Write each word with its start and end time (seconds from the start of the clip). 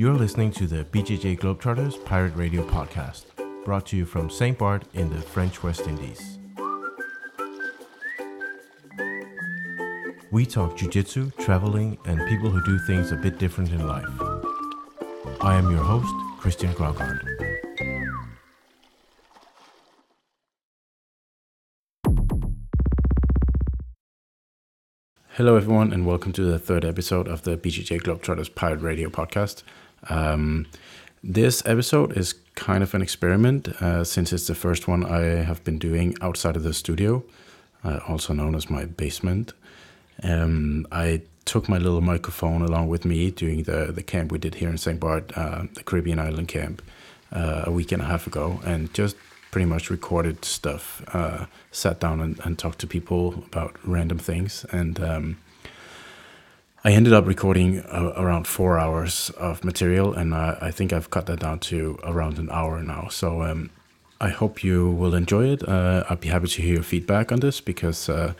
You're 0.00 0.14
listening 0.14 0.50
to 0.52 0.66
the 0.66 0.84
BJJ 0.84 1.40
Globetrotters 1.40 2.02
Pirate 2.06 2.34
Radio 2.34 2.66
podcast, 2.66 3.24
brought 3.66 3.84
to 3.88 3.98
you 3.98 4.06
from 4.06 4.30
St. 4.30 4.56
Bart 4.56 4.84
in 4.94 5.10
the 5.10 5.20
French 5.20 5.62
West 5.62 5.86
Indies. 5.86 6.38
We 10.30 10.46
talk 10.46 10.78
jujitsu, 10.78 11.36
traveling, 11.36 11.98
and 12.06 12.26
people 12.30 12.48
who 12.48 12.64
do 12.64 12.78
things 12.86 13.12
a 13.12 13.16
bit 13.16 13.38
different 13.38 13.72
in 13.72 13.86
life. 13.86 14.08
I 15.42 15.56
am 15.56 15.70
your 15.70 15.84
host, 15.84 16.08
Christian 16.38 16.72
Graugart. 16.72 17.49
Hello, 25.40 25.56
everyone, 25.56 25.90
and 25.90 26.04
welcome 26.04 26.34
to 26.34 26.44
the 26.44 26.58
third 26.58 26.84
episode 26.84 27.26
of 27.26 27.44
the 27.44 27.56
BJJ 27.56 28.02
Globetrotters 28.02 28.54
Pirate 28.54 28.82
Radio 28.82 29.08
podcast. 29.08 29.62
Um, 30.10 30.66
this 31.24 31.62
episode 31.64 32.14
is 32.14 32.34
kind 32.56 32.82
of 32.82 32.92
an 32.92 33.00
experiment 33.00 33.68
uh, 33.80 34.04
since 34.04 34.34
it's 34.34 34.48
the 34.48 34.54
first 34.54 34.86
one 34.86 35.02
I 35.02 35.42
have 35.42 35.64
been 35.64 35.78
doing 35.78 36.14
outside 36.20 36.56
of 36.56 36.62
the 36.62 36.74
studio, 36.74 37.24
uh, 37.82 38.00
also 38.06 38.34
known 38.34 38.54
as 38.54 38.68
my 38.68 38.84
basement. 38.84 39.54
Um, 40.22 40.86
I 40.92 41.22
took 41.46 41.70
my 41.70 41.78
little 41.78 42.02
microphone 42.02 42.60
along 42.60 42.88
with 42.88 43.06
me 43.06 43.30
during 43.30 43.62
the, 43.62 43.92
the 43.92 44.02
camp 44.02 44.30
we 44.32 44.36
did 44.36 44.56
here 44.56 44.68
in 44.68 44.76
St. 44.76 45.00
Bart, 45.00 45.32
uh, 45.38 45.62
the 45.72 45.82
Caribbean 45.82 46.18
island 46.18 46.48
camp, 46.48 46.82
uh, 47.32 47.62
a 47.64 47.70
week 47.70 47.92
and 47.92 48.02
a 48.02 48.04
half 48.04 48.26
ago, 48.26 48.60
and 48.66 48.92
just 48.92 49.16
pretty 49.50 49.66
much 49.66 49.90
recorded 49.90 50.44
stuff, 50.44 51.02
uh, 51.12 51.46
sat 51.72 52.00
down 52.00 52.20
and, 52.20 52.40
and, 52.44 52.58
talked 52.58 52.78
to 52.78 52.86
people 52.86 53.44
about 53.46 53.76
random 53.84 54.18
things. 54.18 54.64
And 54.70 55.00
um, 55.00 55.38
I 56.84 56.92
ended 56.92 57.12
up 57.12 57.26
recording 57.26 57.80
uh, 57.80 58.12
around 58.16 58.46
four 58.46 58.78
hours 58.78 59.30
of 59.30 59.64
material, 59.64 60.14
and 60.14 60.34
I, 60.34 60.56
I, 60.60 60.70
think 60.70 60.92
I've 60.92 61.10
cut 61.10 61.26
that 61.26 61.40
down 61.40 61.58
to 61.60 61.98
around 62.04 62.38
an 62.38 62.48
hour 62.50 62.82
now. 62.82 63.08
So 63.10 63.42
um, 63.42 63.70
I 64.20 64.28
hope 64.28 64.62
you 64.62 64.90
will 64.90 65.14
enjoy 65.14 65.48
it. 65.48 65.68
Uh, 65.68 66.04
I'd 66.08 66.20
be 66.20 66.28
happy 66.28 66.46
to 66.46 66.62
hear 66.62 66.74
your 66.74 66.82
feedback 66.82 67.32
on 67.32 67.40
this 67.40 67.60
because 67.60 68.08
uh, 68.08 68.34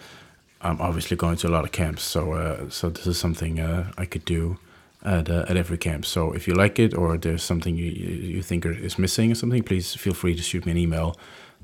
I'm 0.61 0.81
obviously 0.81 1.17
going 1.17 1.37
to 1.39 1.49
a 1.49 1.51
lot 1.51 1.65
of 1.65 1.73
camps. 1.73 2.03
So, 2.03 2.33
uh, 2.35 2.71
so 2.71 2.89
this 2.89 3.07
is 3.07 3.19
something 3.19 3.59
uh, 3.61 3.93
I 3.99 4.05
could 4.05 4.25
do 4.25 4.59
at 5.05 5.31
uh, 5.31 5.45
at 5.49 5.57
every 5.57 5.79
camp. 5.79 6.05
So 6.05 6.33
if 6.33 6.47
you 6.47 6.55
like 6.55 6.79
it 6.79 6.95
or 6.95 7.17
there's 7.17 7.43
something 7.43 7.77
you 7.77 7.87
you 7.87 8.43
think 8.43 8.67
is 8.67 8.99
missing 8.99 9.33
or 9.33 9.35
something, 9.35 9.63
please 9.63 9.95
feel 9.95 10.15
free 10.15 10.35
to 10.35 10.43
shoot 10.43 10.67
me 10.67 10.73
an 10.73 10.79
email, 10.79 11.17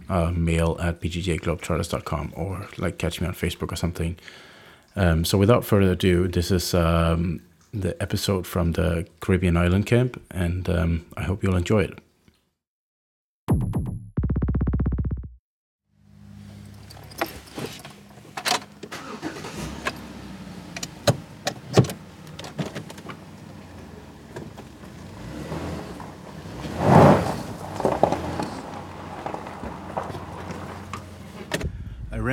uh, 0.09 0.31
mail 0.31 0.77
at 0.81 1.01
bjjglobetrotters.com 1.01 2.33
or 2.37 2.69
like 2.79 2.99
catch 2.99 3.21
me 3.21 3.27
on 3.27 3.35
Facebook 3.35 3.73
or 3.73 3.77
something. 3.77 4.17
Um, 4.97 5.25
so 5.25 5.37
without 5.37 5.65
further 5.65 5.93
ado, 5.93 6.27
this 6.27 6.51
is 6.51 6.73
um, 6.73 7.43
the 7.75 8.01
episode 8.03 8.47
from 8.47 8.73
the 8.73 9.07
Caribbean 9.21 9.57
island 9.57 9.87
camp, 9.87 10.21
and 10.31 10.69
um, 10.71 11.07
I 11.17 11.25
hope 11.25 11.43
you'll 11.43 11.57
enjoy 11.57 11.85
it. 11.85 11.99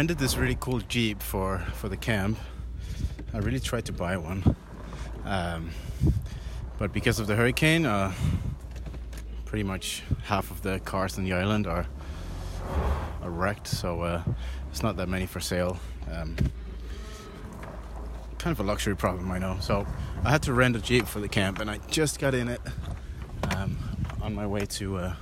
Rented 0.04 0.18
this 0.18 0.36
really 0.36 0.58
cool 0.60 0.82
Jeep 0.82 1.24
for, 1.24 1.60
for 1.76 1.88
the 1.88 1.96
camp. 1.96 2.38
I 3.34 3.38
really 3.38 3.62
tried 3.62 3.86
to 3.86 3.94
buy 3.94 4.18
one. 4.18 4.58
Um, 5.24 5.72
but 6.78 6.92
because 6.92 7.22
of 7.22 7.28
the 7.28 7.38
hurricane, 7.38 7.86
uh, 7.86 8.12
pretty 9.46 9.64
much 9.64 10.04
half 10.24 10.52
of 10.52 10.62
the 10.62 10.82
cars 10.82 11.18
on 11.18 11.24
the 11.24 11.32
island 11.32 11.68
are, 11.68 11.86
are 13.22 13.30
wrecked, 13.30 13.66
so 13.66 14.02
uh, 14.02 14.24
it's 14.70 14.84
not 14.84 14.98
that 14.98 15.08
many 15.08 15.26
for 15.26 15.40
sale. 15.40 15.80
Um, 16.12 16.36
kind 18.40 18.52
of 18.52 18.60
a 18.60 18.64
luxury 18.64 18.98
problem, 18.98 19.32
I 19.32 19.40
know. 19.40 19.56
So 19.62 19.88
I 20.26 20.32
had 20.32 20.44
to 20.44 20.54
rent 20.54 20.76
a 20.76 20.82
Jeep 20.82 21.08
for 21.08 21.22
the 21.22 21.30
camp, 21.30 21.60
and 21.60 21.72
I 21.72 21.78
just 21.88 22.20
got 22.20 22.34
in 22.34 22.50
it 22.50 22.60
um, 23.56 23.78
on 24.22 24.36
my 24.36 24.48
way 24.48 24.66
to, 24.66 24.98
uh, 24.98 25.16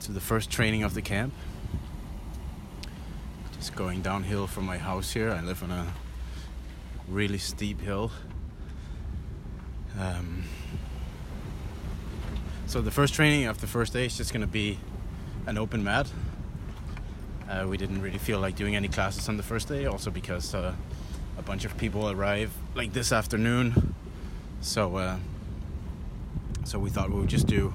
to 0.00 0.12
the 0.12 0.20
first 0.20 0.48
training 0.48 0.82
of 0.82 0.94
the 0.94 1.02
camp. 1.02 1.34
Just 3.68 3.76
going 3.76 4.00
downhill 4.00 4.46
from 4.46 4.64
my 4.64 4.78
house 4.78 5.12
here. 5.12 5.30
I 5.30 5.42
live 5.42 5.62
on 5.62 5.70
a 5.70 5.92
really 7.06 7.36
steep 7.36 7.82
hill. 7.82 8.10
Um, 10.00 10.44
so 12.64 12.80
the 12.80 12.90
first 12.90 13.12
training 13.12 13.44
of 13.44 13.60
the 13.60 13.66
first 13.66 13.92
day 13.92 14.06
is 14.06 14.16
just 14.16 14.32
going 14.32 14.40
to 14.40 14.46
be 14.46 14.78
an 15.46 15.58
open 15.58 15.84
mat. 15.84 16.10
Uh, 17.46 17.66
we 17.68 17.76
didn't 17.76 18.00
really 18.00 18.16
feel 18.16 18.40
like 18.40 18.56
doing 18.56 18.74
any 18.74 18.88
classes 18.88 19.28
on 19.28 19.36
the 19.36 19.42
first 19.42 19.68
day, 19.68 19.84
also 19.84 20.10
because 20.10 20.54
uh, 20.54 20.74
a 21.36 21.42
bunch 21.42 21.66
of 21.66 21.76
people 21.76 22.10
arrive 22.10 22.50
like 22.74 22.94
this 22.94 23.12
afternoon. 23.12 23.94
So 24.62 24.96
uh, 24.96 25.16
so 26.64 26.78
we 26.78 26.88
thought 26.88 27.10
we 27.10 27.20
would 27.20 27.28
just 27.28 27.46
do 27.46 27.74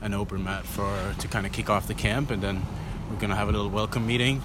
an 0.00 0.14
open 0.14 0.42
mat 0.42 0.64
for 0.64 0.90
to 1.18 1.28
kind 1.28 1.44
of 1.44 1.52
kick 1.52 1.68
off 1.68 1.86
the 1.86 1.92
camp, 1.92 2.30
and 2.30 2.42
then 2.42 2.62
we're 3.10 3.20
gonna 3.20 3.36
have 3.36 3.50
a 3.50 3.52
little 3.52 3.68
welcome 3.68 4.06
meeting 4.06 4.42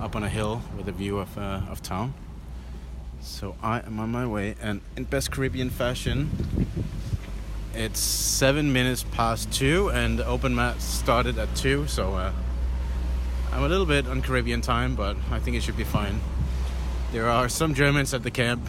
up 0.00 0.16
on 0.16 0.22
a 0.22 0.28
hill 0.28 0.62
with 0.76 0.88
a 0.88 0.92
view 0.92 1.18
of, 1.18 1.36
uh, 1.38 1.60
of 1.68 1.82
town. 1.82 2.14
So 3.20 3.56
I 3.62 3.80
am 3.80 3.98
on 4.00 4.10
my 4.10 4.26
way, 4.26 4.54
and 4.60 4.80
in 4.96 5.04
best 5.04 5.30
Caribbean 5.30 5.70
fashion, 5.70 6.66
it's 7.74 7.98
seven 7.98 8.72
minutes 8.72 9.04
past 9.12 9.52
two, 9.52 9.90
and 9.90 10.18
the 10.18 10.26
open 10.26 10.54
mat 10.54 10.80
started 10.80 11.38
at 11.38 11.54
two. 11.56 11.86
So 11.86 12.14
uh, 12.14 12.32
I'm 13.52 13.62
a 13.62 13.68
little 13.68 13.86
bit 13.86 14.06
on 14.06 14.20
Caribbean 14.20 14.60
time, 14.60 14.94
but 14.94 15.16
I 15.30 15.38
think 15.38 15.56
it 15.56 15.62
should 15.62 15.76
be 15.76 15.84
fine. 15.84 16.20
There 17.12 17.28
are 17.28 17.48
some 17.48 17.74
Germans 17.74 18.12
at 18.12 18.22
the 18.22 18.30
camp 18.30 18.68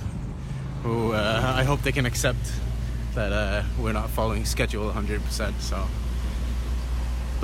who 0.84 1.14
uh, 1.14 1.54
I 1.56 1.64
hope 1.64 1.82
they 1.82 1.92
can 1.92 2.06
accept 2.06 2.52
that 3.16 3.32
uh, 3.32 3.64
we're 3.80 3.94
not 3.94 4.10
following 4.10 4.46
schedule 4.46 4.92
100%. 4.92 5.60
So 5.60 5.86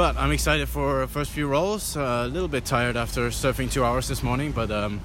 but 0.01 0.17
I'm 0.17 0.31
excited 0.31 0.67
for 0.67 1.05
first 1.05 1.29
few 1.29 1.45
rolls. 1.45 1.95
Uh, 1.95 2.23
a 2.25 2.27
little 2.27 2.47
bit 2.47 2.65
tired 2.65 2.97
after 2.97 3.29
surfing 3.29 3.71
two 3.71 3.85
hours 3.85 4.07
this 4.07 4.23
morning, 4.23 4.51
but 4.51 4.71
um, 4.71 4.99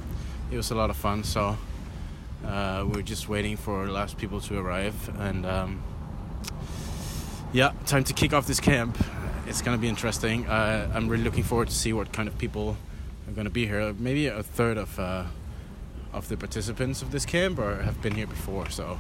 it 0.51 0.57
was 0.57 0.71
a 0.71 0.75
lot 0.75 0.89
of 0.89 0.97
fun. 0.97 1.23
So 1.23 1.59
uh, 2.47 2.83
we're 2.89 3.03
just 3.03 3.29
waiting 3.29 3.59
for 3.59 3.89
last 3.89 4.17
people 4.17 4.41
to 4.41 4.59
arrive, 4.59 4.97
and 5.21 5.45
um, 5.45 5.83
yeah, 7.53 7.73
time 7.85 8.05
to 8.05 8.15
kick 8.15 8.33
off 8.33 8.47
this 8.47 8.59
camp. 8.59 8.97
It's 9.47 9.61
gonna 9.61 9.77
be 9.77 9.87
interesting. 9.87 10.47
Uh, 10.47 10.91
I'm 10.95 11.09
really 11.09 11.25
looking 11.25 11.45
forward 11.45 11.69
to 11.69 11.75
see 11.75 11.93
what 11.93 12.11
kind 12.11 12.27
of 12.27 12.39
people 12.39 12.79
are 13.29 13.35
gonna 13.35 13.51
be 13.51 13.67
here. 13.67 13.93
Maybe 13.99 14.29
a 14.29 14.43
third 14.43 14.79
of 14.79 14.99
uh, 14.99 15.25
of 16.15 16.27
the 16.31 16.39
participants 16.39 17.03
of 17.03 17.11
this 17.13 17.27
camp 17.27 17.59
or 17.59 17.83
have 17.83 18.01
been 18.01 18.15
here 18.15 18.27
before. 18.27 18.71
So 18.71 18.99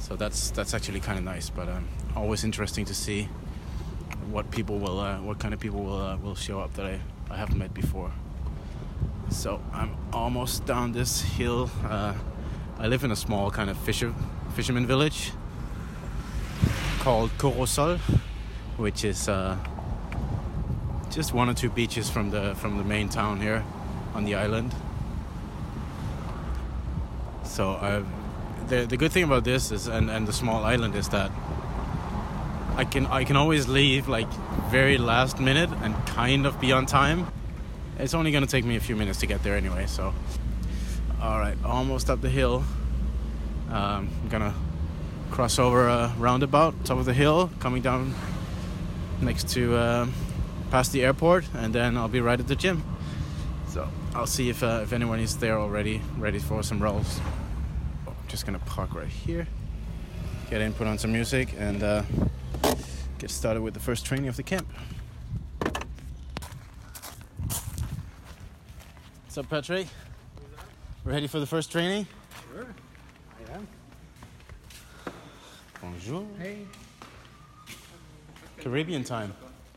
so 0.00 0.16
that's 0.16 0.50
that's 0.50 0.74
actually 0.74 0.98
kind 0.98 1.16
of 1.16 1.24
nice. 1.24 1.48
But 1.48 1.68
um, 1.68 1.86
always 2.16 2.42
interesting 2.42 2.84
to 2.86 2.94
see 2.94 3.28
what 4.30 4.50
people 4.50 4.78
will, 4.78 5.00
uh, 5.00 5.20
what 5.20 5.38
kind 5.38 5.54
of 5.54 5.60
people 5.60 5.82
will 5.82 6.00
uh, 6.00 6.16
will 6.16 6.34
show 6.34 6.60
up 6.60 6.74
that 6.74 6.86
I, 6.86 7.00
I 7.30 7.36
haven't 7.36 7.58
met 7.58 7.74
before. 7.74 8.12
So 9.30 9.60
I'm 9.72 9.96
almost 10.12 10.66
down 10.66 10.92
this 10.92 11.20
hill. 11.20 11.70
Uh, 11.84 12.14
I 12.78 12.86
live 12.86 13.04
in 13.04 13.10
a 13.10 13.16
small 13.16 13.50
kind 13.50 13.70
of 13.70 13.76
fisher 13.78 14.14
fisherman 14.54 14.86
village 14.86 15.32
called 17.00 17.30
Corossol, 17.38 17.98
which 18.76 19.04
is 19.04 19.28
uh, 19.28 19.56
just 21.10 21.34
one 21.34 21.48
or 21.48 21.54
two 21.54 21.70
beaches 21.70 22.10
from 22.10 22.30
the 22.30 22.54
from 22.54 22.78
the 22.78 22.84
main 22.84 23.08
town 23.08 23.40
here 23.40 23.64
on 24.14 24.24
the 24.24 24.34
island. 24.34 24.74
So 27.44 27.72
uh, 27.72 28.04
the 28.68 28.86
the 28.86 28.96
good 28.96 29.12
thing 29.12 29.24
about 29.24 29.44
this 29.44 29.72
is 29.72 29.86
and, 29.86 30.10
and 30.10 30.26
the 30.26 30.32
small 30.32 30.64
island 30.64 30.94
is 30.94 31.08
that 31.08 31.30
I 32.78 32.84
can 32.84 33.06
I 33.06 33.24
can 33.24 33.34
always 33.34 33.66
leave 33.66 34.06
like 34.06 34.32
very 34.70 34.98
last 34.98 35.40
minute 35.40 35.68
and 35.82 35.96
kind 36.06 36.46
of 36.46 36.60
be 36.60 36.70
on 36.70 36.86
time. 36.86 37.26
It's 37.98 38.14
only 38.14 38.30
gonna 38.30 38.46
take 38.46 38.64
me 38.64 38.76
a 38.76 38.80
few 38.80 38.94
minutes 38.94 39.18
to 39.18 39.26
get 39.26 39.42
there 39.42 39.56
anyway. 39.56 39.86
So, 39.86 40.14
all 41.20 41.40
right, 41.40 41.56
almost 41.64 42.08
up 42.08 42.20
the 42.20 42.30
hill. 42.30 42.62
Um, 43.68 44.08
I'm 44.22 44.28
gonna 44.28 44.54
cross 45.32 45.58
over 45.58 45.88
a 45.88 46.14
roundabout, 46.18 46.84
top 46.84 46.98
of 46.98 47.04
the 47.04 47.14
hill, 47.14 47.50
coming 47.58 47.82
down 47.82 48.14
next 49.20 49.48
to 49.54 49.74
uh, 49.74 50.06
past 50.70 50.92
the 50.92 51.02
airport, 51.02 51.46
and 51.54 51.74
then 51.74 51.96
I'll 51.96 52.06
be 52.06 52.20
right 52.20 52.38
at 52.38 52.46
the 52.46 52.54
gym. 52.54 52.84
So 53.66 53.88
I'll 54.14 54.28
see 54.28 54.50
if 54.50 54.62
uh, 54.62 54.82
if 54.84 54.92
anyone 54.92 55.18
is 55.18 55.36
there 55.38 55.58
already, 55.58 56.00
ready 56.16 56.38
for 56.38 56.62
some 56.62 56.80
rolls. 56.80 57.18
Oh, 58.06 58.10
I'm 58.10 58.28
just 58.28 58.46
gonna 58.46 58.60
park 58.60 58.94
right 58.94 59.08
here, 59.08 59.48
get 60.48 60.60
in, 60.60 60.72
put 60.74 60.86
on 60.86 60.96
some 60.96 61.10
music, 61.10 61.48
and. 61.58 61.82
Uh, 61.82 62.02
get 63.18 63.30
started 63.30 63.62
with 63.62 63.74
the 63.74 63.80
first 63.80 64.06
training 64.06 64.28
of 64.28 64.36
the 64.36 64.42
camp. 64.42 64.66
What's 69.24 69.36
up, 69.36 69.50
Patrick? 69.50 69.88
We're 71.04 71.12
ready 71.12 71.26
for 71.26 71.40
the 71.40 71.46
first 71.46 71.72
training? 71.72 72.06
Sure, 72.52 72.66
I 73.50 73.54
am. 73.54 73.68
Bonjour. 75.80 76.26
Hey. 76.38 76.58
Caribbean 78.58 79.04
time. 79.04 79.34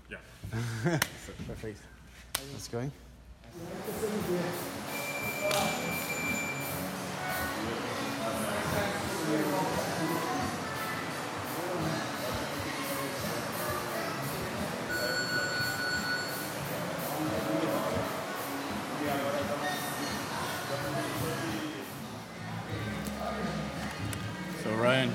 Yeah. 0.09 0.17
Perfect. 1.47 1.79
Let's 2.53 2.67
go. 2.67 2.91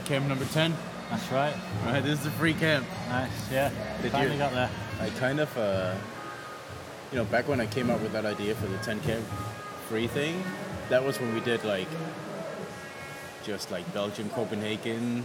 Camp 0.06 0.26
number 0.26 0.44
10. 0.47 0.75
That's 1.11 1.31
right. 1.31 1.55
Right, 1.85 2.03
this 2.03 2.19
is 2.19 2.25
the 2.25 2.31
free 2.32 2.55
camp. 2.55 2.87
Nice. 3.08 3.31
Yeah. 3.53 3.70
Did 4.03 4.12
Finally 4.12 4.32
you- 4.32 4.38
got 4.38 4.53
there. 4.53 4.70
I 5.00 5.11
kind 5.11 5.41
of, 5.41 5.56
uh, 5.58 5.94
you 7.12 7.19
know, 7.19 7.25
back 7.26 7.47
when 7.49 7.61
I 7.61 7.67
came 7.67 7.91
up 7.91 8.00
with 8.00 8.12
that 8.12 8.25
idea 8.25 8.55
for 8.55 8.67
the 8.67 8.79
10k 8.79 9.20
free 9.88 10.06
thing, 10.06 10.43
that 10.88 11.05
was 11.05 11.20
when 11.20 11.35
we 11.35 11.41
did 11.41 11.64
like 11.64 11.88
just 13.44 13.70
like 13.70 13.85
Belgium, 13.94 14.29
Copenhagen, 14.31 15.25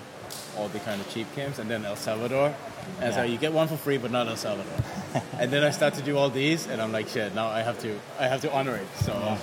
all 0.57 0.67
the 0.67 0.79
kind 0.79 1.01
of 1.01 1.11
cheap 1.11 1.25
camps, 1.35 1.57
and 1.57 1.69
then 1.69 1.85
El 1.85 1.95
Salvador. 1.95 2.53
And 2.99 3.13
so 3.13 3.23
you 3.23 3.37
get 3.37 3.51
one 3.53 3.67
for 3.67 3.77
free, 3.77 3.97
but 3.97 4.11
not 4.11 4.27
El 4.27 4.35
Salvador. 4.35 4.71
and 5.39 5.51
then 5.51 5.63
I 5.63 5.71
start 5.71 5.95
to 5.95 6.01
do 6.03 6.17
all 6.17 6.29
these, 6.29 6.67
and 6.67 6.81
I'm 6.81 6.91
like, 6.91 7.07
shit, 7.07 7.33
now 7.33 7.47
I 7.47 7.61
have 7.61 7.79
to, 7.79 7.97
I 8.19 8.27
have 8.27 8.41
to 8.41 8.51
honor 8.53 8.75
it. 8.75 8.87
So 9.03 9.13
Yeah. 9.13 9.37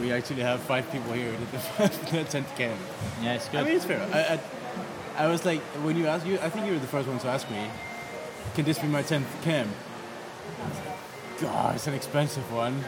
we 0.00 0.12
actually 0.12 0.42
have 0.42 0.60
five 0.60 0.90
people 0.90 1.12
here 1.12 1.32
at 1.32 1.52
the, 1.52 1.88
the 2.10 2.24
10th 2.24 2.56
camp. 2.56 2.80
Yeah, 3.22 3.34
it's 3.34 3.48
good. 3.48 3.60
I 3.60 3.64
mean, 3.64 3.76
it's 3.76 3.84
fair. 3.84 4.00
I, 4.12 4.34
I, 4.34 4.40
I 5.16 5.26
was 5.28 5.44
like, 5.44 5.60
when 5.84 5.96
you 5.96 6.06
asked 6.06 6.26
you, 6.26 6.38
I 6.40 6.50
think 6.50 6.66
you 6.66 6.72
were 6.72 6.78
the 6.78 6.86
first 6.86 7.08
one 7.08 7.18
to 7.20 7.28
ask 7.28 7.48
me, 7.50 7.66
can 8.54 8.64
this 8.64 8.78
be 8.78 8.88
my 8.88 9.02
10th 9.02 9.26
cam? 9.42 9.68
Like, 10.58 11.40
God, 11.40 11.74
it's 11.76 11.86
an 11.86 11.94
expensive 11.94 12.50
one. 12.52 12.84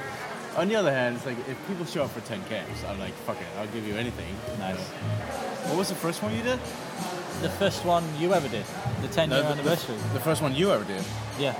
On 0.56 0.68
the 0.68 0.76
other 0.76 0.92
hand, 0.92 1.16
it's 1.16 1.26
like, 1.26 1.38
if 1.48 1.56
people 1.68 1.84
show 1.84 2.04
up 2.04 2.10
for 2.10 2.20
10 2.20 2.42
cams, 2.44 2.82
I'm 2.88 2.98
like, 2.98 3.12
fuck 3.26 3.36
it, 3.40 3.46
I'll 3.58 3.66
give 3.68 3.86
you 3.86 3.94
anything. 3.96 4.34
nice. 4.58 4.78
What 5.68 5.78
was 5.78 5.88
the 5.88 5.94
first 5.94 6.22
one 6.22 6.34
you 6.34 6.42
did? 6.42 6.58
The 7.42 7.50
first 7.50 7.84
one 7.84 8.02
you 8.18 8.32
ever 8.32 8.48
did, 8.48 8.64
the 9.02 9.08
10 9.08 9.30
year 9.30 9.42
the, 9.42 9.48
anniversary. 9.48 9.96
the 10.14 10.20
first 10.20 10.40
one 10.42 10.54
you 10.54 10.70
ever 10.72 10.84
did. 10.84 11.04
Yeah. 11.38 11.54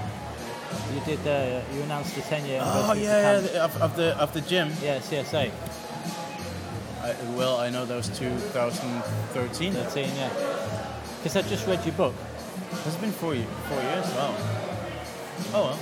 You 0.95 1.01
did. 1.05 1.27
Uh, 1.27 1.63
you 1.75 1.83
announced 1.83 2.15
the 2.15 2.23
10 2.23 2.47
year 2.47 2.61
Oh, 2.63 2.91
anniversary. 2.93 3.05
yeah, 3.05 3.21
yeah, 3.21 3.37
of 3.37 3.43
the 3.43 3.49
the- 3.53 3.63
of, 3.65 3.83
of 3.83 3.97
the, 3.97 4.17
of 4.19 4.33
the 4.33 4.41
gym. 4.41 4.71
Yeah, 4.83 4.99
CSA. 5.01 5.51
I, 7.03 7.15
well, 7.37 7.59
I 7.59 7.69
know 7.71 7.85
that 7.85 7.95
was 7.95 8.09
2013. 8.19 9.73
13. 9.73 10.11
Yeah. 10.17 10.29
Because 11.19 11.37
I 11.37 11.43
just 11.43 11.67
read 11.67 11.85
your 11.85 11.95
book. 11.95 12.15
It's 12.85 12.97
been 12.97 13.13
four, 13.13 13.35
four 13.35 13.83
years. 13.83 14.07
Wow. 14.15 14.35
Oh 15.55 15.63
well. 15.65 15.79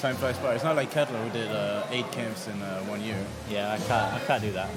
Time 0.00 0.16
flies 0.16 0.38
by. 0.38 0.54
It's 0.54 0.64
not 0.64 0.74
like 0.76 0.90
Katla 0.90 1.16
who 1.18 1.30
did 1.30 1.48
uh, 1.50 1.86
eight 1.90 2.10
camps 2.12 2.48
in 2.48 2.60
uh, 2.60 2.80
one 2.84 3.00
year. 3.02 3.18
Yeah, 3.48 3.72
I 3.72 3.76
can't. 3.78 4.12
I 4.14 4.18
can't 4.26 4.42
do 4.42 4.52
that. 4.52 4.68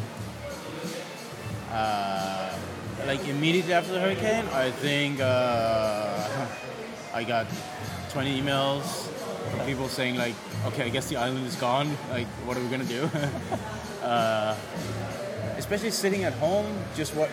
Uh, 1.72 2.54
like 3.08 3.28
immediately 3.28 3.74
after 3.74 3.92
the 3.94 4.00
hurricane, 4.00 4.46
I 4.54 4.72
think 4.72 5.20
uh, 5.20 6.28
I 7.14 7.24
got 7.24 7.48
20 8.12 8.42
emails 8.42 9.08
from 9.52 9.66
people 9.66 9.88
saying 9.90 10.16
like, 10.16 10.36
"Okay, 10.68 10.84
I 10.84 10.90
guess 10.90 11.10
the 11.10 11.18
island 11.18 11.46
is 11.48 11.56
gone. 11.56 11.90
Like, 12.12 12.28
what 12.46 12.56
are 12.58 12.62
we 12.62 12.70
gonna 12.70 12.86
do?" 12.86 13.10
uh, 14.04 14.56
especially 15.58 15.92
sitting 15.92 16.24
at 16.24 16.34
home, 16.34 16.68
just 16.96 17.16
wa- 17.16 17.28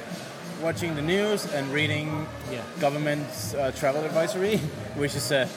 watching 0.63 0.95
the 0.95 1.03
news 1.03 1.45
and 1.53 1.73
reading 1.73 2.27
Yeah. 2.51 2.63
government's 2.81 3.55
uh, 3.55 3.73
travel 3.73 4.05
advisory, 4.05 4.57
which 4.97 5.15
is 5.17 5.33
uh, 5.33 5.49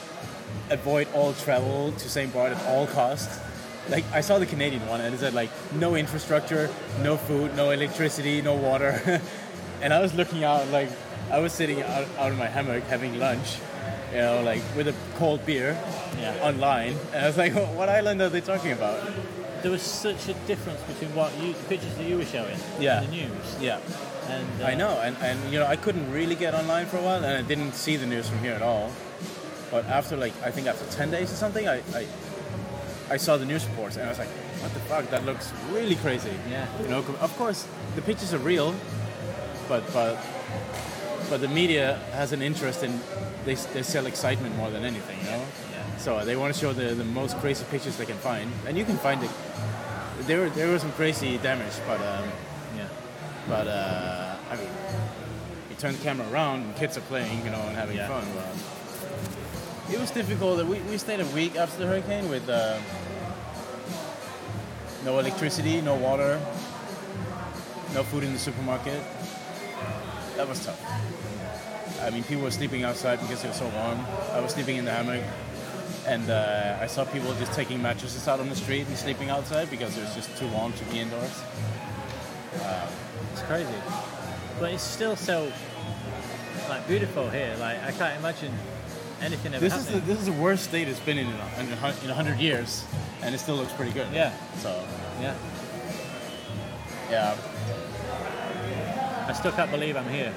avoid 0.70 1.06
all 1.14 1.32
travel 1.34 1.92
to 1.92 2.08
St. 2.08 2.32
Barth 2.32 2.56
at 2.58 2.66
all 2.66 2.86
costs. 2.86 3.38
Like 3.88 4.04
I 4.12 4.20
saw 4.20 4.38
the 4.38 4.46
Canadian 4.46 4.84
one, 4.88 5.00
and 5.00 5.14
it 5.14 5.18
said 5.20 5.32
like 5.34 5.50
no 5.74 5.94
infrastructure, 5.94 6.68
no 7.02 7.16
food, 7.16 7.54
no 7.56 7.70
electricity, 7.70 8.42
no 8.42 8.54
water, 8.54 9.20
and 9.82 9.92
I 9.94 10.00
was 10.00 10.12
looking 10.14 10.42
out 10.42 10.66
like 10.70 10.88
I 11.30 11.38
was 11.38 11.52
sitting 11.52 11.82
out, 11.82 12.06
out 12.18 12.32
in 12.32 12.38
my 12.38 12.46
hammock 12.46 12.82
having 12.84 13.18
lunch, 13.18 13.58
you 14.12 14.18
know, 14.18 14.42
like 14.42 14.62
with 14.76 14.88
a 14.88 14.94
cold 15.18 15.44
beer 15.46 15.78
Yeah. 16.18 16.34
online, 16.42 16.96
and 17.12 17.24
I 17.24 17.26
was 17.28 17.36
like, 17.36 17.52
what 17.78 17.88
island 17.88 18.20
are 18.22 18.28
they 18.28 18.40
talking 18.40 18.72
about? 18.72 19.06
There 19.62 19.70
was 19.70 19.82
such 19.82 20.28
a 20.28 20.34
difference 20.46 20.80
between 20.82 21.14
what 21.14 21.30
you, 21.40 21.52
the 21.52 21.64
pictures 21.68 21.94
that 21.96 22.04
you 22.06 22.18
were 22.18 22.24
showing 22.26 22.58
Yeah. 22.80 23.02
in 23.02 23.10
the 23.10 23.16
news. 23.16 23.56
Yeah, 23.60 23.78
And 24.28 24.62
uh, 24.62 24.66
I 24.66 24.74
know, 24.74 25.00
and, 25.00 25.16
and 25.18 25.52
you 25.52 25.58
know, 25.58 25.66
I 25.66 25.76
couldn't 25.76 26.10
really 26.10 26.34
get 26.34 26.54
online 26.54 26.86
for 26.86 26.98
a 26.98 27.02
while, 27.02 27.24
and 27.24 27.26
I 27.26 27.42
didn't 27.42 27.74
see 27.74 27.96
the 27.96 28.06
news 28.06 28.28
from 28.28 28.38
here 28.38 28.52
at 28.52 28.62
all. 28.62 28.90
But 29.70 29.84
after 29.86 30.16
like, 30.16 30.32
I 30.42 30.50
think 30.50 30.66
after 30.66 30.84
ten 30.96 31.10
days 31.10 31.32
or 31.32 31.36
something, 31.36 31.68
I, 31.68 31.82
I, 31.94 32.06
I 33.10 33.16
saw 33.16 33.36
the 33.36 33.44
news 33.44 33.66
reports, 33.66 33.96
and 33.96 34.06
I 34.06 34.08
was 34.08 34.18
like, 34.18 34.28
what 34.62 34.72
the 34.74 34.80
fuck? 34.80 35.10
That 35.10 35.24
looks 35.24 35.52
really 35.70 35.96
crazy. 35.96 36.32
Yeah. 36.50 36.66
You 36.82 36.88
know, 36.88 36.98
of 37.20 37.34
course, 37.36 37.66
the 37.94 38.02
pictures 38.02 38.34
are 38.34 38.38
real, 38.38 38.74
but 39.68 39.84
but 39.92 40.18
but 41.30 41.40
the 41.40 41.48
media 41.48 41.98
has 42.12 42.32
an 42.32 42.42
interest 42.42 42.82
in 42.82 43.00
they, 43.44 43.54
they 43.54 43.82
sell 43.82 44.06
excitement 44.06 44.56
more 44.56 44.70
than 44.70 44.84
anything, 44.84 45.18
you 45.20 45.30
know. 45.30 45.44
Yeah. 45.72 45.96
So 45.98 46.24
they 46.24 46.36
want 46.36 46.54
to 46.54 46.60
show 46.60 46.72
the, 46.72 46.94
the 46.94 47.04
most 47.04 47.38
crazy 47.38 47.64
pictures 47.70 47.96
they 47.96 48.06
can 48.06 48.18
find, 48.18 48.50
and 48.66 48.76
you 48.76 48.84
can 48.84 48.96
find 48.96 49.22
it. 49.22 49.30
There 50.22 50.40
were 50.40 50.50
there 50.50 50.72
was 50.72 50.82
some 50.82 50.92
crazy 50.92 51.38
damage, 51.38 51.74
but. 51.86 52.00
Um. 52.00 52.28
But 53.48 53.66
uh, 53.68 54.36
I 54.50 54.56
mean, 54.56 54.68
you 55.70 55.76
turn 55.76 55.92
the 55.92 56.02
camera 56.02 56.26
around 56.30 56.62
and 56.62 56.76
kids 56.76 56.96
are 56.96 57.02
playing, 57.02 57.44
you 57.44 57.50
know, 57.50 57.60
and 57.60 57.76
having 57.76 57.96
Yeah. 57.96 58.08
fun. 58.08 58.24
But 58.34 59.94
it 59.94 60.00
was 60.00 60.10
difficult. 60.10 60.64
We, 60.66 60.80
we 60.80 60.98
stayed 60.98 61.20
a 61.20 61.26
week 61.26 61.56
after 61.56 61.78
the 61.78 61.86
hurricane 61.86 62.28
with 62.28 62.48
uh, 62.48 62.78
no 65.04 65.18
electricity, 65.18 65.80
no 65.80 65.94
water, 65.94 66.40
no 67.94 68.02
food 68.02 68.24
in 68.24 68.32
the 68.32 68.38
supermarket. 68.38 69.00
That 70.36 70.48
was 70.48 70.64
tough. 70.64 70.80
I 72.02 72.10
mean, 72.10 72.24
people 72.24 72.42
were 72.44 72.50
sleeping 72.50 72.82
outside 72.84 73.20
because 73.20 73.42
it 73.44 73.48
was 73.48 73.56
so 73.56 73.68
warm. 73.68 74.04
I 74.32 74.40
was 74.40 74.52
sleeping 74.52 74.76
in 74.76 74.84
the 74.84 74.90
hammock. 74.92 75.22
And 76.06 76.30
uh, 76.30 76.78
I 76.80 76.86
saw 76.86 77.04
people 77.04 77.34
just 77.34 77.52
taking 77.52 77.82
mattresses 77.82 78.28
out 78.28 78.38
on 78.38 78.48
the 78.48 78.54
street 78.54 78.86
and 78.86 78.96
sleeping 78.96 79.28
outside 79.28 79.70
because 79.70 79.96
it 79.96 80.02
was 80.02 80.14
just 80.14 80.36
too 80.36 80.46
warm 80.48 80.72
to 80.74 80.84
be 80.84 81.00
indoors. 81.00 81.42
It's 83.32 83.42
crazy, 83.42 83.68
but 84.60 84.72
it's 84.72 84.82
still 84.82 85.16
so 85.16 85.50
like 86.68 86.86
beautiful 86.88 87.28
here. 87.30 87.54
Like 87.60 87.82
I 87.84 87.92
can't 87.92 88.18
imagine 88.18 88.52
anything 89.20 89.54
ever 89.54 89.60
This 89.64 89.74
is 89.76 89.86
the 89.86 89.92
happening. 89.92 90.08
this 90.08 90.18
is 90.20 90.26
the 90.26 90.32
worst 90.42 90.64
state 90.64 90.88
it's 90.88 91.00
been 91.00 91.18
in 91.18 91.26
in 91.26 91.34
a, 91.34 91.60
in 91.60 91.72
a, 91.72 91.94
in 92.04 92.10
a 92.10 92.14
hundred 92.14 92.38
years, 92.38 92.84
and 93.22 93.34
it 93.34 93.38
still 93.38 93.56
looks 93.56 93.72
pretty 93.72 93.92
good. 93.92 94.06
Yeah. 94.12 94.32
So 94.58 94.70
yeah, 95.20 95.34
yeah, 97.10 97.36
I 99.28 99.32
still 99.32 99.52
can't 99.52 99.70
believe 99.70 99.96
I'm 99.96 100.08
here. 100.08 100.32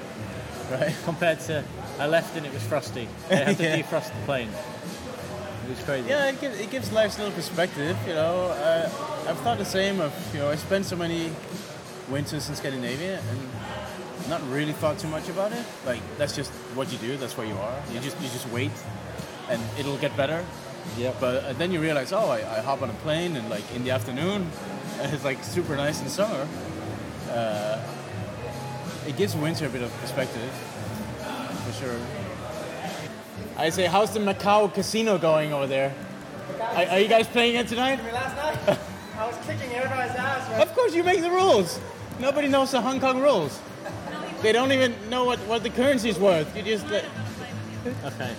right. 0.70 0.94
Compared 1.04 1.40
to 1.40 1.64
I 1.98 2.06
left 2.06 2.36
and 2.36 2.46
it 2.46 2.52
was 2.52 2.62
frosty. 2.62 3.08
They 3.28 3.36
had 3.44 3.56
to 3.56 3.62
Yeah. 3.64 3.78
defrost 3.82 4.08
the 4.08 4.24
plane. 4.24 4.48
It 4.48 5.70
was 5.76 5.84
crazy. 5.84 6.08
Yeah, 6.08 6.28
it 6.30 6.40
gives, 6.40 6.58
it 6.58 6.70
gives 6.70 6.92
life 6.92 7.14
a 7.16 7.22
little 7.22 7.34
perspective. 7.36 7.96
You 8.06 8.14
know, 8.14 8.46
uh, 8.46 8.88
I've 9.28 9.38
thought 9.40 9.58
the 9.58 9.64
same. 9.64 10.00
Of 10.00 10.12
you 10.34 10.40
know, 10.40 10.50
I 10.50 10.56
spent 10.56 10.84
so 10.86 10.96
many 10.96 11.30
winters 12.10 12.48
in 12.48 12.56
Scandinavia 12.56 13.20
and 13.30 14.28
not 14.28 14.46
really 14.50 14.72
thought 14.72 14.98
too 14.98 15.08
much 15.08 15.28
about 15.28 15.52
it. 15.52 15.64
Like 15.86 16.00
that's 16.18 16.34
just 16.34 16.50
what 16.74 16.92
you 16.92 16.98
do. 16.98 17.16
That's 17.16 17.36
where 17.36 17.46
you 17.46 17.54
are. 17.54 17.82
You 17.92 18.00
just 18.00 18.20
you 18.20 18.28
just 18.28 18.48
wait, 18.50 18.72
and 19.48 19.60
it'll 19.78 19.98
get 19.98 20.16
better. 20.16 20.44
Yep. 20.98 21.16
But 21.20 21.44
uh, 21.44 21.52
then 21.54 21.72
you 21.72 21.80
realize, 21.80 22.12
oh, 22.12 22.30
I, 22.30 22.38
I 22.38 22.60
hop 22.60 22.82
on 22.82 22.90
a 22.90 22.94
plane 23.04 23.36
and 23.36 23.48
like 23.50 23.64
in 23.74 23.84
the 23.84 23.90
afternoon, 23.90 24.46
and 24.98 25.12
it's 25.14 25.24
like 25.24 25.42
super 25.44 25.76
nice 25.76 26.00
in 26.00 26.08
summer. 26.08 26.46
Uh, 27.30 27.78
it 29.06 29.16
gives 29.16 29.36
winter 29.36 29.66
a 29.66 29.68
bit 29.68 29.82
of 29.82 29.92
perspective, 30.00 30.50
for 31.64 31.72
sure. 31.72 31.96
I 33.56 33.70
say, 33.70 33.86
how's 33.86 34.12
the 34.12 34.20
Macau 34.20 34.72
casino 34.72 35.18
going 35.18 35.52
over 35.52 35.66
there? 35.66 35.94
Are, 36.60 36.84
are 36.86 36.98
you 36.98 37.08
guys 37.08 37.26
playing 37.26 37.56
it 37.56 37.68
tonight? 37.68 38.00
last 38.12 38.36
night. 38.36 38.78
I 39.18 39.26
was 39.26 39.36
kicking 39.46 39.74
everybody's 39.74 40.16
ass. 40.16 40.48
Man. 40.48 40.62
Of 40.62 40.74
course, 40.74 40.94
you 40.94 41.04
make 41.04 41.20
the 41.20 41.30
rules. 41.30 41.78
Nobody 42.20 42.48
knows 42.48 42.70
the 42.70 42.80
Hong 42.80 43.00
Kong 43.00 43.20
rules. 43.20 43.58
They 44.42 44.52
don't 44.52 44.72
even 44.72 44.94
know 45.08 45.24
what, 45.24 45.38
what 45.40 45.62
the 45.62 45.70
currency 45.70 46.10
is 46.10 46.18
worth. 46.18 46.54
You 46.56 46.62
just 46.62 46.86
let, 46.88 47.04
Okay. 48.04 48.34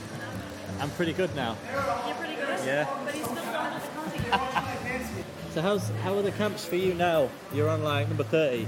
I'm 0.80 0.90
pretty 0.92 1.14
good 1.14 1.36
now. 1.36 1.58
You're 1.72 2.16
pretty 2.16 2.36
good. 2.36 2.60
Yeah. 2.66 2.88
But 3.04 3.16
he's 3.16 3.24
still 3.24 3.36
going 3.36 3.74
to 3.74 4.12
the 4.12 4.24
county. 4.30 4.56
So 5.52 5.62
how's 5.62 5.90
how 6.02 6.16
are 6.18 6.22
the 6.22 6.32
camps 6.32 6.64
for 6.64 6.78
you 6.78 6.94
now? 6.94 7.30
You're 7.54 7.68
on 7.68 7.84
like 7.84 8.08
number 8.08 8.24
30 8.24 8.66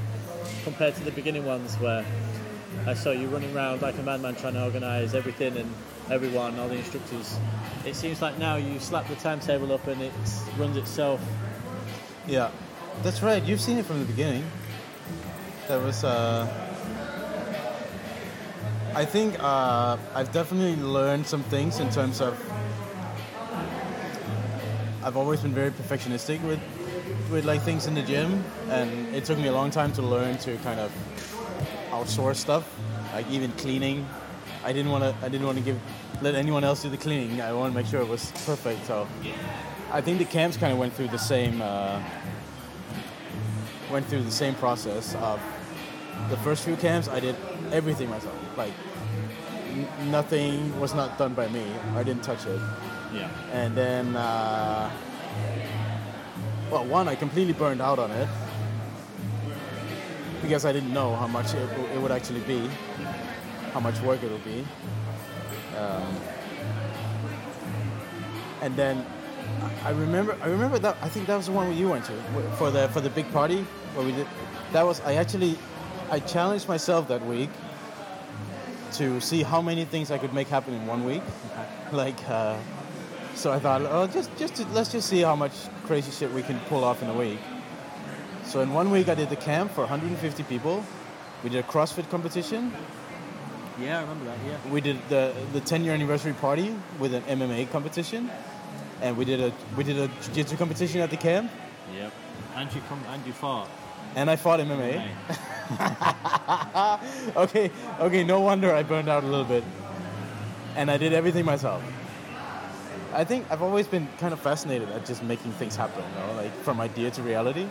compared 0.66 0.94
to 0.96 1.04
the 1.06 1.12
beginning 1.12 1.46
ones 1.46 1.76
where 1.76 2.06
I 2.86 2.94
saw 2.94 3.12
you 3.12 3.28
running 3.30 3.56
around 3.56 3.82
like 3.82 3.98
a 3.98 4.04
madman 4.04 4.36
trying 4.36 4.56
to 4.56 4.66
organise 4.66 5.14
everything 5.14 5.56
and 5.56 5.74
everyone, 6.12 6.60
all 6.60 6.68
the 6.68 6.76
instructors. 6.76 7.40
It 7.86 7.96
seems 7.96 8.22
like 8.22 8.38
now 8.38 8.58
you 8.58 8.82
slap 8.82 9.08
the 9.08 9.16
timetable 9.16 9.72
up 9.72 9.88
and 9.88 10.02
it 10.02 10.12
runs 10.58 10.76
itself. 10.76 11.22
Yeah, 12.28 12.52
that's 13.02 13.24
right. 13.24 13.42
You've 13.42 13.62
seen 13.62 13.78
it 13.78 13.86
from 13.86 14.00
the 14.00 14.06
beginning. 14.06 14.44
That 15.68 15.82
was 15.82 16.04
uh, 16.04 16.46
I 18.96 19.06
think 19.06 19.36
uh, 19.40 19.98
I've 20.14 20.32
definitely 20.32 20.76
learned 20.76 21.26
some 21.26 21.42
things 21.44 21.80
in 21.80 21.90
terms 21.90 22.22
of. 22.22 22.38
I've 25.04 25.18
always 25.18 25.42
been 25.42 25.54
very 25.54 25.72
perfectionistic 25.72 26.42
with, 26.44 26.60
with 27.32 27.44
like 27.44 27.62
things 27.62 27.88
in 27.88 27.96
the 27.96 28.04
gym, 28.04 28.44
and 28.70 29.14
it 29.16 29.26
took 29.26 29.40
me 29.40 29.48
a 29.48 29.52
long 29.52 29.72
time 29.72 29.92
to 29.94 30.02
learn 30.04 30.38
to 30.40 30.58
kind 30.58 30.80
of 30.80 30.92
outsource 31.90 32.36
stuff, 32.36 32.70
like 33.14 33.30
even 33.32 33.52
cleaning. 33.54 34.08
I 34.64 34.74
didn't 34.74 34.92
want 34.92 35.04
to. 35.04 35.26
I 35.26 35.30
didn't 35.30 35.48
want 35.48 35.58
to 35.58 35.64
give 35.64 35.80
let 36.22 36.36
anyone 36.36 36.64
else 36.64 36.84
do 36.84 36.90
the 36.90 36.98
cleaning. 36.98 37.42
I 37.42 37.52
want 37.54 37.74
to 37.74 37.76
make 37.76 37.88
sure 37.88 38.00
it 38.00 38.08
was 38.08 38.32
perfect. 38.46 38.86
So, 38.86 39.08
I 39.92 40.02
think 40.02 40.20
the 40.20 40.26
camps 40.26 40.56
kind 40.56 40.72
of 40.72 40.78
went 40.78 40.94
through 40.94 41.08
the 41.08 41.18
same. 41.18 41.62
Uh, 41.64 42.00
went 43.94 44.08
through 44.08 44.24
the 44.24 44.32
same 44.32 44.56
process 44.56 45.14
of 45.16 45.40
the 46.32 46.38
first 46.38 46.66
few 46.66 46.76
camps. 46.76 47.08
I 47.08 47.20
did 47.20 47.36
everything 47.72 48.10
myself. 48.10 48.36
Like 48.58 48.74
n- 49.70 49.88
nothing 50.10 50.78
was 50.80 50.96
not 50.96 51.18
done 51.20 51.36
by 51.36 51.48
me. 51.50 51.64
I 51.96 52.02
didn't 52.04 52.24
touch 52.24 52.44
it. 52.48 52.60
Yeah. 53.14 53.30
And 53.52 53.78
then, 53.78 54.16
uh, 54.16 54.90
well, 56.72 56.86
one, 56.86 57.08
I 57.08 57.14
completely 57.14 57.54
burned 57.54 57.82
out 57.84 58.00
on 58.00 58.10
it 58.10 58.28
because 60.42 60.66
I 60.66 60.74
didn't 60.74 60.92
know 60.92 61.16
how 61.16 61.28
much 61.28 61.54
it, 61.54 61.70
it 61.94 62.02
would 62.02 62.12
actually 62.12 62.42
be, 62.42 62.68
how 63.74 63.80
much 63.80 64.02
work 64.02 64.24
it 64.24 64.32
would 64.32 64.44
be. 64.44 64.66
Um, 65.78 66.16
and 68.64 68.76
then 68.76 69.06
I 69.84 69.90
remember, 69.92 70.38
I 70.42 70.48
remember 70.48 70.80
that. 70.80 70.98
I 71.02 71.10
think 71.10 71.28
that 71.28 71.36
was 71.36 71.48
the 71.48 71.52
one 71.52 71.76
you 71.76 71.90
went 71.90 72.06
to 72.06 72.14
for 72.58 72.72
the 72.72 72.88
for 72.90 73.02
the 73.02 73.10
big 73.10 73.32
party 73.32 73.64
where 73.96 74.06
we 74.06 74.12
did. 74.14 74.28
That 74.72 74.84
was 74.86 75.02
I 75.02 75.16
actually, 75.16 75.58
I 76.10 76.20
challenged 76.20 76.68
myself 76.68 77.08
that 77.10 77.26
week 77.26 77.50
to 78.94 79.20
see 79.20 79.44
how 79.44 79.62
many 79.62 79.86
things 79.86 80.12
I 80.12 80.18
could 80.18 80.34
make 80.34 80.48
happen 80.48 80.74
in 80.74 80.88
one 80.88 81.04
week. 81.06 81.24
Like, 81.92 82.18
uh, 82.30 82.58
so 83.36 83.52
I 83.52 83.60
thought, 83.60 83.82
oh, 83.82 84.08
just 84.08 84.36
just 84.38 84.56
to, 84.56 84.66
let's 84.68 84.92
just 84.92 85.10
see 85.10 85.22
how 85.22 85.36
much 85.36 85.54
crazy 85.86 86.12
shit 86.12 86.32
we 86.32 86.44
can 86.44 86.60
pull 86.70 86.84
off 86.84 87.02
in 87.02 87.10
a 87.10 87.14
week. 87.14 87.40
So 88.46 88.62
in 88.62 88.72
one 88.74 88.92
week, 88.92 89.10
I 89.10 89.16
did 89.16 89.30
the 89.30 89.36
camp 89.36 89.72
for 89.72 89.82
150 89.82 90.44
people. 90.44 90.86
We 91.44 91.50
did 91.50 91.60
a 91.60 91.68
CrossFit 91.68 92.10
competition. 92.10 92.72
Yeah, 93.80 93.98
I 93.98 94.02
remember 94.02 94.26
that. 94.26 94.38
Yeah. 94.46 94.72
We 94.72 94.82
did 94.82 94.98
the 95.10 95.34
the 95.52 95.60
10 95.60 95.84
year 95.84 95.94
anniversary 95.94 96.34
party 96.34 96.76
with 97.00 97.14
an 97.14 97.24
MMA 97.24 97.70
competition, 97.72 98.30
and 99.04 99.18
we 99.18 99.26
did 99.26 99.40
a 99.42 99.54
we 99.78 99.84
did 99.84 100.00
a 100.00 100.08
jiu-jitsu 100.08 100.56
competition 100.56 101.02
at 101.02 101.10
the 101.12 101.18
camp. 101.18 101.52
Yep. 101.94 102.14
And 102.56 102.74
you 102.74 102.82
come 102.88 103.04
and 103.10 103.26
you 103.26 103.34
fought. 103.34 103.70
And 104.16 104.30
I 104.30 104.38
fought 104.38 104.60
MMA. 104.60 105.10
okay, 107.36 107.72
okay, 108.00 108.24
no 108.24 108.40
wonder 108.40 108.74
I 108.74 108.84
burned 108.84 109.10
out 109.10 109.24
a 109.24 109.28
little 109.28 109.46
bit. 109.46 109.64
And 110.76 110.90
I 110.90 110.98
did 110.98 111.14
everything 111.14 111.46
myself. 111.46 111.84
I 113.14 113.24
think 113.24 113.46
I've 113.52 113.62
always 113.62 113.88
been 113.88 114.08
kind 114.18 114.34
of 114.34 114.40
fascinated 114.40 114.90
at 114.90 115.06
just 115.06 115.24
making 115.24 115.52
things 115.54 115.76
happen, 115.76 116.04
you 116.04 116.20
know, 116.20 116.34
like 116.42 116.54
from 116.64 116.80
idea 116.80 117.12
to 117.12 117.22
reality. 117.22 117.68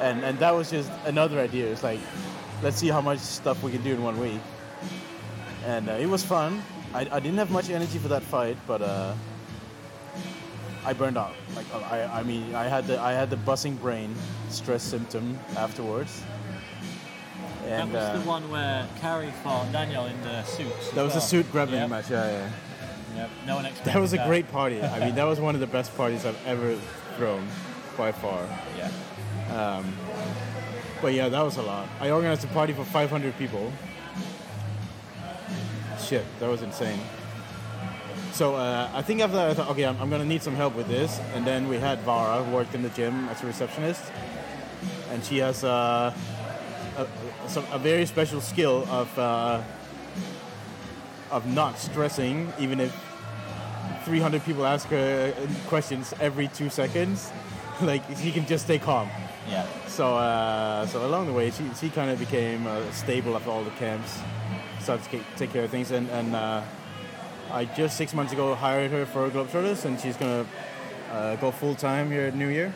And 0.00 0.24
and 0.24 0.38
that 0.38 0.54
was 0.54 0.70
just 0.70 0.90
another 1.04 1.38
idea. 1.38 1.70
It's 1.70 1.82
like, 1.82 2.00
let's 2.62 2.78
see 2.78 2.88
how 2.88 3.02
much 3.02 3.18
stuff 3.18 3.62
we 3.62 3.72
can 3.72 3.82
do 3.82 3.92
in 3.92 4.02
one 4.02 4.18
week. 4.18 4.40
And 5.66 5.88
uh, 5.88 5.92
it 5.92 6.06
was 6.06 6.24
fun. 6.24 6.62
I, 6.94 7.00
I 7.10 7.20
didn't 7.20 7.38
have 7.38 7.50
much 7.50 7.68
energy 7.70 7.98
for 7.98 8.08
that 8.08 8.22
fight, 8.22 8.56
but 8.66 8.80
uh, 8.80 9.14
I 10.86 10.92
burned 10.92 11.18
out. 11.18 11.34
Like 11.56 11.66
I, 11.74 12.04
I 12.20 12.22
mean, 12.22 12.54
I 12.54 12.64
had 12.64 12.86
the 12.86 12.98
I 13.00 13.12
had 13.12 13.28
the 13.28 13.36
buzzing 13.36 13.74
brain 13.76 14.14
stress 14.48 14.82
symptom 14.82 15.38
afterwards. 15.56 16.22
And 17.66 17.92
that 17.92 18.12
was 18.14 18.20
uh, 18.20 18.22
the 18.22 18.28
one 18.28 18.48
where 18.50 18.86
Carrie 19.00 19.32
fought 19.42 19.72
Daniel 19.72 20.06
in 20.06 20.20
the 20.22 20.44
suits. 20.44 20.88
as 20.88 20.94
that 20.94 21.02
was 21.02 21.16
a 21.16 21.20
suit 21.20 21.50
grabbing 21.50 21.74
Yep. 21.74 21.90
match. 21.90 22.08
Yeah, 22.10 22.30
yeah. 22.30 22.50
Yep. 23.16 23.30
No 23.46 23.56
one 23.56 23.66
expected 23.66 23.92
That 23.94 24.00
was 24.00 24.12
a 24.12 24.18
great 24.24 24.48
party. 24.52 24.80
I 24.80 25.00
mean, 25.00 25.16
that 25.16 25.24
was 25.24 25.40
one 25.48 25.54
of 25.56 25.60
the 25.60 25.66
best 25.66 25.96
parties 25.96 26.24
I've 26.24 26.38
ever 26.46 26.76
thrown, 27.16 27.44
by 27.96 28.12
far. 28.12 28.46
Yeah. 28.78 28.90
Um, 29.52 29.92
but 31.02 31.12
yeah, 31.14 31.28
that 31.28 31.42
was 31.42 31.56
a 31.56 31.62
lot. 31.62 31.88
I 31.98 32.10
organized 32.10 32.44
a 32.44 32.48
party 32.48 32.72
for 32.72 32.84
500 32.84 33.36
people. 33.36 33.72
Shit, 36.00 36.24
that 36.38 36.48
was 36.48 36.62
insane. 36.62 37.00
So 38.36 38.54
uh, 38.54 38.90
I 38.92 39.00
think 39.00 39.22
after 39.22 39.36
that, 39.36 39.48
I 39.48 39.54
thought, 39.54 39.70
okay, 39.70 39.86
I'm, 39.86 39.98
I'm 39.98 40.10
gonna 40.10 40.26
need 40.26 40.42
some 40.42 40.54
help 40.54 40.74
with 40.76 40.88
this. 40.88 41.18
And 41.32 41.46
then 41.46 41.68
we 41.68 41.78
had 41.78 42.00
Vara, 42.00 42.44
who 42.44 42.54
worked 42.54 42.74
in 42.74 42.82
the 42.82 42.90
gym 42.90 43.30
as 43.30 43.42
a 43.42 43.46
receptionist, 43.46 44.02
and 45.10 45.24
she 45.24 45.38
has 45.38 45.64
uh, 45.64 46.12
a, 46.98 47.02
a, 47.02 47.48
some, 47.48 47.64
a 47.72 47.78
very 47.78 48.04
special 48.04 48.42
skill 48.42 48.86
of 48.90 49.18
uh, 49.18 49.62
of 51.30 51.46
not 51.46 51.78
stressing, 51.78 52.52
even 52.58 52.78
if 52.78 52.94
300 54.04 54.44
people 54.44 54.66
ask 54.66 54.86
her 54.88 55.32
questions 55.66 56.12
every 56.20 56.48
two 56.48 56.68
seconds. 56.68 57.32
like 57.80 58.02
she 58.18 58.32
can 58.32 58.44
just 58.44 58.66
stay 58.66 58.78
calm. 58.78 59.08
Yeah. 59.48 59.66
So, 59.86 60.14
uh, 60.14 60.84
so 60.86 61.06
along 61.06 61.26
the 61.26 61.32
way, 61.32 61.50
she, 61.50 61.64
she 61.80 61.88
kind 61.88 62.10
of 62.10 62.18
became 62.18 62.66
a 62.66 62.92
staple 62.92 63.34
of 63.34 63.48
all 63.48 63.64
the 63.64 63.70
camps. 63.78 64.18
Started 64.80 65.10
to 65.10 65.20
take 65.36 65.54
care 65.54 65.64
of 65.64 65.70
things, 65.70 65.90
and, 65.90 66.10
and 66.10 66.34
uh, 66.34 66.62
I 67.50 67.64
just 67.64 67.96
six 67.96 68.12
months 68.14 68.32
ago 68.32 68.54
hired 68.54 68.90
her 68.90 69.06
for 69.06 69.28
Globetrotters, 69.30 69.84
and 69.84 69.98
she's 70.00 70.16
gonna 70.16 70.46
uh, 71.12 71.36
go 71.36 71.50
full 71.50 71.74
time 71.74 72.10
here 72.10 72.26
at 72.26 72.34
New 72.34 72.48
Year. 72.48 72.74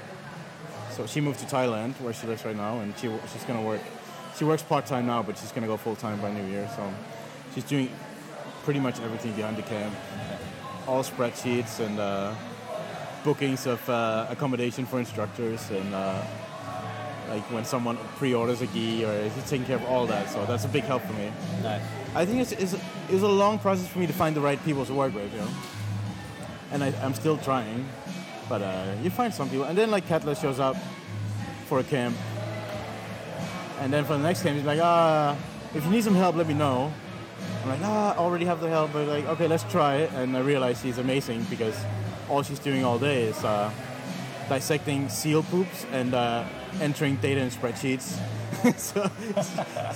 So 0.91 1.07
she 1.07 1.21
moved 1.21 1.41
to 1.41 1.47
Thailand, 1.47 2.00
where 2.00 2.12
she 2.12 2.27
lives 2.27 2.45
right 2.45 2.57
now, 2.57 2.81
and 2.81 2.97
she 2.99 3.09
she's 3.33 3.45
gonna 3.45 3.62
work. 3.62 3.81
She 4.37 4.45
works 4.45 4.62
part 4.62 4.87
time 4.87 5.07
now, 5.07 5.23
but 5.23 5.37
she's 5.39 5.53
gonna 5.53 5.67
go 5.67 5.77
full 5.77 5.97
time 5.97 6.21
by 6.21 6.31
New 6.33 6.47
Year. 6.47 6.69
So 6.77 6.93
she's 7.55 7.65
doing 7.65 7.91
pretty 8.65 8.81
much 8.81 9.00
everything 9.00 9.33
behind 9.33 9.57
the 9.57 9.62
camp, 9.62 9.95
all 10.87 11.03
spreadsheets 11.03 11.81
and 11.81 11.99
uh, 11.99 12.35
bookings 13.25 13.67
of 13.67 13.89
uh, 13.89 14.27
accommodation 14.31 14.87
for 14.87 14.99
instructors 14.99 15.71
and. 15.71 15.95
Uh, 15.95 16.23
like 17.29 17.43
when 17.53 17.65
someone 17.65 17.97
pre-orders 18.17 18.61
a 18.61 18.67
gi 18.67 19.05
or 19.05 19.31
taking 19.47 19.65
care 19.65 19.77
of 19.77 19.85
all 19.85 20.05
that 20.05 20.29
so 20.29 20.45
that's 20.47 20.65
a 20.65 20.69
big 20.69 20.83
help 20.83 21.00
for 21.03 21.12
me 21.12 21.31
Nice. 21.62 21.81
I 22.14 22.25
think 22.25 22.40
it's, 22.40 22.52
it's, 22.52 22.75
it 22.75 23.12
was 23.12 23.23
a 23.23 23.29
long 23.29 23.59
process 23.59 23.87
for 23.88 23.99
me 23.99 24.07
to 24.07 24.12
find 24.12 24.35
the 24.37 24.40
right 24.40 24.62
people 24.64 24.85
to 24.85 24.95
work 24.95 25.14
with 25.14 25.33
you 25.33 25.40
know? 25.40 25.49
And 26.73 26.85
I, 26.85 26.88
i'm 27.02 27.14
still 27.14 27.37
trying 27.38 27.88
but 28.50 28.62
uh, 28.62 28.95
you 29.00 29.11
find 29.11 29.33
some 29.33 29.49
people. 29.49 29.64
And 29.64 29.79
then 29.79 29.93
like 29.93 30.09
Katla 30.09 30.35
shows 30.35 30.59
up 30.59 30.76
for 31.67 31.79
a 31.79 31.85
camp. 31.85 32.17
And 33.79 33.93
then 33.93 34.05
for 34.05 34.14
the 34.14 34.23
next 34.25 34.43
camp 34.43 34.57
he's 34.57 34.67
like 34.67 34.81
ah 34.83 35.37
if 35.73 35.85
you 35.85 35.90
need 35.90 36.02
some 36.02 36.17
help 36.17 36.35
let 36.35 36.49
me 36.49 36.55
know. 36.55 36.93
I'm 37.62 37.69
like 37.69 37.81
ah 37.83 38.14
i 38.14 38.19
already 38.19 38.45
have 38.45 38.61
the 38.61 38.69
help 38.69 38.93
but 38.93 39.07
like 39.07 39.25
okay 39.26 39.47
let's 39.47 39.62
try 39.71 39.99
it. 39.99 40.11
And 40.14 40.37
i 40.37 40.40
realize 40.40 40.83
she's 40.83 40.99
amazing 40.99 41.47
because 41.49 41.76
all 42.29 42.43
she's 42.43 42.59
doing 42.59 42.85
all 42.85 42.99
day 42.99 43.23
is 43.29 43.45
uh, 43.45 43.71
dissecting 44.49 45.09
seal 45.09 45.45
poops 45.45 45.87
and 45.93 46.12
uh, 46.12 46.45
entering 46.81 47.17
data 47.17 47.40
in 47.40 47.50
spreadsheets. 47.50 48.19
so 48.76 49.09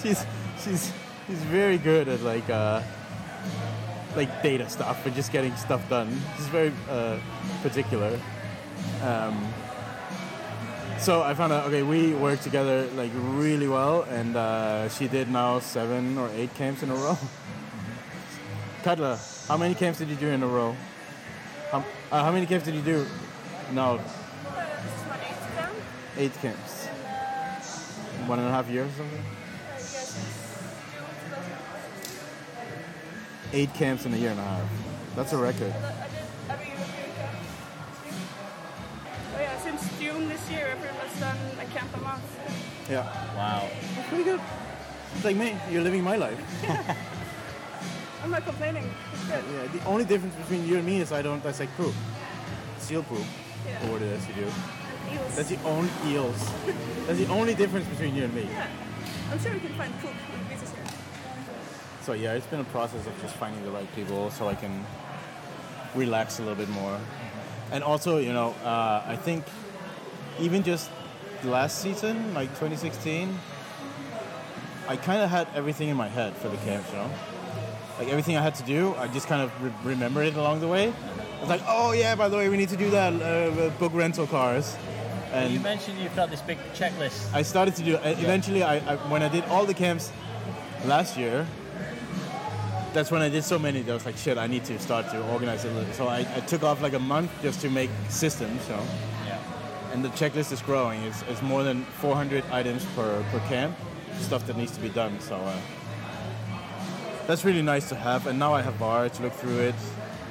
she's 0.00 0.24
she's 0.62 0.92
she's 1.26 1.42
very 1.44 1.78
good 1.78 2.08
at 2.08 2.20
like 2.22 2.48
uh, 2.50 2.82
like 4.16 4.42
data 4.42 4.68
stuff 4.68 5.04
and 5.06 5.14
just 5.14 5.32
getting 5.32 5.54
stuff 5.56 5.86
done. 5.88 6.08
He's 6.36 6.46
very 6.48 6.72
uh, 6.88 7.18
particular. 7.62 8.18
Um, 9.02 9.52
so 10.98 11.22
I 11.22 11.34
found 11.34 11.52
out 11.52 11.66
okay 11.66 11.82
we 11.82 12.14
work 12.14 12.40
together 12.40 12.86
like 12.94 13.10
really 13.14 13.68
well, 13.68 14.02
and 14.02 14.36
uh, 14.36 14.88
she 14.88 15.08
did 15.08 15.30
now 15.30 15.58
seven 15.58 16.18
or 16.18 16.30
eight 16.34 16.54
camps 16.54 16.82
in 16.82 16.90
a 16.90 16.94
row. 16.94 17.18
Katla, 18.82 19.18
how 19.48 19.56
many 19.56 19.74
camps 19.74 19.98
did 19.98 20.08
you 20.08 20.16
do 20.16 20.28
in 20.28 20.42
a 20.42 20.46
row? 20.46 20.76
How, 21.72 21.84
uh, 22.12 22.22
how 22.22 22.30
many 22.32 22.44
camps 22.46 22.66
did 22.66 22.74
you 22.74 22.82
do? 22.82 23.06
No, 23.72 23.96
This 23.96 24.04
is 24.06 25.08
my 25.08 25.16
eighth 25.16 25.48
exam. 25.48 25.70
eight 26.18 26.34
camps. 26.42 26.86
One 28.26 28.38
and 28.38 28.48
a 28.48 28.50
half 28.50 28.68
years 28.68 28.90
or 28.92 28.96
something? 28.98 29.24
Eight 33.54 33.72
camps 33.74 34.04
in 34.04 34.12
a 34.12 34.16
year 34.16 34.32
and 34.32 34.40
a 34.40 34.42
half. 34.42 34.68
That's 35.14 35.32
a 35.32 35.36
record. 35.38 35.70
I 35.70 36.08
did 36.08 36.26
every 36.50 36.66
European 36.66 37.10
camp. 37.14 37.36
Oh 39.36 39.40
yeah, 39.40 39.58
since 39.60 39.98
June 40.00 40.28
this 40.28 40.50
year, 40.50 40.72
I've 40.72 40.80
pretty 40.80 40.96
much 40.98 41.20
done 41.20 41.36
a 41.60 41.64
camp 41.66 41.88
a 41.94 42.00
month. 42.00 42.24
Yeah. 42.90 43.04
Wow. 43.36 43.68
That's 43.94 44.08
pretty 44.08 44.24
good. 44.24 44.40
It's 45.14 45.24
like 45.24 45.36
me, 45.36 45.56
you're 45.70 45.84
living 45.84 46.02
my 46.02 46.16
life. 46.16 46.36
I'm 48.24 48.32
not 48.32 48.44
complaining. 48.44 48.90
It's 49.12 49.24
good. 49.26 49.44
Yeah, 49.54 49.68
the 49.78 49.84
only 49.86 50.04
difference 50.04 50.34
between 50.34 50.66
you 50.66 50.78
and 50.78 50.84
me 50.84 51.00
is 51.00 51.12
I 51.12 51.22
don't 51.22 51.40
dissect 51.40 51.76
poop. 51.76 51.94
Seal 52.80 53.04
poop, 53.04 53.24
Yeah. 53.68 53.86
or 53.86 53.92
what 53.92 54.02
it 54.02 54.08
is 54.08 54.26
you 54.26 54.34
do. 54.34 54.46
Eels. 55.12 55.36
That's 55.36 55.48
the 55.50 55.62
only 55.62 55.90
eels. 56.06 56.50
That's 57.06 57.18
the 57.20 57.28
only 57.28 57.54
difference 57.54 57.86
between 57.86 58.16
you 58.16 58.24
and 58.24 58.34
me. 58.34 58.48
Yeah. 58.50 58.66
I'm 59.30 59.38
sure 59.38 59.52
we 59.52 59.60
can 59.60 59.74
find 59.74 59.92
poop 60.00 60.10
with 60.10 60.48
visas 60.50 60.72
here. 60.72 60.83
So 62.04 62.12
yeah, 62.12 62.34
it's 62.34 62.46
been 62.46 62.60
a 62.60 62.64
process 62.64 63.06
of 63.06 63.18
just 63.22 63.34
finding 63.36 63.64
the 63.64 63.70
right 63.70 63.88
people 63.94 64.30
so 64.30 64.46
I 64.48 64.54
can 64.54 64.84
relax 65.94 66.38
a 66.38 66.42
little 66.42 66.56
bit 66.56 66.68
more. 66.68 66.98
And 67.72 67.82
also, 67.82 68.18
you 68.18 68.32
know, 68.32 68.54
uh, 68.64 69.02
I 69.06 69.16
think 69.16 69.44
even 70.38 70.62
just 70.62 70.90
last 71.44 71.80
season, 71.80 72.34
like 72.34 72.48
2016, 72.50 73.38
I 74.86 74.96
kind 74.96 75.22
of 75.22 75.30
had 75.30 75.48
everything 75.54 75.88
in 75.88 75.96
my 75.96 76.08
head 76.08 76.36
for 76.36 76.48
the 76.48 76.58
camps, 76.58 76.90
you 76.90 76.98
know. 76.98 77.10
like 77.98 78.08
everything 78.08 78.36
I 78.36 78.42
had 78.42 78.54
to 78.56 78.64
do, 78.64 78.94
I 78.96 79.08
just 79.08 79.26
kind 79.26 79.40
of 79.40 79.50
re- 79.62 79.72
remembered 79.92 80.26
it 80.26 80.36
along 80.36 80.60
the 80.60 80.68
way. 80.68 80.92
I 80.92 81.40
was 81.40 81.48
like, 81.48 81.62
oh 81.66 81.92
yeah, 81.92 82.14
by 82.14 82.28
the 82.28 82.36
way, 82.36 82.48
we 82.50 82.58
need 82.58 82.68
to 82.68 82.76
do 82.76 82.90
that 82.90 83.12
uh, 83.14 83.70
book 83.78 83.92
rental 83.94 84.26
cars, 84.26 84.76
And 85.32 85.52
You 85.52 85.60
mentioned 85.60 85.98
you've 85.98 86.14
got 86.16 86.30
this 86.30 86.42
big 86.42 86.58
checklist. 86.74 87.32
I 87.34 87.42
started 87.42 87.74
to 87.76 87.82
do. 87.82 87.96
uh, 87.96 88.14
Eventually, 88.18 88.62
I, 88.62 88.76
I 88.92 88.96
when 89.08 89.22
I 89.22 89.28
did 89.28 89.44
all 89.46 89.64
the 89.64 89.74
camps 89.74 90.12
last 90.84 91.16
year. 91.16 91.46
That's 92.94 93.10
when 93.10 93.22
I 93.22 93.28
did 93.28 93.42
so 93.44 93.58
many. 93.58 93.82
that 93.82 93.90
I 93.90 93.94
was 93.94 94.06
like, 94.06 94.16
shit, 94.16 94.38
I 94.38 94.46
need 94.46 94.64
to 94.66 94.78
start 94.78 95.10
to 95.10 95.20
organize 95.32 95.64
it. 95.64 95.72
a 95.72 95.74
little. 95.74 95.92
So 95.94 96.06
I, 96.06 96.20
I 96.20 96.40
took 96.40 96.62
off 96.62 96.80
like 96.80 96.92
a 96.94 96.98
month 96.98 97.30
just 97.42 97.60
to 97.62 97.68
make 97.68 97.90
systems. 98.08 98.62
So 98.62 98.78
Yeah. 99.26 99.38
and 99.92 100.04
the 100.04 100.10
checklist 100.10 100.52
is 100.52 100.62
growing. 100.62 101.02
It's, 101.02 101.22
it's 101.28 101.42
more 101.42 101.64
than 101.64 101.84
400 102.00 102.44
items 102.52 102.84
per, 102.96 103.22
per 103.32 103.40
camp, 103.48 103.76
stuff 104.20 104.46
that 104.46 104.56
needs 104.56 104.70
to 104.72 104.80
be 104.80 104.88
done. 104.90 105.18
So 105.20 105.34
uh, 105.36 105.56
that's 107.26 107.44
really 107.44 107.62
nice 107.62 107.88
to 107.88 107.96
have. 107.96 108.26
And 108.28 108.38
now 108.38 108.54
I 108.54 108.62
have 108.62 108.74
Var 108.74 109.08
to 109.08 109.22
look 109.22 109.32
through 109.32 109.58
it. 109.58 109.74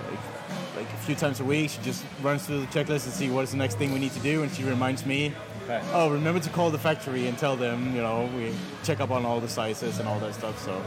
Like, 0.10 0.77
like 0.86 0.93
a 0.93 0.98
few 1.05 1.15
times 1.15 1.41
a 1.41 1.43
week, 1.46 1.70
she 1.70 1.82
just 1.82 2.05
runs 2.22 2.46
through 2.46 2.62
the 2.62 2.67
checklist 2.67 3.03
and 3.05 3.13
see 3.13 3.29
what 3.29 3.43
is 3.43 3.51
the 3.51 3.58
next 3.58 3.77
thing 3.77 3.91
we 3.93 4.00
need 4.00 4.13
to 4.13 4.20
do, 4.22 4.41
and 4.41 4.51
she 4.51 4.63
reminds 4.63 5.05
me. 5.05 5.34
Okay. 5.65 5.82
Oh, 5.93 6.10
remember 6.10 6.39
to 6.39 6.50
call 6.50 6.72
the 6.72 6.77
factory 6.79 7.27
and 7.27 7.38
tell 7.38 7.55
them, 7.55 7.93
you 7.96 8.01
know, 8.01 8.29
we 8.38 8.53
check 8.84 9.00
up 9.01 9.12
on 9.12 9.25
all 9.25 9.39
the 9.41 9.48
sizes 9.50 10.00
and 10.00 10.08
all 10.08 10.20
that 10.20 10.34
stuff. 10.34 10.58
So, 10.63 10.82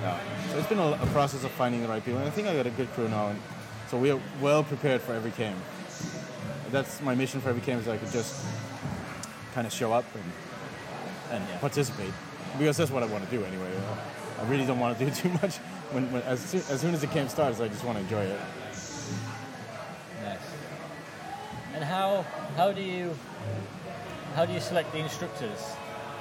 yeah. 0.00 0.18
So 0.52 0.58
it's 0.58 0.68
been 0.68 0.78
a, 0.78 0.92
a 0.92 1.06
process 1.06 1.44
of 1.44 1.50
finding 1.52 1.82
the 1.82 1.88
right 1.88 2.04
people, 2.04 2.20
and 2.20 2.28
I 2.28 2.30
think 2.30 2.46
I 2.46 2.54
got 2.54 2.66
a 2.66 2.70
good 2.70 2.92
crew 2.92 3.08
now. 3.08 3.28
And 3.28 3.40
so 3.88 3.96
we 3.98 4.10
are 4.10 4.20
well 4.40 4.62
prepared 4.62 5.00
for 5.00 5.12
every 5.14 5.32
camp 5.32 5.58
that's 6.72 7.02
my 7.02 7.14
mission 7.14 7.40
for 7.40 7.50
every 7.50 7.60
camp 7.60 7.82
is 7.82 7.88
I 7.88 7.98
could 7.98 8.10
just 8.10 8.44
kind 9.54 9.66
of 9.66 9.72
show 9.72 9.92
up 9.92 10.06
and, 10.14 10.24
and 11.30 11.48
Yeah. 11.48 11.58
participate 11.58 12.12
because 12.58 12.76
that's 12.78 12.90
what 12.90 13.02
I 13.02 13.06
want 13.06 13.24
to 13.24 13.30
do 13.30 13.44
anyway. 13.44 13.70
I 14.40 14.48
really 14.48 14.66
don't 14.66 14.80
want 14.80 14.98
to 14.98 15.04
do 15.04 15.10
too 15.22 15.28
much. 15.40 15.58
When, 15.92 16.10
when 16.10 16.22
as, 16.22 16.40
soon, 16.40 16.62
as 16.70 16.80
soon 16.80 16.94
as 16.94 17.02
the 17.02 17.06
camp 17.06 17.30
starts, 17.30 17.60
I 17.60 17.68
just 17.68 17.84
want 17.84 17.98
to 17.98 18.04
enjoy 18.04 18.22
it. 18.22 18.40
Nice. 20.22 20.38
And 21.74 21.84
how 21.84 22.24
how 22.56 22.72
do 22.72 22.82
you 22.82 23.14
how 24.34 24.46
do 24.46 24.52
you 24.52 24.60
select 24.60 24.92
the 24.92 24.98
instructors? 24.98 25.60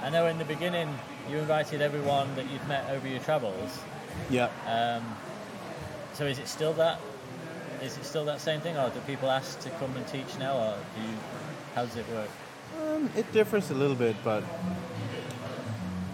I 0.02 0.10
know 0.10 0.28
in 0.28 0.38
the 0.38 0.46
beginning 0.46 0.90
you 1.30 1.38
invited 1.38 1.82
everyone 1.82 2.36
that 2.36 2.50
you've 2.50 2.68
met 2.68 2.90
over 2.90 3.08
your 3.08 3.20
travels. 3.20 3.80
Yeah. 4.30 4.50
Um, 4.68 5.04
so 6.14 6.26
is 6.26 6.40
it 6.40 6.48
still 6.48 6.74
that? 6.74 7.00
Is 7.82 7.98
it 7.98 8.06
still 8.06 8.26
that 8.26 8.40
same 8.42 8.62
thing, 8.62 8.78
or 8.78 8.90
do 8.90 9.00
people 9.02 9.30
ask 9.30 9.60
to 9.62 9.70
come 9.72 9.96
and 9.96 10.08
teach 10.08 10.38
now, 10.38 10.58
or 10.58 10.78
do 10.96 11.02
you? 11.02 11.18
How 11.76 11.86
does 11.86 11.96
it 11.96 12.08
work? 12.10 12.30
Um, 12.82 13.10
it 13.16 13.32
differs 13.34 13.70
a 13.72 13.74
little 13.74 13.96
bit, 13.96 14.16
but 14.24 14.44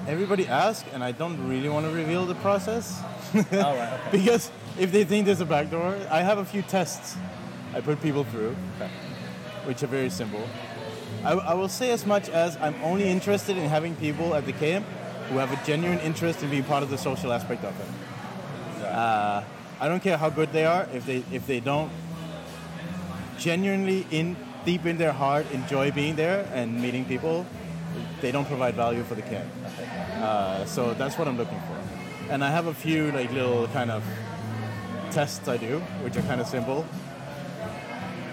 everybody 0.08 0.48
asks, 0.48 0.88
and 0.94 1.04
I 1.04 1.12
don't 1.12 1.48
really 1.48 1.70
want 1.70 1.86
to 1.86 1.92
reveal 1.92 2.26
the 2.26 2.36
process 2.36 3.02
All 3.34 3.42
right. 3.42 4.00
Okay. 4.08 4.18
because 4.18 4.52
if 4.80 4.92
they 4.92 5.04
think 5.04 5.26
there's 5.26 5.42
a 5.42 5.46
backdoor, 5.46 5.96
I 6.10 6.22
have 6.22 6.38
a 6.38 6.46
few 6.46 6.62
tests 6.62 7.18
I 7.74 7.82
put 7.82 8.02
people 8.02 8.24
through, 8.24 8.56
which 9.66 9.84
are 9.84 9.88
very 9.88 10.10
simple. 10.10 10.48
I, 11.24 11.34
I 11.34 11.54
will 11.54 11.70
say 11.70 11.92
as 11.92 12.06
much 12.06 12.30
as 12.30 12.56
I'm 12.58 12.76
only 12.84 13.10
interested 13.10 13.58
in 13.58 13.68
having 13.70 13.96
people 13.96 14.34
at 14.34 14.46
the 14.46 14.54
camp 14.54 14.86
who 15.30 15.38
have 15.38 15.52
a 15.52 15.66
genuine 15.66 16.00
interest 16.00 16.44
in 16.44 16.50
being 16.50 16.64
part 16.64 16.84
of 16.84 16.90
the 16.90 16.98
social 16.98 17.32
aspect 17.32 17.64
of 17.64 17.74
it. 17.80 18.86
Uh, 18.86 19.44
I 19.80 19.88
don't 19.88 20.02
care 20.02 20.18
how 20.18 20.30
good 20.30 20.52
they 20.52 20.66
are 20.66 20.88
if 20.94 21.06
they 21.06 21.24
if 21.32 21.46
they 21.46 21.60
don't 21.60 21.92
genuinely 23.38 24.08
in 24.10 24.36
deep 24.66 24.86
in 24.86 24.98
their 24.98 25.14
heart 25.14 25.46
enjoy 25.52 25.92
being 25.92 26.16
there 26.16 26.48
and 26.54 26.82
meeting 26.82 27.06
people, 27.06 27.46
they 28.22 28.32
don't 28.32 28.48
provide 28.48 28.76
value 28.76 29.04
for 29.04 29.16
the 29.16 29.22
camp. 29.22 29.50
Uh, 30.16 30.66
so 30.66 30.94
that's 30.96 31.18
what 31.18 31.28
I'm 31.28 31.38
looking 31.38 31.60
for. 31.60 31.78
And 32.34 32.44
I 32.44 32.50
have 32.50 32.68
a 32.68 32.74
few 32.74 33.12
like 33.12 33.32
little 33.32 33.68
kind 33.68 33.92
of 33.92 34.04
tests 35.12 35.48
I 35.48 35.58
do, 35.58 35.80
which 36.04 36.18
are 36.18 36.24
kind 36.24 36.42
of 36.42 36.48
simple. 36.48 36.86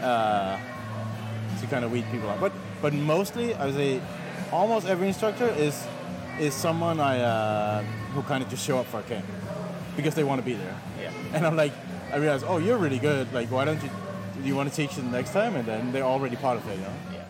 Uh, 0.03 0.59
to 1.61 1.67
kind 1.67 1.85
of 1.85 1.93
weed 1.93 2.05
people 2.11 2.29
out. 2.29 2.41
But 2.41 2.53
but 2.83 2.93
mostly, 2.93 3.55
I 3.55 3.67
would 3.67 3.75
say, 3.75 4.01
almost 4.53 4.87
every 4.87 5.09
instructor 5.09 5.49
is 5.49 5.87
is 6.39 6.55
someone 6.55 7.01
I 7.01 7.21
uh, 7.21 7.83
who 8.15 8.23
kind 8.23 8.43
of 8.43 8.51
just 8.51 8.65
show 8.65 8.79
up 8.79 8.87
for 8.87 9.01
a 9.01 9.03
camp 9.03 9.25
because 9.97 10.15
they 10.15 10.25
want 10.25 10.41
to 10.41 10.45
be 10.45 10.55
there. 10.55 10.77
Yeah. 11.01 11.13
And 11.33 11.47
I'm 11.47 11.57
like, 11.57 11.73
I 12.13 12.17
realize, 12.17 12.43
oh, 12.43 12.59
you're 12.59 12.79
really 12.79 12.99
good. 12.99 13.33
Like, 13.33 13.51
why 13.51 13.65
don't 13.65 13.83
you? 13.83 13.91
Do 14.41 14.49
you 14.49 14.57
want 14.57 14.69
to 14.69 14.75
teach 14.75 14.99
it 14.99 15.05
next 15.05 15.33
time? 15.33 15.57
And 15.57 15.67
then 15.67 15.93
they're 15.93 16.03
already 16.03 16.37
part 16.37 16.59
of 16.59 16.69
it. 16.69 16.77
You 16.77 16.83
know? 16.83 16.95
Yeah. 17.13 17.25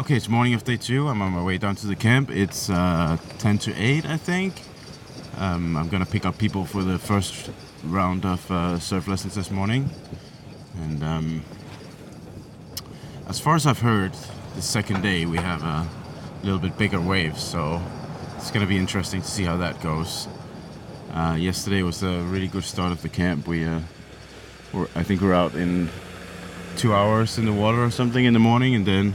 Okay, 0.00 0.16
it's 0.16 0.28
morning 0.28 0.54
of 0.54 0.64
day 0.64 0.76
two. 0.76 1.08
I'm 1.08 1.22
on 1.22 1.32
my 1.32 1.42
way 1.42 1.56
down 1.56 1.76
to 1.76 1.86
the 1.86 1.96
camp. 1.96 2.30
It's 2.30 2.68
uh, 2.68 3.16
10 3.38 3.58
to 3.58 3.74
8, 3.74 4.04
I 4.06 4.16
think. 4.16 4.60
Um, 5.38 5.76
I'm 5.76 5.88
gonna 5.88 6.06
pick 6.06 6.26
up 6.26 6.36
people 6.36 6.64
for 6.64 6.82
the 6.82 6.98
first 6.98 7.50
round 7.84 8.24
of 8.24 8.50
uh, 8.50 8.78
surf 8.78 9.06
lessons 9.08 9.36
this 9.36 9.50
morning. 9.50 9.88
And 10.82 11.02
um, 11.02 11.42
as 13.28 13.38
far 13.40 13.54
as 13.54 13.66
I've 13.66 13.78
heard, 13.78 14.12
the 14.54 14.62
second 14.62 15.02
day 15.02 15.26
we 15.26 15.36
have 15.36 15.62
a 15.62 15.86
little 16.44 16.60
bit 16.60 16.78
bigger 16.78 17.00
waves, 17.00 17.42
so 17.42 17.82
it's 18.36 18.50
gonna 18.50 18.66
be 18.66 18.76
interesting 18.76 19.20
to 19.20 19.26
see 19.26 19.42
how 19.42 19.56
that 19.56 19.80
goes. 19.82 20.28
Uh, 21.12 21.36
yesterday 21.38 21.82
was 21.82 22.02
a 22.02 22.20
really 22.22 22.46
good 22.48 22.64
start 22.64 22.92
of 22.92 23.02
the 23.02 23.08
camp. 23.08 23.48
We, 23.48 23.64
uh, 23.64 23.80
I 24.94 25.02
think, 25.02 25.20
we're 25.20 25.34
out 25.34 25.54
in 25.54 25.88
two 26.76 26.92
hours 26.94 27.38
in 27.38 27.46
the 27.46 27.52
water 27.52 27.84
or 27.84 27.90
something 27.90 28.24
in 28.24 28.32
the 28.32 28.40
morning, 28.40 28.74
and 28.74 28.86
then 28.86 29.14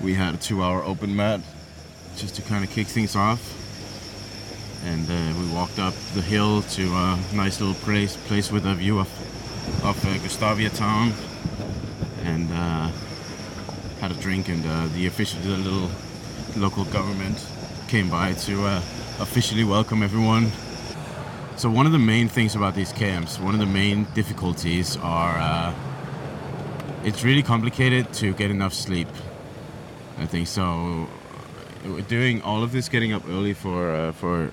we 0.00 0.14
had 0.14 0.34
a 0.34 0.38
two-hour 0.38 0.82
open 0.82 1.14
mat 1.14 1.40
just 2.16 2.36
to 2.36 2.42
kind 2.42 2.64
of 2.64 2.70
kick 2.70 2.86
things 2.86 3.16
off. 3.16 3.60
And 4.84 5.08
uh, 5.08 5.40
we 5.40 5.52
walked 5.54 5.78
up 5.78 5.94
the 6.14 6.20
hill 6.20 6.62
to 6.62 6.82
a 6.94 7.18
nice 7.32 7.60
little 7.60 7.74
place, 7.74 8.16
place 8.16 8.50
with 8.50 8.66
a 8.66 8.74
view 8.74 8.98
of 8.98 9.08
of 9.82 10.04
uh, 10.04 10.18
Gustavia 10.18 10.68
town, 10.70 11.12
and 12.22 12.48
uh, 12.52 12.90
had 14.08 14.16
a 14.16 14.20
drink. 14.20 14.48
And 14.48 14.64
uh, 14.66 14.88
the 14.94 15.06
official, 15.06 15.40
the 15.40 15.56
little 15.56 15.88
local 16.56 16.84
government 16.86 17.38
came 17.88 18.10
by 18.10 18.34
to 18.34 18.64
uh, 18.66 18.76
officially 19.18 19.64
welcome 19.64 20.02
everyone. 20.02 20.50
So 21.56 21.70
one 21.70 21.86
of 21.86 21.92
the 21.92 21.98
main 21.98 22.28
things 22.28 22.54
about 22.54 22.74
these 22.74 22.92
camps, 22.92 23.38
one 23.38 23.54
of 23.54 23.60
the 23.60 23.72
main 23.82 24.06
difficulties 24.14 24.96
are 24.98 25.38
uh, 25.38 25.74
it's 27.04 27.24
really 27.24 27.42
complicated 27.42 28.12
to 28.14 28.34
get 28.34 28.50
enough 28.50 28.74
sleep. 28.74 29.08
I 30.18 30.26
think 30.26 30.48
so. 30.48 31.08
Doing 32.08 32.42
all 32.42 32.62
of 32.62 32.72
this, 32.72 32.88
getting 32.88 33.12
up 33.12 33.26
early 33.28 33.54
for 33.54 33.94
uh, 33.94 34.12
for 34.12 34.50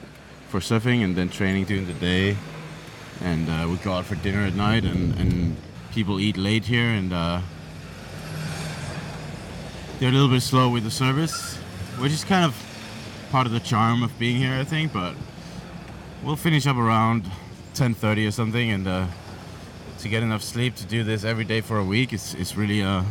for 0.50 0.60
surfing, 0.60 1.04
and 1.04 1.16
then 1.16 1.30
training 1.30 1.66
during 1.66 1.88
the 1.88 1.94
day, 1.94 2.36
and 3.22 3.50
uh, 3.50 3.68
we 3.70 3.78
go 3.78 3.94
out 3.94 4.06
for 4.06 4.16
dinner 4.16 4.42
at 4.46 4.54
night, 4.54 4.84
and, 4.84 5.18
and 5.18 5.56
people 5.94 6.20
eat 6.20 6.36
late 6.36 6.66
here, 6.66 6.90
and 6.90 7.14
uh, 7.14 7.40
they're 10.02 10.10
a 10.10 10.12
little 10.12 10.30
bit 10.30 10.42
slow 10.42 10.68
with 10.68 10.84
the 10.84 10.90
service, 10.90 11.58
which 12.00 12.12
is 12.12 12.24
kind 12.24 12.44
of 12.44 12.56
part 13.30 13.46
of 13.46 13.54
the 13.54 13.60
charm 13.60 14.02
of 14.02 14.18
being 14.18 14.38
here, 14.38 14.56
I 14.56 14.64
think. 14.64 14.92
But 14.92 15.14
we'll 16.24 16.36
finish 16.36 16.66
up 16.66 16.76
around 16.76 17.30
10:30 17.76 18.28
or 18.28 18.32
something, 18.32 18.72
and 18.72 18.88
uh, 18.88 19.06
to 20.00 20.10
get 20.10 20.24
enough 20.24 20.42
sleep 20.42 20.74
to 20.78 20.88
do 20.88 21.04
this 21.04 21.24
every 21.24 21.46
day 21.46 21.62
for 21.62 21.78
a 21.78 21.84
week 21.84 22.14
is 22.14 22.34
is 22.34 22.58
really 22.58 22.82
a 22.82 23.06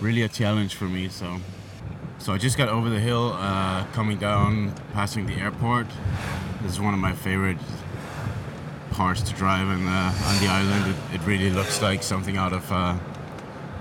really 0.00 0.22
a 0.22 0.28
challenge 0.28 0.74
for 0.74 0.86
me. 0.86 1.08
So. 1.08 1.38
So 2.18 2.32
I 2.32 2.38
just 2.38 2.56
got 2.56 2.68
over 2.68 2.88
the 2.88 3.00
hill, 3.00 3.32
uh, 3.32 3.84
coming 3.94 4.16
down, 4.16 4.72
passing 4.92 5.26
the 5.26 5.34
airport. 5.34 5.88
This 6.62 6.70
is 6.70 6.80
one 6.80 6.94
of 6.94 7.00
my 7.00 7.14
favorite 7.14 7.58
parts 8.92 9.22
to 9.22 9.34
drive 9.34 9.66
in, 9.66 9.88
uh, 9.88 10.28
on 10.28 10.40
the 10.40 10.46
island. 10.46 10.94
It, 10.94 11.16
it 11.16 11.26
really 11.26 11.50
looks 11.50 11.82
like 11.82 12.04
something 12.04 12.36
out 12.36 12.52
of 12.52 12.70
uh, 12.70 12.96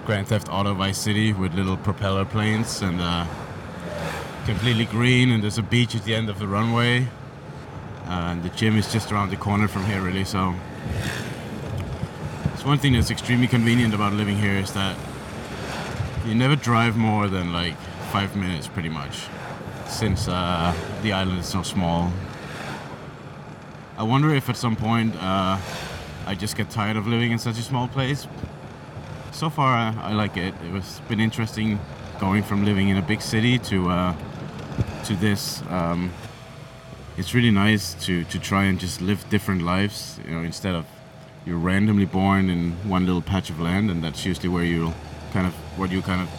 Grand 0.06 0.28
Theft 0.28 0.50
Auto 0.50 0.74
Vice 0.74 0.98
City 0.98 1.32
with 1.32 1.54
little 1.54 1.78
propeller 1.78 2.26
planes 2.26 2.82
and 2.82 3.00
uh, 3.00 3.26
completely 4.46 4.86
green. 4.86 5.32
And 5.32 5.44
there's 5.44 5.58
a 5.58 5.64
beach 5.64 5.96
at 5.96 6.04
the 6.04 6.16
end 6.16 6.30
of 6.30 6.40
the 6.40 6.48
runway. 6.48 7.08
Uh, 8.06 8.32
and 8.32 8.44
the 8.44 8.50
gym 8.50 8.78
is 8.78 8.92
just 8.92 9.12
around 9.12 9.30
the 9.30 9.38
corner 9.38 9.68
from 9.68 9.86
here, 9.86 10.02
really. 10.02 10.26
So 10.26 10.56
it's 12.54 12.66
one 12.66 12.78
thing 12.78 12.94
that's 12.94 13.12
extremely 13.12 13.48
convenient 13.48 13.94
about 13.94 14.14
living 14.14 14.38
here 14.38 14.56
is 14.56 14.74
that 14.74 14.98
you 16.26 16.36
never 16.36 16.56
drive 16.56 16.98
more 16.98 17.28
than 17.28 17.54
like 17.54 17.76
five 18.12 18.36
minutes, 18.36 18.68
pretty 18.68 18.90
much, 18.90 19.28
since 19.88 20.28
uh, 20.28 20.76
the 21.04 21.14
island 21.14 21.40
is 21.40 21.48
so 21.48 21.64
small. 21.64 22.12
I 23.98 24.04
wonder 24.04 24.34
if 24.34 24.50
at 24.50 24.58
some 24.58 24.76
point 24.76 25.16
uh, 25.16 25.60
I 26.26 26.36
just 26.36 26.58
get 26.58 26.70
tired 26.70 26.98
of 26.98 27.08
living 27.08 27.32
in 27.32 27.40
such 27.40 27.60
a 27.60 27.62
small 27.62 27.88
place. 27.88 28.28
So 29.42 29.50
far, 29.50 29.74
I, 29.74 30.12
I 30.12 30.14
like 30.14 30.38
it. 30.38 30.54
It 30.64 30.72
was 30.72 31.02
been 31.10 31.20
interesting 31.20 31.80
going 32.20 32.44
from 32.44 32.64
living 32.64 32.90
in 32.90 32.98
a 32.98 33.02
big 33.02 33.24
city 33.24 33.58
to 33.58 33.90
uh, 33.90 34.16
to 35.06 35.16
this. 35.16 35.64
Um, 35.68 36.14
it's 37.18 37.34
really 37.34 37.50
nice 37.50 37.96
to, 38.06 38.24
to 38.26 38.38
try 38.38 38.66
and 38.66 38.80
just 38.80 39.02
live 39.02 39.28
different 39.32 39.64
lives. 39.64 40.20
You 40.28 40.36
know, 40.36 40.44
instead 40.44 40.76
of 40.76 40.86
you're 41.44 41.58
randomly 41.58 42.06
born 42.06 42.52
in 42.52 42.74
one 42.88 43.08
little 43.08 43.24
patch 43.24 43.50
of 43.50 43.60
land, 43.60 43.90
and 43.90 44.04
that's 44.04 44.24
usually 44.28 44.48
where 44.48 44.64
you 44.64 44.94
kind 45.34 45.48
of 45.48 45.54
what 45.76 45.90
you 45.90 46.04
kind 46.04 46.22
of 46.22 46.30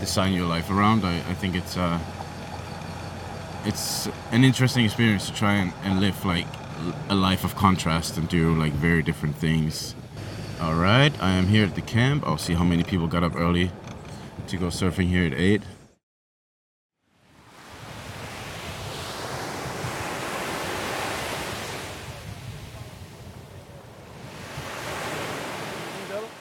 design 0.00 0.32
your 0.32 0.46
life 0.46 0.70
around. 0.70 1.04
I, 1.04 1.18
I 1.18 1.34
think 1.34 1.54
it's 1.54 1.76
uh, 1.76 1.98
it's 3.66 4.08
an 4.32 4.42
interesting 4.42 4.86
experience 4.86 5.26
to 5.26 5.34
try 5.34 5.56
and, 5.56 5.74
and 5.84 6.00
live 6.00 6.24
like 6.24 6.46
a 7.10 7.14
life 7.14 7.44
of 7.44 7.54
contrast 7.56 8.16
and 8.16 8.26
do 8.26 8.54
like 8.54 8.72
very 8.72 9.02
different 9.02 9.36
things. 9.36 9.94
All 10.60 10.74
right, 10.74 11.12
I 11.22 11.34
am 11.34 11.46
here 11.46 11.64
at 11.64 11.76
the 11.76 11.80
camp. 11.80 12.26
I'll 12.26 12.36
see 12.36 12.54
how 12.54 12.64
many 12.64 12.82
people 12.82 13.06
got 13.06 13.22
up 13.22 13.36
early 13.36 13.70
to 14.48 14.56
go 14.56 14.66
surfing 14.66 15.06
here 15.06 15.24
at 15.24 15.32
eight. 15.32 15.62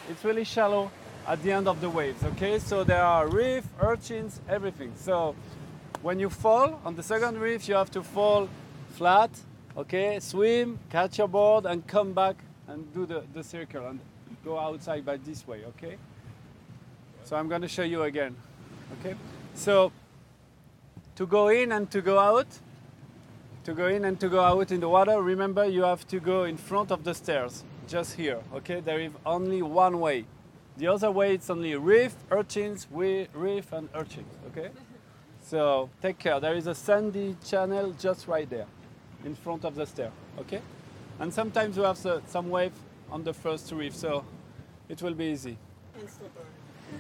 It's 0.10 0.26
really 0.26 0.44
shallow 0.44 0.90
at 1.28 1.44
the 1.44 1.52
end 1.52 1.68
of 1.68 1.80
the 1.80 1.90
waves, 1.90 2.24
okay? 2.24 2.58
So 2.58 2.84
there 2.84 3.04
are 3.04 3.28
reef, 3.28 3.66
urchins, 3.80 4.42
everything. 4.50 4.94
So 4.96 5.36
when 6.02 6.20
you 6.20 6.32
fall 6.32 6.82
on 6.84 6.96
the 6.96 7.04
second 7.04 7.40
reef, 7.40 7.70
you 7.70 7.76
have 7.76 7.92
to 7.92 8.02
fall 8.02 8.50
flat, 8.90 9.30
okay? 9.78 10.20
Swim, 10.20 10.80
catch 10.90 11.20
your 11.20 11.28
board, 11.28 11.68
and 11.68 11.86
come 11.86 12.14
back 12.14 12.38
and 12.68 12.94
do 12.94 13.06
the, 13.06 13.24
the 13.34 13.44
circle 13.44 13.86
and 13.88 14.00
go 14.44 14.60
outside 14.60 15.06
by 15.06 15.18
this 15.18 15.48
way, 15.48 15.64
okay? 15.66 15.98
So 17.24 17.36
I'm 17.36 17.48
going 17.48 17.62
to 17.62 17.68
show 17.68 17.84
you 17.84 18.04
again, 18.04 18.36
okay? 19.00 19.16
So 19.54 19.92
to 21.16 21.26
go 21.26 21.48
in 21.50 21.72
and 21.72 21.90
to 21.92 22.02
go 22.02 22.20
out, 22.20 22.48
to 23.64 23.74
go 23.74 23.88
in 23.88 24.06
and 24.06 24.20
to 24.20 24.30
go 24.30 24.40
out 24.40 24.72
in 24.72 24.80
the 24.80 24.88
water, 24.88 25.22
remember 25.22 25.66
you 25.66 25.84
have 25.84 26.08
to 26.08 26.20
go 26.20 26.44
in 26.44 26.58
front 26.58 26.92
of 26.92 27.04
the 27.04 27.14
stairs, 27.14 27.64
just 27.88 28.14
here, 28.14 28.40
okay? 28.54 28.80
There 28.80 29.00
is 29.00 29.12
only 29.26 29.62
one 29.62 30.00
way. 30.00 30.26
The 30.78 30.88
other 30.88 31.10
way 31.10 31.34
it's 31.34 31.50
only 31.50 31.76
reef, 31.76 32.16
urchins, 32.30 32.88
reef 32.92 33.74
and 33.74 33.90
urchins, 33.96 34.32
okay? 34.48 34.70
So 35.42 35.90
take 36.02 36.20
care. 36.20 36.40
There 36.40 36.56
is 36.56 36.68
a 36.68 36.76
sandy 36.76 37.36
channel 37.44 37.96
just 38.00 38.28
right 38.28 38.50
there, 38.50 38.68
in 39.26 39.34
front 39.36 39.66
of 39.66 39.76
the 39.76 39.86
stair, 39.86 40.12
okay? 40.40 40.62
And 41.20 41.34
sometimes 41.34 41.76
you 41.76 41.84
have 41.84 41.98
some 41.98 42.50
wave 42.50 42.74
on 43.12 43.24
the 43.24 43.34
first 43.34 43.72
reef, 43.72 43.96
so 43.96 44.24
it 44.88 45.02
will 45.02 45.14
be 45.14 45.26
easy. 45.26 45.58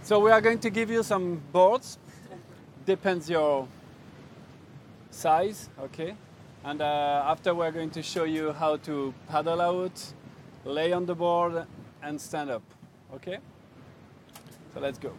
So 0.03 0.19
we 0.19 0.31
are 0.31 0.41
going 0.41 0.59
to 0.59 0.69
give 0.69 0.89
you 0.89 1.03
some 1.03 1.41
boards. 1.51 1.99
Depends 2.85 3.29
your 3.29 3.67
size, 5.11 5.69
okay? 5.79 6.15
And 6.63 6.81
uh, 6.81 7.23
after 7.27 7.53
we're 7.53 7.71
going 7.71 7.91
to 7.91 8.01
show 8.01 8.23
you 8.23 8.53
how 8.53 8.77
to 8.77 9.13
paddle 9.29 9.61
out, 9.61 10.13
lay 10.65 10.93
on 10.93 11.05
the 11.05 11.15
board, 11.15 11.65
and 12.01 12.19
stand 12.19 12.49
up, 12.49 12.63
okay? 13.13 13.37
So 14.73 14.79
let's 14.79 14.97
go. 14.97 15.11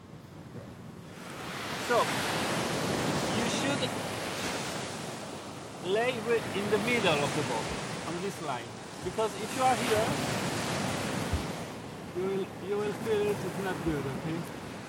So 1.87 1.99
you 3.39 3.45
should 3.49 3.89
lay 5.93 6.11
in 6.11 6.71
the 6.71 6.79
middle 6.79 7.15
of 7.15 7.37
the 7.37 7.43
board 7.43 7.67
on 8.09 8.23
this 8.23 8.43
line 8.43 8.78
because 9.05 9.31
if 9.43 9.57
you 9.57 9.63
are 9.63 9.77
here, 9.77 10.07
you 12.17 12.25
will 12.25 12.47
you 12.69 12.77
will 12.77 12.93
feel 13.05 13.21
it. 13.23 13.37
It's 13.47 13.65
not 13.65 13.77
good, 13.85 14.03
okay? 14.15 14.39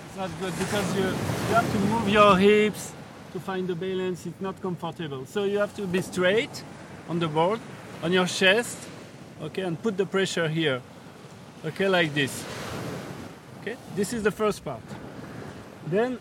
It's 0.05 0.17
not 0.17 0.31
good 0.39 0.53
because 0.57 0.95
you 0.95 1.03
you 1.03 1.55
have 1.55 1.71
to 1.71 1.79
move 1.79 2.09
your 2.09 2.37
hips 2.37 2.93
to 3.33 3.39
find 3.39 3.67
the 3.67 3.75
balance. 3.75 4.25
It's 4.25 4.41
not 4.41 4.61
comfortable. 4.61 5.25
So 5.25 5.43
you 5.43 5.59
have 5.59 5.75
to 5.75 5.85
be 5.85 6.01
straight 6.01 6.63
on 7.07 7.19
the 7.19 7.27
board, 7.27 7.59
on 8.03 8.11
your 8.11 8.25
chest, 8.25 8.77
okay, 9.41 9.61
and 9.61 9.81
put 9.81 9.97
the 9.97 10.05
pressure 10.05 10.47
here, 10.47 10.81
okay, 11.65 11.87
like 11.87 12.13
this. 12.13 12.43
Okay, 13.61 13.75
this 13.95 14.13
is 14.13 14.23
the 14.23 14.31
first 14.31 14.63
part. 14.63 14.81
Then, 15.87 16.19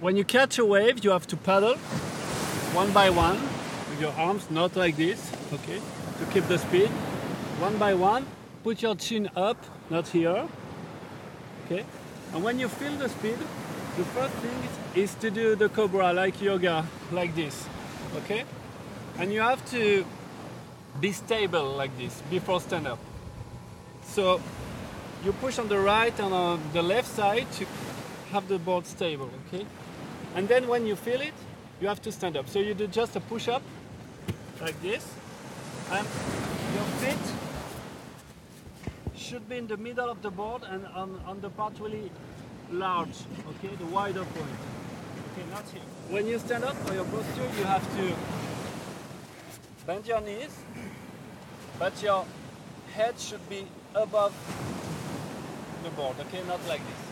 when 0.00 0.16
you 0.16 0.24
catch 0.24 0.58
a 0.58 0.64
wave, 0.64 1.04
you 1.04 1.10
have 1.10 1.26
to 1.28 1.36
paddle 1.36 1.76
one 2.74 2.92
by 2.92 3.10
one 3.10 3.38
with 3.90 4.00
your 4.00 4.12
arms, 4.12 4.50
not 4.50 4.76
like 4.76 4.96
this, 4.96 5.30
okay, 5.52 5.80
to 6.18 6.26
keep 6.32 6.46
the 6.48 6.58
speed. 6.58 6.88
One 7.60 7.76
by 7.78 7.94
one, 7.94 8.26
put 8.64 8.82
your 8.82 8.94
chin 8.94 9.28
up, 9.36 9.56
not 9.90 10.08
here, 10.08 10.48
okay. 11.64 11.84
And 12.32 12.44
when 12.44 12.58
you 12.58 12.68
feel 12.68 12.92
the 12.96 13.08
speed, 13.08 13.38
the 13.96 14.04
first 14.04 14.34
thing 14.34 14.58
is 14.94 15.14
to 15.16 15.30
do 15.30 15.56
the 15.56 15.68
cobra 15.68 16.12
like 16.12 16.40
yoga, 16.40 16.86
like 17.12 17.34
this, 17.34 17.66
okay. 18.16 18.44
And 19.18 19.32
you 19.32 19.40
have 19.40 19.64
to 19.70 20.04
be 21.00 21.12
stable 21.12 21.74
like 21.74 21.96
this 21.98 22.22
before 22.30 22.60
stand 22.60 22.86
up. 22.86 22.98
So 24.02 24.40
you 25.24 25.32
push 25.32 25.58
on 25.58 25.68
the 25.68 25.78
right 25.78 26.18
and 26.20 26.32
on 26.32 26.60
the 26.72 26.82
left 26.82 27.08
side 27.08 27.50
to 27.52 27.66
have 28.32 28.46
the 28.48 28.58
board 28.58 28.86
stable, 28.86 29.30
okay? 29.46 29.66
And 30.36 30.48
then 30.48 30.68
when 30.68 30.86
you 30.86 30.94
feel 30.96 31.20
it, 31.20 31.34
you 31.80 31.88
have 31.88 32.02
to 32.02 32.12
stand 32.12 32.36
up. 32.36 32.48
So 32.48 32.58
you 32.58 32.74
do 32.74 32.86
just 32.86 33.16
a 33.16 33.20
push 33.20 33.48
up 33.48 33.62
like 34.60 34.80
this, 34.82 35.04
and 35.90 36.06
your 36.74 36.84
feet 37.00 37.18
should 39.16 39.48
be 39.48 39.56
in 39.56 39.66
the 39.66 39.76
middle 39.76 40.10
of 40.10 40.20
the 40.22 40.30
board 40.30 40.62
and 40.70 40.86
on, 40.88 41.20
on 41.26 41.40
the 41.40 41.50
part 41.50 41.72
really 41.80 42.10
large, 42.70 43.16
okay? 43.48 43.74
The 43.76 43.86
wider 43.86 44.24
point. 44.24 44.58
Okay, 45.32 45.50
not 45.50 45.64
here. 45.70 45.82
When 46.10 46.26
you 46.26 46.38
stand 46.38 46.64
up 46.64 46.76
for 46.76 46.94
your 46.94 47.04
posture, 47.04 47.48
you 47.58 47.64
have 47.64 47.84
to 47.96 48.14
bend 49.86 50.06
your 50.06 50.20
knees, 50.20 50.58
but 51.78 52.02
your 52.02 52.26
head 52.94 53.18
should 53.18 53.48
be 53.48 53.66
above 53.94 54.34
the 55.84 55.90
board, 55.90 56.16
okay? 56.20 56.42
Not 56.46 56.60
like 56.68 56.80
this. 56.86 57.04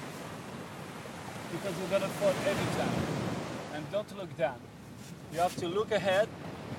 Because 1.52 1.74
you're 1.78 1.98
gonna 1.98 2.12
fall 2.14 2.34
every 2.46 2.78
time. 2.78 3.02
And 3.74 3.90
don't 3.90 4.18
look 4.18 4.36
down. 4.36 4.58
You 5.32 5.40
have 5.40 5.56
to 5.56 5.68
look 5.68 5.92
ahead, 5.92 6.28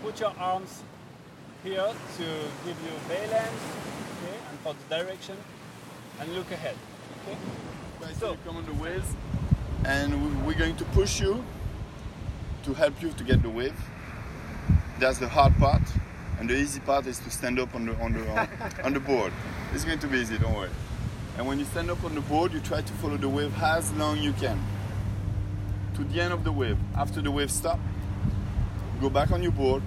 put 0.04 0.20
your 0.20 0.34
arms 0.38 0.84
here 1.68 1.94
to 2.18 2.24
give 2.66 2.78
you 2.84 2.94
balance, 3.10 3.64
okay, 4.24 4.38
and 4.50 4.60
for 4.64 4.74
the 4.74 4.96
direction, 4.96 5.36
and 6.20 6.34
look 6.34 6.50
ahead, 6.52 6.76
okay? 7.22 7.38
Guys, 8.02 8.18
So- 8.18 8.32
you 8.32 8.38
come 8.46 8.58
on 8.58 8.66
the 8.66 8.74
waves, 8.74 9.16
and 9.86 10.14
we- 10.24 10.48
we're 10.48 10.58
going 10.58 10.76
to 10.78 10.86
push 10.86 11.20
you 11.20 11.44
to 12.64 12.74
help 12.74 13.02
you 13.02 13.10
to 13.12 13.24
get 13.24 13.42
the 13.42 13.50
wave. 13.50 13.76
That's 15.00 15.20
the 15.20 15.28
hard 15.28 15.56
part, 15.58 15.82
and 16.40 16.50
the 16.50 16.56
easy 16.56 16.80
part 16.80 17.06
is 17.06 17.20
to 17.20 17.30
stand 17.30 17.60
up 17.60 17.76
on 17.76 17.86
the 17.86 17.96
on 18.02 18.14
the 18.14 18.30
on, 18.32 18.48
on 18.86 18.94
the 18.94 19.00
board. 19.00 19.32
It's 19.74 19.84
going 19.84 20.00
to 20.00 20.08
be 20.08 20.20
easy, 20.20 20.38
don't 20.38 20.54
worry. 20.56 20.72
And 21.38 21.46
when 21.48 21.60
you 21.60 21.66
stand 21.66 21.92
up 21.92 22.04
on 22.04 22.16
the 22.16 22.22
board, 22.22 22.52
you 22.54 22.60
try 22.62 22.82
to 22.82 22.94
follow 22.94 23.18
the 23.18 23.30
wave 23.30 23.54
as 23.62 23.92
long 23.94 24.18
you 24.18 24.34
can 24.34 24.58
to 25.96 26.04
the 26.04 26.22
end 26.22 26.34
of 26.34 26.44
the 26.44 26.52
wave. 26.52 26.78
After 26.96 27.22
the 27.22 27.30
wave 27.30 27.52
stop, 27.52 27.80
go 29.02 29.10
back 29.10 29.32
on 29.32 29.44
your 29.44 29.52
board. 29.52 29.84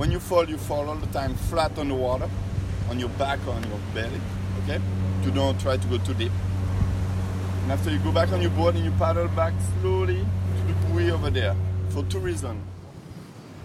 When 0.00 0.10
you 0.10 0.18
fall, 0.18 0.48
you 0.48 0.56
fall 0.56 0.88
all 0.88 0.94
the 0.94 1.06
time 1.08 1.34
flat 1.34 1.78
on 1.78 1.88
the 1.88 1.94
water, 1.94 2.30
on 2.88 2.98
your 2.98 3.10
back 3.10 3.38
or 3.46 3.50
on 3.50 3.62
your 3.64 3.78
belly. 3.92 4.18
Okay? 4.62 4.80
You 5.22 5.30
don't 5.30 5.60
try 5.60 5.76
to 5.76 5.88
go 5.88 5.98
too 5.98 6.14
deep. 6.14 6.32
And 7.64 7.72
after 7.72 7.90
you 7.90 7.98
go 7.98 8.10
back 8.10 8.32
on 8.32 8.40
your 8.40 8.50
board 8.52 8.76
and 8.76 8.82
you 8.86 8.92
paddle 8.92 9.28
back 9.28 9.52
slowly 9.82 10.20
to 10.56 10.72
the 10.72 10.88
buoy 10.88 11.10
over 11.10 11.28
there 11.28 11.54
for 11.90 12.02
two 12.04 12.18
reasons. 12.18 12.64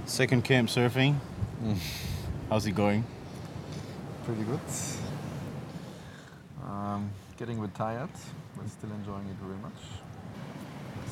Second 0.08 0.44
camp 0.44 0.68
surfing. 0.68 1.16
How's 2.50 2.66
it 2.66 2.74
going? 2.74 3.06
Pretty 4.26 4.44
good. 4.44 4.60
Um, 6.66 7.12
getting 7.38 7.60
a 7.60 7.62
bit 7.62 7.76
tired, 7.76 8.10
but 8.58 8.70
still 8.70 8.92
enjoying 8.92 9.30
it 9.30 9.38
very 9.42 9.58
much. 9.60 9.80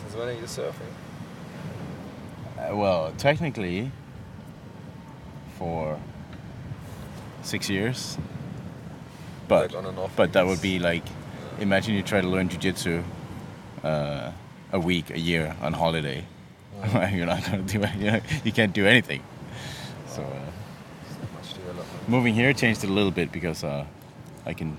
Since 0.01 0.15
when 0.15 0.27
are 0.27 0.33
you 0.33 0.41
surfing? 0.41 0.91
Uh, 2.59 2.75
well, 2.75 3.13
technically, 3.17 3.89
for 5.63 5.97
six 7.41 7.69
years. 7.69 8.17
But 9.47 9.71
Like 9.71 9.77
on 9.79 9.85
and 9.85 9.99
off 9.99 10.15
but 10.15 10.33
that 10.33 10.45
would 10.45 10.61
be 10.61 10.79
like, 10.79 11.03
imagine 11.59 11.95
you 11.95 12.03
try 12.03 12.19
to 12.21 12.27
learn 12.27 12.49
jujitsu, 12.49 13.03
uh, 13.83 14.31
a 14.71 14.79
week, 14.79 15.09
a 15.09 15.19
year 15.19 15.55
on 15.61 15.73
holiday. 15.73 16.25
You're 17.13 17.31
not 17.33 17.43
gonna 17.45 17.63
do 17.75 17.81
it. 17.83 17.89
You, 18.01 18.11
know, 18.11 18.21
you 18.43 18.51
can't 18.51 18.73
do 18.73 18.85
anything. 18.85 19.21
So 20.07 20.21
uh, 20.21 20.25
Much 21.35 21.49
moving 22.07 22.33
here 22.33 22.53
changed 22.53 22.83
it 22.83 22.89
a 22.89 22.93
little 22.93 23.15
bit 23.19 23.31
because 23.31 23.63
uh, 23.63 23.85
I 24.45 24.53
can 24.53 24.77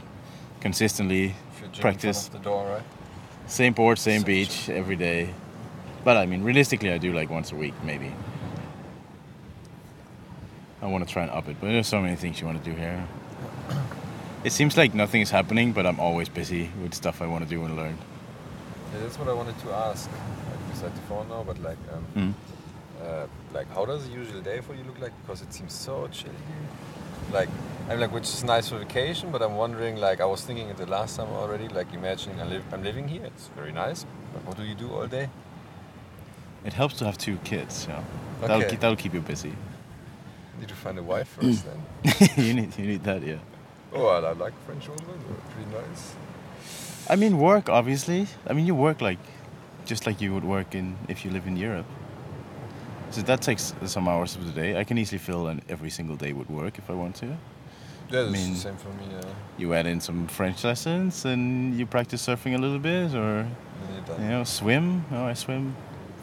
consistently 0.60 1.24
If 1.24 1.60
you're 1.60 1.68
gym 1.70 1.74
in 1.76 1.80
front 1.80 1.80
practice 1.80 2.28
the 2.28 2.38
door, 2.38 2.62
right? 2.74 2.86
same 3.46 3.72
board, 3.72 3.98
same 3.98 4.22
beach 4.22 4.68
every 4.68 4.96
day. 4.96 5.32
But 6.04 6.16
I 6.16 6.26
mean, 6.26 6.42
realistically, 6.44 6.90
I 6.92 6.98
do 6.98 7.12
like 7.12 7.30
once 7.30 7.52
a 7.52 7.56
week, 7.56 7.74
maybe. 7.82 8.12
I 10.84 10.86
want 10.86 11.06
to 11.06 11.10
try 11.10 11.22
and 11.22 11.30
up 11.30 11.48
it, 11.48 11.56
but 11.60 11.68
there's 11.68 11.86
so 11.86 11.98
many 12.02 12.14
things 12.14 12.40
you 12.40 12.46
want 12.46 12.62
to 12.62 12.70
do 12.70 12.76
here. 12.76 13.02
It 14.44 14.52
seems 14.52 14.76
like 14.76 14.92
nothing 14.92 15.22
is 15.22 15.30
happening, 15.30 15.72
but 15.72 15.86
I'm 15.86 15.98
always 15.98 16.28
busy 16.28 16.70
with 16.82 16.92
stuff 16.92 17.22
I 17.22 17.26
want 17.26 17.42
to 17.42 17.48
do 17.48 17.64
and 17.64 17.74
learn. 17.74 17.96
Yeah, 18.92 19.00
that's 19.00 19.18
what 19.18 19.28
I 19.28 19.32
wanted 19.32 19.58
to 19.60 19.72
ask. 19.72 20.10
Like 20.10 20.20
you 20.70 20.78
said 20.78 20.94
before 20.94 21.24
now, 21.24 21.42
but 21.42 21.58
like, 21.62 21.78
um, 21.94 22.04
Mm. 22.14 22.34
uh, 23.02 23.26
like 23.54 23.72
how 23.74 23.86
does 23.86 24.06
a 24.06 24.10
usual 24.10 24.42
day 24.42 24.60
for 24.60 24.74
you 24.74 24.84
look 24.84 25.00
like? 25.00 25.12
Because 25.22 25.40
it 25.40 25.54
seems 25.54 25.72
so 25.72 26.06
chill 26.12 26.30
here. 26.30 27.32
Like, 27.32 27.48
I'm 27.88 27.98
like, 27.98 28.12
which 28.12 28.24
is 28.24 28.44
nice 28.44 28.68
for 28.68 28.78
vacation, 28.78 29.30
but 29.32 29.40
I'm 29.40 29.56
wondering, 29.56 29.96
like, 29.96 30.20
I 30.20 30.26
was 30.26 30.42
thinking 30.44 30.68
it 30.68 30.76
the 30.76 30.84
last 30.86 31.16
time 31.16 31.28
already. 31.30 31.68
Like, 31.68 31.94
imagining 31.94 32.38
I 32.42 32.44
live, 32.44 32.62
I'm 32.74 32.84
living 32.84 33.08
here. 33.08 33.24
It's 33.24 33.48
very 33.56 33.72
nice, 33.72 34.04
but 34.34 34.44
what 34.44 34.58
do 34.58 34.64
you 34.64 34.74
do 34.74 34.92
all 34.92 35.06
day? 35.06 35.30
It 36.66 36.74
helps 36.74 36.98
to 36.98 37.06
have 37.06 37.16
two 37.16 37.38
kids, 37.38 37.86
Yeah, 37.88 37.96
know. 37.96 38.04
That'll, 38.46 38.76
that'll 38.76 38.96
keep 38.96 39.14
you 39.14 39.20
busy. 39.22 39.54
Need 40.60 40.68
to 40.68 40.74
find 40.74 40.98
a 40.98 41.02
wife 41.02 41.28
first 41.28 41.64
then. 41.66 42.28
you 42.46 42.54
need 42.54 42.78
you 42.78 42.86
need 42.86 43.04
that, 43.04 43.22
yeah. 43.22 43.38
Oh, 43.92 44.06
I, 44.06 44.18
I 44.18 44.32
like 44.32 44.52
French 44.66 44.88
women. 44.88 45.04
They're 45.06 45.54
pretty 45.54 45.70
nice. 45.70 46.14
I 47.08 47.16
mean, 47.16 47.38
work 47.38 47.68
obviously. 47.68 48.26
I 48.46 48.52
mean, 48.52 48.66
you 48.66 48.74
work 48.74 49.00
like 49.00 49.18
just 49.84 50.06
like 50.06 50.20
you 50.20 50.32
would 50.34 50.44
work 50.44 50.74
in 50.74 50.96
if 51.08 51.24
you 51.24 51.30
live 51.30 51.46
in 51.46 51.56
Europe. 51.56 51.86
So 53.10 53.22
that 53.22 53.42
takes 53.42 53.74
some 53.86 54.08
hours 54.08 54.34
of 54.34 54.44
the 54.46 54.52
day. 54.52 54.76
I 54.76 54.84
can 54.84 54.98
easily 54.98 55.18
fill 55.18 55.46
an 55.46 55.60
every 55.68 55.90
single 55.90 56.16
day 56.16 56.32
with 56.32 56.50
work 56.50 56.78
if 56.78 56.90
I 56.90 56.94
want 56.94 57.14
to. 57.16 57.26
Yeah, 57.26 57.36
that's 58.10 58.32
mean- 58.32 58.54
the 58.54 58.58
same 58.58 58.76
for 58.76 58.88
me. 58.88 59.04
Yeah. 59.10 59.20
You 59.58 59.74
add 59.74 59.86
in 59.86 60.00
some 60.00 60.26
French 60.26 60.64
lessons 60.64 61.24
and 61.24 61.78
you 61.78 61.86
practice 61.86 62.26
surfing 62.26 62.54
a 62.54 62.58
little 62.58 62.78
bit, 62.80 63.14
or 63.14 63.46
you 64.18 64.28
know, 64.28 64.44
swim. 64.44 65.04
Oh, 65.12 65.24
I 65.24 65.34
swim 65.34 65.76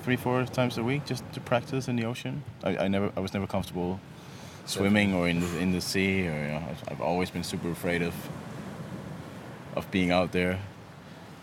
three, 0.04 0.18
four 0.18 0.46
times 0.46 0.78
a 0.78 0.84
week 0.84 1.06
just 1.06 1.24
to 1.34 1.40
practice 1.40 1.88
in 1.88 1.96
the 1.96 2.06
ocean. 2.06 2.44
I, 2.64 2.78
I 2.78 2.88
never, 2.88 3.12
I 3.16 3.20
was 3.20 3.34
never 3.34 3.48
comfortable 3.48 4.00
swimming 4.66 5.14
or 5.14 5.28
in 5.28 5.40
the, 5.40 5.60
in 5.60 5.72
the 5.72 5.82
sea, 5.82 6.28
or 6.28 6.32
you 6.34 6.52
know, 6.52 6.64
I've- 6.90 7.04
always 7.04 7.30
been 7.32 7.44
super 7.44 7.70
afraid 7.72 8.02
of 8.02 8.14
of 9.76 9.90
being 9.92 10.12
out 10.12 10.32
there. 10.32 10.60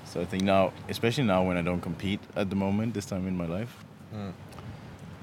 So 0.04 0.20
I 0.20 0.24
think 0.26 0.42
now, 0.42 0.72
especially 0.88 1.24
now 1.24 1.42
when 1.42 1.56
I 1.56 1.62
don't 1.62 1.80
compete 1.82 2.20
at 2.36 2.48
the 2.50 2.56
moment, 2.56 2.94
this 2.94 3.06
time 3.06 3.26
in 3.26 3.36
my 3.36 3.46
life, 3.46 3.84
Mm. 4.14 4.32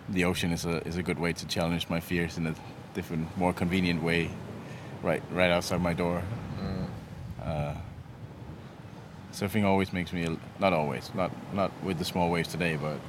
the 0.10 0.26
ocean 0.26 0.52
is 0.52 0.66
a 0.66 0.86
is 0.88 0.98
a 0.98 1.04
good 1.04 1.20
way 1.20 1.34
to 1.34 1.46
challenge 1.48 1.88
my 1.90 2.00
fears 2.00 2.38
in 2.38 2.48
a 2.48 2.54
different, 2.94 3.28
more 3.38 3.54
convenient 3.54 4.02
way, 4.04 4.30
right 5.04 5.24
right 5.32 5.52
outside 5.52 5.82
my 5.82 5.94
door. 5.94 6.22
Mm. 6.62 6.86
Uh, 7.48 7.74
surfing 9.34 9.64
always 9.66 9.92
makes 9.94 10.14
me 10.14 10.38
not 10.60 10.74
always 10.74 11.12
not 11.14 11.32
not 11.54 11.72
with 11.84 11.98
the 11.98 12.06
small 12.06 12.30
waves 12.30 12.48
today, 12.50 12.76
but 12.78 13.00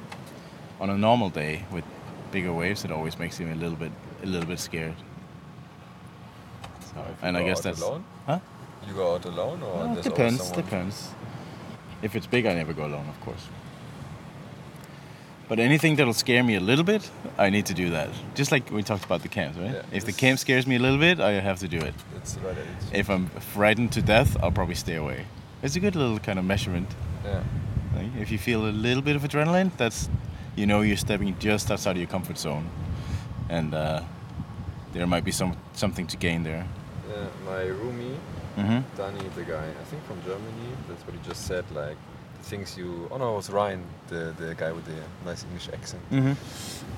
on 0.79 0.89
a 0.89 0.97
normal 0.97 1.29
day 1.29 1.63
with 1.71 1.83
bigger 2.31 2.53
waves, 2.53 2.83
it 2.85 2.91
always 2.91 3.17
makes 3.19 3.39
me 3.39 3.49
a 3.51 3.55
little 3.55 3.77
bit 3.77 3.91
a 4.23 4.25
little 4.25 4.47
bit 4.47 4.59
scared. 4.59 4.95
So, 6.93 7.05
and 7.21 7.37
I 7.37 7.43
guess 7.43 7.61
that's 7.61 7.81
alone? 7.81 8.03
huh? 8.25 8.39
You 8.87 8.93
go 8.93 9.15
out 9.15 9.25
alone, 9.25 9.61
or 9.63 9.97
it 9.97 10.03
depends. 10.03 10.51
Depends. 10.51 11.09
If 12.01 12.15
it's 12.15 12.27
big, 12.27 12.45
I 12.45 12.53
never 12.53 12.73
go 12.73 12.85
alone, 12.85 13.07
of 13.09 13.19
course. 13.21 13.47
But 15.49 15.59
anything 15.59 15.95
that'll 15.95 16.13
scare 16.13 16.43
me 16.43 16.55
a 16.55 16.59
little 16.59 16.83
bit, 16.83 17.09
I 17.37 17.49
need 17.49 17.65
to 17.67 17.73
do 17.73 17.89
that. 17.91 18.09
Just 18.35 18.51
like 18.51 18.69
we 18.69 18.83
talked 18.83 19.05
about 19.05 19.21
the 19.21 19.29
camps, 19.29 19.57
right? 19.57 19.75
Yeah, 19.75 19.81
if 19.93 20.05
the 20.05 20.11
camp 20.11 20.39
scares 20.39 20.67
me 20.67 20.75
a 20.75 20.79
little 20.79 20.97
bit, 20.97 21.19
I 21.21 21.39
have 21.39 21.59
to 21.59 21.67
do 21.69 21.77
it. 21.77 21.93
That's 22.13 22.33
the 22.33 22.41
right 22.41 22.57
attitude. 22.57 22.93
If 22.93 23.09
I'm 23.09 23.27
frightened 23.27 23.93
to 23.93 24.01
death, 24.01 24.35
I'll 24.43 24.51
probably 24.51 24.75
stay 24.75 24.95
away. 24.95 25.25
It's 25.63 25.75
a 25.77 25.79
good 25.79 25.95
little 25.95 26.19
kind 26.19 26.37
of 26.37 26.43
measurement. 26.45 26.89
Yeah. 27.23 27.43
Like, 27.95 28.15
if 28.19 28.29
you 28.29 28.37
feel 28.37 28.67
a 28.67 28.71
little 28.71 29.01
bit 29.01 29.15
of 29.15 29.23
adrenaline, 29.23 29.71
that's 29.77 30.09
you 30.57 30.65
know 30.65 30.81
you're 30.81 30.97
stepping 30.97 31.37
just 31.39 31.71
outside 31.71 31.91
of 31.91 31.97
your 31.97 32.07
comfort 32.07 32.37
zone, 32.37 32.67
and 33.49 33.73
uh, 33.73 34.01
there 34.93 35.05
might 35.07 35.23
be 35.23 35.31
some 35.31 35.55
something 35.73 36.07
to 36.07 36.17
gain 36.17 36.43
there. 36.43 36.65
Yeah, 37.09 37.27
my 37.45 37.63
roomie, 37.63 38.17
hmm 38.55 38.79
Danny, 38.97 39.27
the 39.35 39.43
guy, 39.43 39.65
I 39.81 39.83
think 39.89 40.03
from 40.05 40.21
Germany, 40.23 40.69
that's 40.87 41.03
what 41.05 41.15
he 41.15 41.21
just 41.27 41.45
said, 41.47 41.63
like, 41.71 41.97
the 42.39 42.43
things 42.43 42.77
you, 42.77 43.07
oh 43.11 43.17
no, 43.17 43.33
it 43.33 43.37
was 43.37 43.49
Ryan, 43.49 43.83
the, 44.09 44.33
the 44.37 44.55
guy 44.55 44.71
with 44.71 44.85
the 44.85 45.01
nice 45.25 45.43
English 45.45 45.69
accent. 45.73 46.03
hmm 46.09 46.33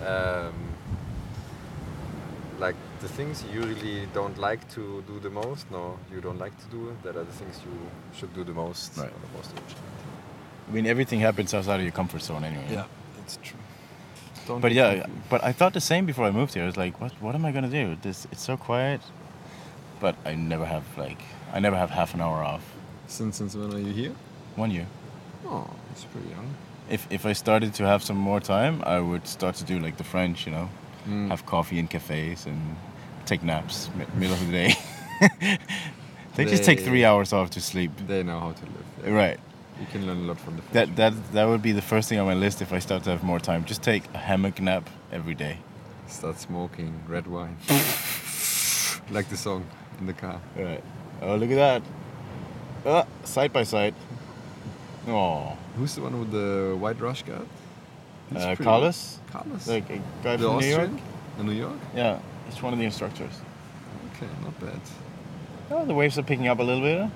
Um, 0.06 0.54
like, 2.60 2.76
the 3.02 3.08
things 3.08 3.44
you 3.54 3.62
really 3.62 4.08
don't 4.14 4.38
like 4.38 4.68
to 4.76 5.04
do 5.08 5.20
the 5.20 5.30
most, 5.30 5.70
no, 5.72 5.98
you 6.12 6.20
don't 6.22 6.40
like 6.40 6.58
to 6.60 6.66
do, 6.72 6.96
that 7.04 7.16
are 7.16 7.24
the 7.24 7.32
things 7.34 7.60
you 7.66 7.78
should 8.18 8.34
do 8.34 8.44
the 8.44 8.54
most 8.54 8.98
Right. 8.98 9.12
the 9.12 9.38
most. 9.38 9.52
I 10.68 10.72
mean, 10.72 10.86
everything 10.86 11.20
happens 11.22 11.54
outside 11.54 11.76
of 11.78 11.84
your 11.84 11.92
comfort 11.94 12.22
zone 12.22 12.44
anyway. 12.44 12.68
Yeah, 12.70 12.86
that's 13.18 13.38
true. 13.42 13.60
Don't 14.50 14.62
But 14.62 14.72
yeah, 14.74 15.06
but 15.30 15.44
I 15.44 15.52
thought 15.54 15.74
the 15.74 15.82
same 15.82 16.06
before 16.08 16.26
I 16.26 16.32
moved 16.32 16.54
here. 16.56 16.64
I 16.64 16.66
was 16.66 16.76
like, 16.86 17.00
what 17.02 17.12
what 17.22 17.36
am 17.36 17.46
I 17.46 17.52
gonna 17.52 17.70
do? 17.82 17.96
This 18.02 18.28
it's 18.32 18.44
so 18.44 18.58
quiet. 18.58 19.02
But 20.02 20.16
I 20.26 20.34
never 20.36 20.66
have 20.66 20.84
like 20.98 21.22
I 21.54 21.60
never 21.60 21.78
have 21.78 21.92
half 21.92 22.14
an 22.16 22.22
hour 22.22 22.44
off. 22.44 22.64
Since, 23.08 23.38
since 23.38 23.56
when 23.56 23.72
are 23.74 23.80
you 23.80 23.94
here? 23.94 24.14
One 24.56 24.72
year. 24.72 24.88
Oh, 25.46 25.68
it's 25.92 26.04
pretty 26.06 26.30
young. 26.30 26.48
If 26.90 27.08
if 27.12 27.26
I 27.26 27.34
started 27.34 27.74
to 27.76 27.84
have 27.86 28.02
some 28.02 28.18
more 28.18 28.40
time, 28.42 28.82
I 28.86 29.00
would 29.00 29.28
start 29.28 29.56
to 29.58 29.64
do 29.64 29.80
like 29.86 29.98
the 29.98 30.04
French, 30.04 30.46
you 30.48 30.52
know, 30.56 30.68
Mm. 31.08 31.30
have 31.30 31.44
coffee 31.46 31.78
in 31.80 31.88
cafes 31.88 32.46
and 32.48 32.60
take 33.26 33.42
naps 33.44 33.90
mi- 33.96 34.06
middle 34.20 34.34
of 34.36 34.46
the 34.48 34.52
day. 34.52 34.74
they, 36.36 36.46
just 36.46 36.64
take 36.64 36.80
three 36.80 37.06
hours 37.06 37.34
off 37.34 37.50
to 37.50 37.62
sleep. 37.62 37.92
They 38.08 38.24
know 38.24 38.40
how 38.40 38.52
to 38.52 38.66
live. 38.66 38.86
yeah. 39.06 39.12
Right. 39.24 39.40
You 39.80 39.86
can 39.92 40.06
learn 40.08 40.18
a 40.18 40.28
lot 40.28 40.40
from 40.40 40.56
the 40.58 40.62
That 40.74 40.88
French. 40.88 40.96
that 40.98 41.32
that 41.34 41.46
would 41.48 41.62
be 41.62 41.72
the 41.72 41.82
first 41.82 42.10
thing 42.10 42.20
on 42.20 42.26
my 42.26 42.34
list 42.34 42.62
if 42.62 42.74
I 42.74 42.80
start 42.80 43.04
to 43.04 43.10
have 43.12 43.24
more 43.24 43.40
time. 43.40 43.64
Just 43.66 43.82
take 43.82 44.04
a 44.14 44.18
hammock 44.18 44.60
nap 44.62 44.90
every 45.12 45.36
day. 45.36 45.58
Start 46.08 46.38
smoking 46.40 47.02
red 47.08 47.28
wine. 47.28 47.56
like 49.12 49.30
the 49.30 49.38
song 49.38 49.66
in 50.00 50.06
the 50.08 50.14
car. 50.14 50.40
Right. 50.58 50.84
Oh, 51.22 51.36
look 51.36 51.52
at 51.52 51.56
that. 51.56 51.82
Ah, 52.86 53.06
side 53.24 53.52
by 53.54 53.64
side. 53.64 53.94
Oh, 55.08 55.58
Who's 55.78 55.96
the 55.96 56.02
one 56.02 56.20
with 56.20 56.32
the 56.32 56.76
white 56.78 57.00
rush 57.00 57.24
guard? 57.24 57.48
He's 58.32 58.44
uh, 58.44 58.56
Carlos, 58.56 59.20
good. 59.26 59.32
Carlos? 59.34 59.68
like 59.68 59.90
a 59.90 59.98
guy 60.24 60.36
the 60.36 60.48
from 60.50 60.60
New 60.60 60.68
York. 60.68 60.82
Austrian? 60.82 61.02
In 61.40 61.46
New 61.46 61.54
York? 61.54 61.80
Yeah, 61.96 62.20
he's 62.48 62.62
one 62.62 62.74
of 62.74 62.80
the 62.80 62.86
instructors. 62.86 63.32
Okay, 64.16 64.28
not 64.44 64.60
bad. 64.60 64.80
Oh, 65.72 65.86
the 65.86 65.94
waves 65.94 66.18
are 66.20 66.24
picking 66.24 66.48
up 66.48 66.60
a 66.60 66.64
little 66.64 66.82
bit. 66.82 67.00
huh? 67.02 67.08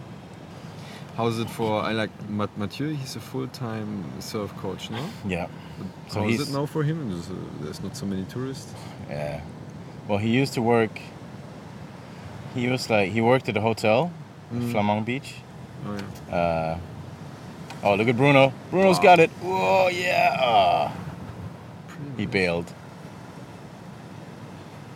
How's 1.16 1.38
it 1.40 1.50
for, 1.50 1.82
I 1.82 1.92
like 1.92 2.10
Mathieu, 2.58 2.90
he's 2.96 3.16
a 3.16 3.20
full-time 3.20 4.04
surf 4.20 4.52
coach, 4.58 4.90
now. 4.90 5.06
Yeah. 5.28 5.48
So 6.10 6.22
How 6.22 6.28
is 6.28 6.50
it 6.50 6.52
now 6.54 6.66
for 6.66 6.82
him? 6.84 7.10
There's, 7.10 7.30
uh, 7.30 7.34
there's 7.62 7.82
not 7.84 7.96
so 7.96 8.06
many 8.08 8.24
tourists. 8.24 8.74
Yeah. 9.10 9.42
Well, 10.08 10.18
he 10.18 10.30
used 10.30 10.54
to 10.56 10.62
work. 10.62 11.00
He 12.56 12.68
was 12.68 12.90
like 12.90 13.12
he 13.12 13.22
worked 13.22 13.48
at 13.50 13.58
a 13.58 13.62
hotel, 13.62 14.12
Mm. 14.54 14.72
Flamand 14.72 15.06
Beach. 15.06 15.36
Oh 15.88 15.98
yeah. 16.30 16.36
Uh, 16.36 16.78
oh, 17.84 17.96
look 17.96 18.08
at 18.08 18.16
Bruno. 18.18 18.54
Bruno's 18.70 18.98
Wow. 18.98 19.04
got 19.04 19.20
it. 19.20 19.30
Whoa, 19.42 19.88
yeah. 19.90 20.38
Ah. 20.40 20.92
He 22.18 22.26
bailed. 22.28 22.72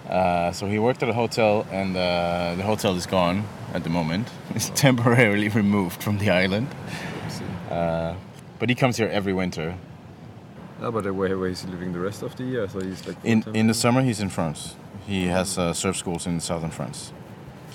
Uh, 0.09 0.51
so 0.51 0.67
he 0.67 0.79
worked 0.79 1.03
at 1.03 1.09
a 1.09 1.13
hotel, 1.13 1.65
and 1.71 1.95
uh, 1.95 2.55
the 2.55 2.63
hotel 2.63 2.95
is 2.95 3.05
gone 3.05 3.43
at 3.73 3.83
the 3.83 3.89
moment. 3.89 4.29
It's 4.55 4.69
temporarily 4.69 5.49
removed 5.49 6.01
from 6.01 6.17
the 6.17 6.29
island. 6.29 6.67
Uh, 7.69 8.15
but 8.59 8.69
he 8.69 8.75
comes 8.75 8.97
here 8.97 9.09
every 9.09 9.33
winter. 9.33 9.75
Yeah, 10.81 10.91
but 10.91 11.05
uh, 11.05 11.13
where, 11.13 11.37
where 11.37 11.49
is 11.49 11.61
he 11.63 11.71
living 11.71 11.93
the 11.93 11.99
rest 11.99 12.23
of 12.23 12.35
the 12.35 12.43
year? 12.43 12.67
Thought 12.67 12.83
he's 12.83 13.05
like 13.07 13.17
In 13.23 13.43
in 13.53 13.67
the 13.67 13.73
summer, 13.73 14.01
he's 14.01 14.19
in 14.19 14.29
France. 14.29 14.75
He 15.07 15.27
has 15.27 15.57
uh, 15.57 15.73
surf 15.73 15.97
schools 15.97 16.25
in 16.27 16.39
southern 16.39 16.71
France. 16.71 17.11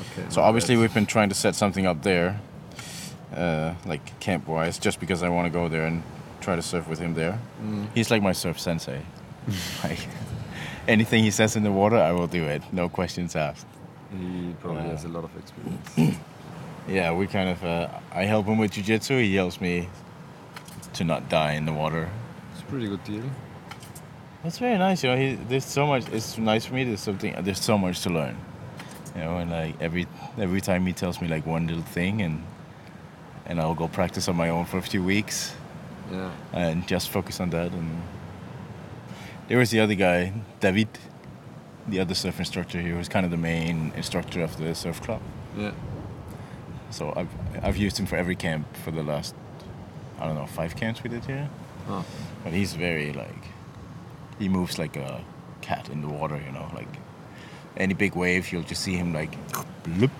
Okay, 0.00 0.26
So 0.30 0.40
obviously, 0.42 0.76
we've 0.76 0.94
been 0.94 1.06
trying 1.06 1.28
to 1.28 1.34
set 1.34 1.54
something 1.54 1.86
up 1.86 2.02
there, 2.02 2.40
uh, 3.36 3.74
like 3.86 4.18
camp 4.20 4.48
wise, 4.48 4.78
just 4.78 5.00
because 5.00 5.22
I 5.22 5.28
want 5.28 5.46
to 5.52 5.58
go 5.60 5.68
there 5.68 5.86
and 5.86 6.02
try 6.40 6.56
to 6.56 6.62
surf 6.62 6.88
with 6.88 6.98
him 6.98 7.14
there. 7.14 7.38
Mm. 7.62 7.86
He's 7.94 8.10
like 8.10 8.22
my 8.22 8.32
surf 8.32 8.58
sensei. 8.58 9.00
like 9.84 9.98
anything 10.88 11.22
he 11.24 11.30
says 11.30 11.56
in 11.56 11.62
the 11.62 11.72
water, 11.72 11.96
I 11.96 12.12
will 12.12 12.26
do 12.26 12.44
it, 12.44 12.62
no 12.72 12.88
questions 12.88 13.36
asked. 13.36 13.66
He 14.10 14.54
probably 14.60 14.82
has 14.90 15.04
a 15.04 15.08
lot 15.08 15.24
of 15.24 15.30
experience. 15.36 16.18
Yeah, 16.88 17.12
we 17.12 17.28
kind 17.28 17.48
of. 17.48 17.62
Uh, 17.62 17.86
I 18.12 18.24
help 18.24 18.46
him 18.46 18.58
with 18.58 18.72
jujitsu. 18.72 19.22
He 19.22 19.36
helps 19.36 19.60
me 19.60 19.88
to 20.94 21.04
not 21.04 21.28
die 21.28 21.52
in 21.52 21.64
the 21.64 21.72
water. 21.72 22.10
it's 22.52 22.60
a 22.62 22.64
pretty 22.64 22.88
good 22.88 23.04
deal. 23.04 23.22
That's 24.42 24.58
very 24.58 24.76
nice, 24.76 25.04
you 25.04 25.10
know. 25.10 25.16
He, 25.16 25.36
there's 25.36 25.64
so 25.64 25.86
much. 25.86 26.08
It's 26.08 26.36
nice 26.38 26.66
for 26.66 26.74
me. 26.74 26.82
There's 26.82 26.98
something. 26.98 27.36
There's 27.44 27.60
so 27.62 27.78
much 27.78 28.00
to 28.00 28.10
learn, 28.10 28.36
you 29.14 29.22
know. 29.22 29.36
And 29.36 29.52
like 29.52 29.80
every 29.80 30.08
every 30.36 30.60
time 30.60 30.84
he 30.84 30.92
tells 30.92 31.20
me 31.22 31.28
like 31.28 31.46
one 31.46 31.68
little 31.68 31.84
thing, 31.84 32.20
and 32.20 32.42
and 33.46 33.60
I'll 33.60 33.76
go 33.76 33.86
practice 33.86 34.26
on 34.28 34.34
my 34.34 34.48
own 34.48 34.64
for 34.64 34.78
a 34.78 34.82
few 34.82 35.04
weeks, 35.04 35.54
Yeah. 36.10 36.32
and 36.52 36.84
just 36.88 37.10
focus 37.10 37.38
on 37.38 37.50
that. 37.50 37.70
And 37.70 38.02
there 39.48 39.58
was 39.58 39.70
the 39.70 39.80
other 39.80 39.94
guy, 39.94 40.32
David, 40.60 40.88
the 41.88 42.00
other 42.00 42.14
surf 42.14 42.38
instructor. 42.38 42.78
Here. 42.80 42.88
He 42.92 42.96
was 42.96 43.08
kind 43.08 43.24
of 43.24 43.30
the 43.30 43.36
main 43.36 43.92
instructor 43.96 44.42
of 44.42 44.56
the 44.58 44.74
surf 44.74 45.00
club. 45.02 45.20
Yeah. 45.56 45.72
So 46.90 47.12
I've 47.16 47.28
I've 47.62 47.76
used 47.76 47.98
him 47.98 48.06
for 48.06 48.16
every 48.16 48.36
camp 48.36 48.66
for 48.76 48.90
the 48.90 49.02
last 49.02 49.34
I 50.20 50.26
don't 50.26 50.34
know 50.34 50.46
five 50.46 50.76
camps 50.76 51.02
we 51.02 51.10
did 51.10 51.24
here. 51.24 51.48
Oh. 51.88 52.04
But 52.44 52.52
he's 52.52 52.74
very 52.74 53.12
like 53.12 53.44
he 54.38 54.48
moves 54.48 54.78
like 54.78 54.96
a 54.96 55.20
cat 55.62 55.88
in 55.88 56.02
the 56.02 56.08
water, 56.08 56.40
you 56.44 56.52
know, 56.52 56.70
like 56.74 56.88
any 57.76 57.94
big 57.94 58.14
wave 58.14 58.52
you'll 58.52 58.62
just 58.62 58.82
see 58.82 58.94
him 58.96 59.12
like 59.14 59.32
bloop. 59.84 60.10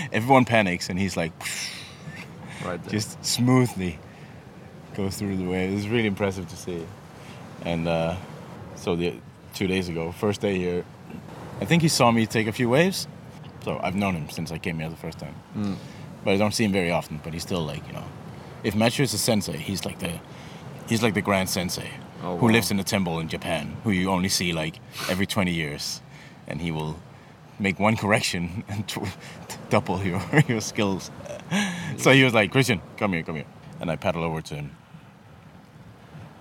Everyone 0.12 0.44
panics 0.44 0.88
and 0.88 0.98
he's 0.98 1.16
like 1.16 1.32
Right 2.64 2.80
there. 2.84 2.90
just 2.92 3.22
smoothly 3.24 3.98
goes 4.94 5.16
through 5.16 5.36
the 5.36 5.44
wave. 5.44 5.76
It's 5.76 5.88
really 5.88 6.06
impressive 6.06 6.48
to 6.48 6.56
see. 6.56 6.84
And 7.64 7.88
uh, 7.88 8.16
so 8.76 8.96
the 8.96 9.14
two 9.54 9.66
days 9.66 9.88
ago, 9.88 10.12
first 10.12 10.40
day 10.40 10.58
here, 10.58 10.84
I 11.60 11.64
think 11.64 11.82
he 11.82 11.88
saw 11.88 12.10
me 12.10 12.26
take 12.26 12.46
a 12.46 12.52
few 12.52 12.68
waves. 12.68 13.06
So 13.64 13.78
I've 13.82 13.94
known 13.94 14.14
him 14.14 14.28
since 14.30 14.50
I 14.50 14.58
came 14.58 14.78
here 14.78 14.88
the 14.88 14.96
first 14.96 15.18
time. 15.18 15.34
Mm. 15.56 15.76
But 16.24 16.34
I 16.34 16.36
don't 16.36 16.52
see 16.52 16.64
him 16.64 16.72
very 16.72 16.90
often. 16.90 17.20
But 17.22 17.32
he's 17.32 17.42
still 17.42 17.64
like 17.64 17.86
you 17.86 17.92
know, 17.92 18.04
if 18.64 18.74
Matthew 18.74 19.04
is 19.04 19.14
a 19.14 19.18
sensei, 19.18 19.56
he's 19.56 19.84
like 19.84 19.98
the 19.98 20.12
he's 20.88 21.02
like 21.02 21.14
the 21.14 21.22
grand 21.22 21.48
sensei. 21.48 21.90
Oh, 22.24 22.36
who 22.38 22.48
lives 22.48 22.70
in 22.70 22.78
a 22.78 22.84
temple 22.84 23.18
in 23.18 23.28
Japan, 23.28 23.76
who 23.82 23.90
you 23.90 24.08
only 24.08 24.28
see 24.28 24.52
like 24.52 24.76
every 25.10 25.26
20 25.26 25.50
years, 25.52 26.00
and 26.46 26.60
he 26.60 26.70
will 26.70 26.96
make 27.58 27.80
one 27.80 27.96
correction 27.96 28.62
and 28.68 28.86
tw- 28.86 29.00
double 29.70 30.02
your 30.02 30.22
your 30.48 30.60
skills. 30.60 31.10
so 31.96 32.12
he 32.12 32.22
was 32.22 32.32
like, 32.32 32.52
Christian, 32.52 32.80
come 32.96 33.12
here, 33.12 33.22
come 33.24 33.36
here, 33.36 33.46
and 33.80 33.90
I 33.90 33.96
paddle 33.96 34.22
over 34.22 34.40
to 34.40 34.54
him, 34.54 34.70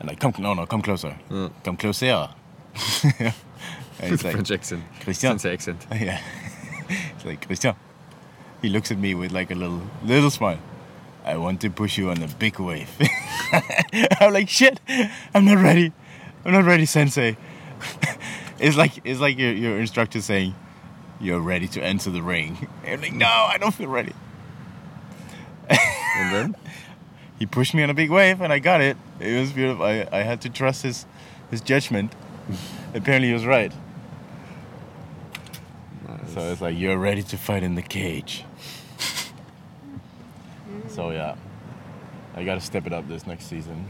and 0.02 0.08
like, 0.08 0.20
come, 0.20 0.34
no, 0.40 0.56
no, 0.56 0.66
come 0.66 0.82
closer, 0.82 1.16
mm. 1.30 1.52
come 1.64 1.78
closer. 1.78 2.30
he's 2.74 4.24
like, 4.24 4.34
French 4.34 4.50
accent. 4.50 4.84
Christian. 5.02 5.38
Sensei 5.38 5.54
accent. 5.54 5.86
yeah. 5.92 6.20
It's 6.90 7.24
like 7.24 7.46
Christian. 7.46 7.76
He 8.64 8.70
looks 8.70 8.90
at 8.90 8.98
me 8.98 9.14
with 9.14 9.32
like 9.32 9.52
a 9.52 9.56
little 9.56 9.84
little 10.04 10.32
smile. 10.32 10.58
I 11.24 11.38
want 11.38 11.62
to 11.62 11.70
push 11.70 12.00
you 12.00 12.10
on 12.10 12.24
a 12.24 12.28
big 12.28 12.60
wave. 12.60 12.90
I'm 14.20 14.34
like 14.34 14.50
shit. 14.50 14.80
I'm 15.36 15.46
not 15.46 15.64
ready. 15.64 15.94
I'm 16.46 16.52
not 16.52 16.66
ready, 16.66 16.88
Sensei. 16.88 17.38
it's 18.60 18.76
like 18.76 18.94
it's 19.04 19.20
like 19.20 19.38
your 19.38 19.54
your 19.54 19.80
instructor 19.80 20.20
saying, 20.20 20.56
"You're 21.20 21.42
ready 21.42 21.68
to 21.68 21.84
enter 21.84 22.10
the 22.10 22.24
ring." 22.24 22.68
I'm 22.88 23.02
like, 23.02 23.14
no, 23.14 23.28
I 23.28 23.58
don't 23.60 23.74
feel 23.74 23.88
ready. 23.88 24.14
And 25.70 26.34
then? 26.34 26.56
He 27.42 27.48
pushed 27.48 27.74
me 27.74 27.82
on 27.82 27.90
a 27.90 27.96
big 27.96 28.12
wave, 28.12 28.40
and 28.40 28.54
I 28.54 28.60
got 28.60 28.82
it. 28.82 28.96
It 29.20 29.40
was 29.40 29.52
beautiful. 29.52 29.84
I, 29.84 30.08
I 30.12 30.22
had 30.22 30.42
to 30.42 30.50
trust 30.52 30.84
his 30.84 31.08
his 31.50 31.60
judgment. 31.60 32.14
Apparently, 32.94 33.30
he 33.30 33.34
was 33.34 33.48
right. 33.48 33.74
So 36.28 36.52
it's 36.52 36.62
like 36.62 36.78
you're 36.78 37.00
ready 37.00 37.24
to 37.24 37.38
fight 37.38 37.64
in 37.64 37.74
the 37.74 37.82
cage. 37.82 38.46
so 40.88 41.10
yeah, 41.10 41.34
I 42.36 42.44
gotta 42.44 42.62
step 42.62 42.86
it 42.86 42.94
up 42.94 43.08
this 43.08 43.26
next 43.26 43.46
season. 43.46 43.88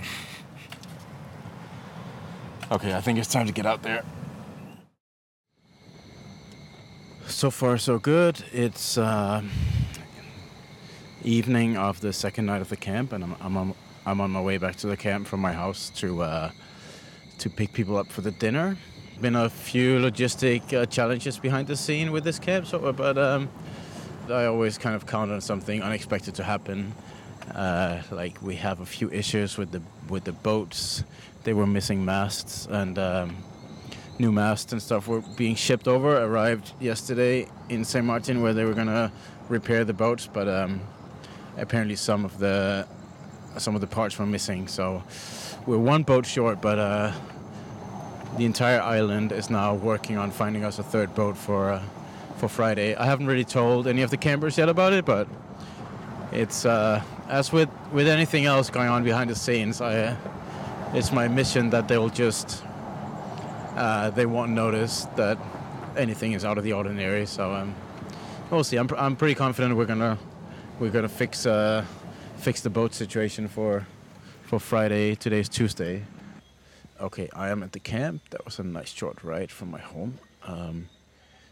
Okay, 2.72 2.94
I 2.94 3.02
think 3.02 3.20
it's 3.20 3.28
time 3.28 3.48
to 3.48 3.54
get 3.54 3.66
out 3.66 3.84
there. 3.84 4.06
So 7.28 7.52
far, 7.52 7.78
so 7.78 8.00
good. 8.00 8.46
It's 8.54 8.98
uh, 8.98 9.42
evening 11.24 11.78
of 11.78 12.02
the 12.02 12.14
second 12.14 12.46
night 12.46 12.62
of 12.62 12.70
the 12.70 12.78
camp, 12.78 13.14
and 13.14 13.24
I'm 13.24 13.36
I'm 13.42 13.58
on, 13.58 13.76
I'm 14.06 14.22
on 14.22 14.32
my 14.32 14.42
way 14.42 14.58
back 14.58 14.76
to 14.78 14.88
the 14.88 14.98
camp 14.98 15.28
from 15.28 15.40
my 15.40 15.54
house 15.54 15.90
to 15.96 16.22
uh, 16.22 16.52
to 17.40 17.50
pick 17.50 17.74
people 17.74 17.98
up 17.98 18.08
for 18.08 18.22
the 18.22 18.32
dinner. 18.32 18.78
Been 19.20 19.36
a 19.36 19.50
few 19.50 20.00
logistic 20.00 20.74
uh, 20.74 20.86
challenges 20.86 21.38
behind 21.38 21.68
the 21.68 21.76
scene 21.76 22.12
with 22.12 22.24
this 22.24 22.40
camp, 22.40 22.66
so 22.66 22.92
but 22.92 23.18
um, 23.18 23.50
I 24.30 24.46
always 24.46 24.78
kind 24.78 24.96
of 24.96 25.06
count 25.06 25.32
on 25.32 25.42
something 25.42 25.82
unexpected 25.82 26.36
to 26.36 26.44
happen. 26.44 26.94
Uh, 27.54 28.02
like 28.12 28.42
we 28.42 28.56
have 28.56 28.80
a 28.80 28.86
few 28.86 29.10
issues 29.12 29.58
with 29.58 29.72
the 29.72 29.82
with 30.10 30.24
the 30.24 30.32
boats. 30.32 31.04
They 31.44 31.54
were 31.54 31.68
missing 31.68 32.06
masts 32.06 32.68
and 32.68 32.98
um, 33.00 33.36
new 34.20 34.32
masts 34.32 34.72
and 34.72 34.82
stuff 34.82 35.08
were 35.08 35.22
being 35.36 35.56
shipped 35.56 35.88
over. 35.88 36.24
Arrived 36.24 36.74
yesterday 36.80 37.48
in 37.70 37.84
Saint 37.84 38.06
Martin 38.06 38.42
where 38.42 38.54
they 38.54 38.64
were 38.64 38.74
gonna 38.74 39.12
repair 39.50 39.84
the 39.84 39.94
boats, 39.94 40.28
but 40.32 40.48
um, 40.48 40.82
apparently 41.62 41.96
some 41.96 42.26
of 42.26 42.40
the 42.40 42.86
some 43.58 43.76
of 43.76 43.82
the 43.82 43.88
parts 43.88 44.18
were 44.18 44.26
missing. 44.26 44.68
So 44.68 45.04
we're 45.66 45.78
one 45.78 46.04
boat 46.04 46.26
short, 46.26 46.62
but 46.62 46.80
uh, 46.80 47.12
the 48.38 48.46
entire 48.46 48.82
island 48.82 49.32
is 49.32 49.50
now 49.50 49.76
working 49.76 50.18
on 50.18 50.32
finding 50.32 50.64
us 50.64 50.80
a 50.80 50.84
third 50.84 51.14
boat 51.16 51.38
for 51.38 51.72
uh, 51.72 51.84
for 52.38 52.50
Friday. 52.50 52.96
I 52.96 53.06
haven't 53.06 53.28
really 53.28 53.46
told 53.46 53.88
any 53.88 54.02
of 54.02 54.10
the 54.10 54.18
campers 54.18 54.58
yet 54.58 54.70
about 54.70 54.94
it, 54.94 55.06
but 55.06 55.28
it's 56.32 56.66
uh, 56.66 57.02
as 57.30 57.52
with 57.52 57.70
with 57.92 58.08
anything 58.08 58.46
else 58.46 58.70
going 58.70 58.90
on 58.90 59.04
behind 59.04 59.30
the 59.30 59.36
scenes. 59.36 59.82
I 59.82 60.18
it's 60.94 61.12
my 61.12 61.28
mission 61.28 61.70
that 61.70 61.88
they 61.88 61.98
will 61.98 62.10
just 62.10 62.64
uh, 63.76 64.10
they 64.10 64.26
won't 64.26 64.52
notice 64.52 65.06
that 65.16 65.38
anything 65.96 66.34
is 66.34 66.44
out 66.44 66.58
of 66.58 66.64
the 66.64 66.74
ordinary. 66.74 67.26
So 67.26 67.54
um, 67.54 67.76
we'll 68.50 68.64
see. 68.64 68.78
I'm, 68.78 68.90
I'm 68.98 69.16
pretty 69.16 69.36
confident 69.36 69.76
we're 69.76 69.86
gonna 69.86 70.18
we're 70.82 70.90
gonna 70.90 71.08
fix 71.08 71.46
uh, 71.46 71.86
fix 72.38 72.62
the 72.62 72.70
boat 72.70 72.92
situation 72.96 73.48
for 73.48 73.86
for 74.46 74.60
Friday. 74.60 75.14
Today's 75.14 75.48
Tuesday. 75.48 76.04
Okay, 77.00 77.30
I 77.36 77.50
am 77.50 77.62
at 77.62 77.72
the 77.72 77.80
camp. 77.80 78.24
That 78.32 78.44
was 78.46 78.58
a 78.58 78.64
nice 78.64 78.92
short 78.92 79.24
ride 79.24 79.52
from 79.52 79.70
my 79.70 79.80
home. 79.80 80.18
Um, 80.44 80.90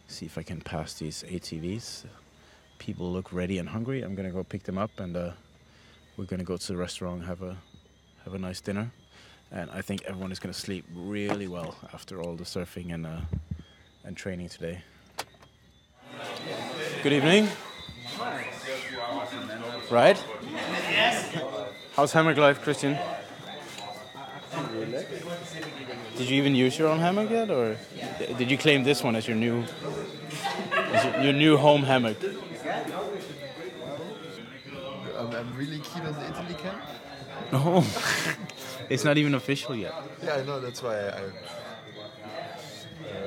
see 0.08 0.26
if 0.26 0.40
I 0.40 0.42
can 0.42 0.62
pass 0.62 0.96
these 0.96 1.24
ATVs. 1.28 2.06
People 2.80 3.12
look 3.12 3.32
ready 3.32 3.60
and 3.60 3.70
hungry. 3.70 4.02
I'm 4.02 4.16
gonna 4.16 4.32
go 4.32 4.44
pick 4.44 4.64
them 4.64 4.80
up, 4.80 5.00
and 5.00 5.16
uh, 5.16 5.32
we're 6.18 6.26
gonna 6.26 6.44
go 6.44 6.58
to 6.58 6.68
the 6.68 6.78
restaurant 6.78 7.24
have 7.26 7.44
a 7.44 7.56
have 8.26 8.34
a 8.34 8.40
nice 8.40 8.62
dinner. 8.62 8.92
And 9.52 9.70
I 9.70 9.82
think 9.82 10.06
everyone 10.06 10.32
is 10.32 10.40
gonna 10.40 10.54
sleep 10.54 10.86
really 10.92 11.48
well 11.48 11.76
after 11.94 12.20
all 12.20 12.36
the 12.36 12.46
surfing 12.46 12.96
and 12.96 13.06
uh, 13.06 13.22
and 14.04 14.18
training 14.18 14.50
today. 14.50 14.82
Good 17.04 17.14
evening. 17.14 17.48
Right? 19.90 20.24
Yes. 20.92 21.36
How's 21.96 22.12
hammock 22.12 22.38
life, 22.38 22.62
Christian? 22.62 22.98
Did 26.18 26.30
you 26.30 26.38
even 26.38 26.54
use 26.54 26.78
your 26.78 26.90
own 26.90 27.00
hammock 27.00 27.30
yet, 27.30 27.50
or 27.50 27.78
did 28.38 28.52
you 28.52 28.58
claim 28.58 28.84
this 28.84 29.04
one 29.04 29.16
as 29.16 29.28
your 29.28 29.38
new 29.38 29.64
as 30.74 31.06
your, 31.06 31.24
your 31.24 31.34
new 31.34 31.58
home 31.58 31.84
hammock? 31.84 32.18
I'm, 35.18 35.32
I'm 35.32 35.56
really 35.56 35.80
keen 35.80 36.04
on 36.04 36.14
the 36.14 36.26
Italy 36.28 36.56
camp. 36.56 36.82
No, 37.52 37.64
oh. 37.66 38.36
it's 38.90 39.04
not 39.04 39.18
even 39.18 39.34
official 39.34 39.76
yet. 39.76 39.94
Yeah, 40.24 40.36
I 40.36 40.44
know. 40.44 40.60
That's 40.60 40.84
why 40.84 40.98
I. 40.98 41.08
I, 41.10 41.24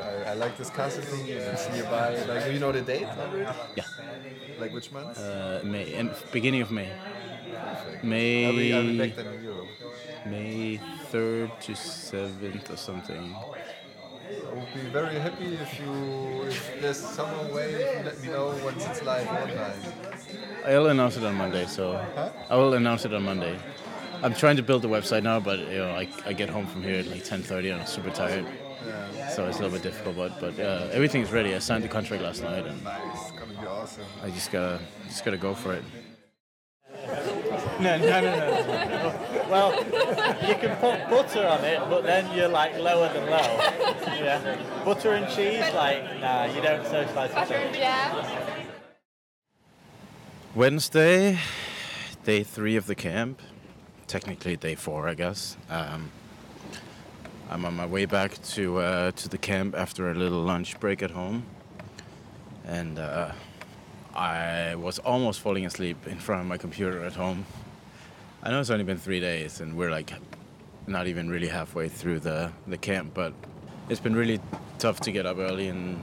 I, 0.01 0.31
I 0.31 0.35
like 0.35 0.57
this 0.57 0.71
castle 0.71 1.03
thing. 1.03 1.27
It's 1.29 1.69
nearby. 1.71 2.17
Like, 2.27 2.45
do 2.45 2.53
you 2.53 2.59
know 2.61 2.73
the 2.73 2.83
date 2.83 3.07
already? 3.07 3.51
Yeah. 3.77 3.85
Like 4.63 4.75
which 4.75 4.93
month? 4.93 5.19
Uh, 5.19 5.59
May 5.65 5.93
and 5.95 6.15
beginning 6.31 6.63
of 6.63 6.71
May. 6.71 6.89
I'll 6.93 8.53
be, 8.53 8.73
I'll 8.73 8.83
be 8.83 8.97
May 8.97 9.09
back 9.09 9.17
then 9.17 9.27
in 9.35 9.43
Europe. 9.43 9.67
May 10.25 10.81
third 11.11 11.51
to 11.63 11.75
seventh 11.75 12.71
or 12.71 12.77
something. 12.77 13.35
I 13.35 14.55
would 14.55 14.73
be 14.73 14.83
very 14.99 15.19
happy 15.19 15.55
if 15.55 15.81
you, 15.81 16.43
if 16.45 16.81
there's 16.81 16.97
some 16.97 17.53
way, 17.53 17.93
can 17.93 18.05
let 18.05 18.23
me 18.23 18.29
know 18.29 18.55
once 18.63 18.87
it's 18.87 19.03
live 19.03 19.27
online. 19.27 19.81
I'll 20.65 20.87
announce 20.87 21.17
it 21.17 21.25
on 21.25 21.35
Monday. 21.35 21.67
So 21.67 22.01
I 22.49 22.55
will 22.55 22.75
announce 22.75 23.05
it 23.05 23.13
on 23.13 23.25
Monday. 23.25 23.59
I'm 24.23 24.35
trying 24.35 24.57
to 24.59 24.63
build 24.63 24.83
the 24.83 24.89
website 24.89 25.25
now, 25.25 25.41
but 25.41 25.59
you 25.59 25.79
know, 25.79 25.91
I, 25.91 26.09
I 26.25 26.33
get 26.35 26.49
home 26.49 26.69
from 26.69 26.85
here 26.85 27.01
at 27.01 27.09
like 27.09 27.25
10:30 27.25 27.73
and 27.73 27.81
I'm 27.81 27.87
super 27.89 28.11
tired, 28.11 28.47
so 29.35 29.47
it's 29.47 29.59
a 29.59 29.63
little 29.63 29.71
bit 29.71 29.83
difficult. 29.83 30.17
But 30.17 30.41
but 30.41 30.59
uh, 30.59 30.89
everything's 30.93 31.31
ready. 31.33 31.55
I 31.55 31.59
signed 31.59 31.85
the 31.85 31.89
contract 31.89 32.23
last 32.23 32.43
night, 32.43 32.67
and 32.67 32.81
It's 33.13 33.31
gonna 33.33 33.61
be 33.61 33.67
awesome. 33.67 34.05
I 34.23 34.31
just 34.31 34.51
gotta 34.51 34.81
just 35.07 35.25
gotta 35.25 35.39
go 35.39 35.55
for 35.55 35.75
it. 35.75 35.85
No, 37.81 37.99
no, 37.99 38.21
no, 38.21 38.21
no. 38.21 39.47
Well, 39.51 39.75
you 40.49 40.55
can 40.55 40.77
put 40.77 41.11
butter 41.11 41.47
on 41.47 41.65
it, 41.65 41.81
but 41.91 42.05
then 42.05 42.37
you're 42.37 42.49
like 42.49 42.79
lower 42.79 43.13
than 43.13 43.29
low. 43.29 43.39
Yeah. 44.23 44.85
Butter 44.85 45.13
and 45.13 45.27
cheese, 45.35 45.65
like, 45.75 46.05
nah, 46.21 46.45
you 46.45 46.61
don't 46.63 46.85
socialise 46.85 47.35
with 47.35 47.49
cheese. 47.49 47.79
Yeah. 47.79 48.25
Wednesday, 50.55 51.39
day 52.25 52.43
three 52.45 52.77
of 52.77 52.87
the 52.87 52.95
camp. 52.95 53.43
Technically 54.07 54.57
day 54.57 54.75
four, 54.75 55.09
I 55.09 55.15
guess. 55.15 55.57
Um, 55.71 56.11
I'm 57.53 57.67
on 57.67 57.77
my 57.77 57.85
way 57.85 58.07
back 58.07 58.43
to 58.55 58.79
uh, 58.79 59.11
to 59.11 59.29
the 59.29 59.37
camp 59.37 59.75
after 59.77 60.11
a 60.11 60.15
little 60.15 60.41
lunch 60.41 60.81
break 60.81 61.03
at 61.03 61.11
home, 61.11 61.45
and 62.65 62.99
uh, 62.99 63.33
I 64.15 64.75
was 64.77 64.99
almost 65.01 65.41
falling 65.41 65.67
asleep 65.67 65.99
in 66.07 66.19
front 66.19 66.41
of 66.41 66.47
my 66.47 66.57
computer 66.57 67.05
at 67.05 67.13
home. 67.13 67.45
I 68.43 68.51
know 68.51 68.59
it's 68.59 68.71
only 68.71 68.85
been 68.85 68.97
three 68.97 69.21
days, 69.21 69.61
and 69.61 69.77
we're 69.77 69.91
like 69.91 70.15
not 70.87 71.07
even 71.09 71.29
really 71.29 71.49
halfway 71.49 71.91
through 71.91 72.21
the 72.21 72.51
the 72.67 72.79
camp, 72.79 73.13
but 73.13 73.35
it's 73.91 74.01
been 74.01 74.17
really 74.17 74.41
tough 74.79 75.01
to 75.01 75.13
get 75.13 75.27
up 75.27 75.37
early, 75.37 75.69
and 75.69 76.03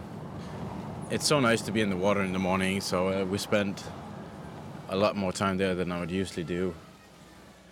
it's 1.09 1.25
so 1.25 1.39
nice 1.39 1.63
to 1.63 1.71
be 1.71 1.81
in 1.81 1.89
the 1.89 1.97
water 1.97 2.21
in 2.21 2.31
the 2.31 2.37
morning. 2.37 2.79
So 2.79 3.07
uh, 3.07 3.25
we 3.25 3.39
spent 3.39 3.83
a 4.89 4.95
lot 4.95 5.15
more 5.15 5.31
time 5.31 5.57
there 5.57 5.73
than 5.73 5.91
I 5.91 5.99
would 5.99 6.11
usually 6.11 6.43
do. 6.43 6.75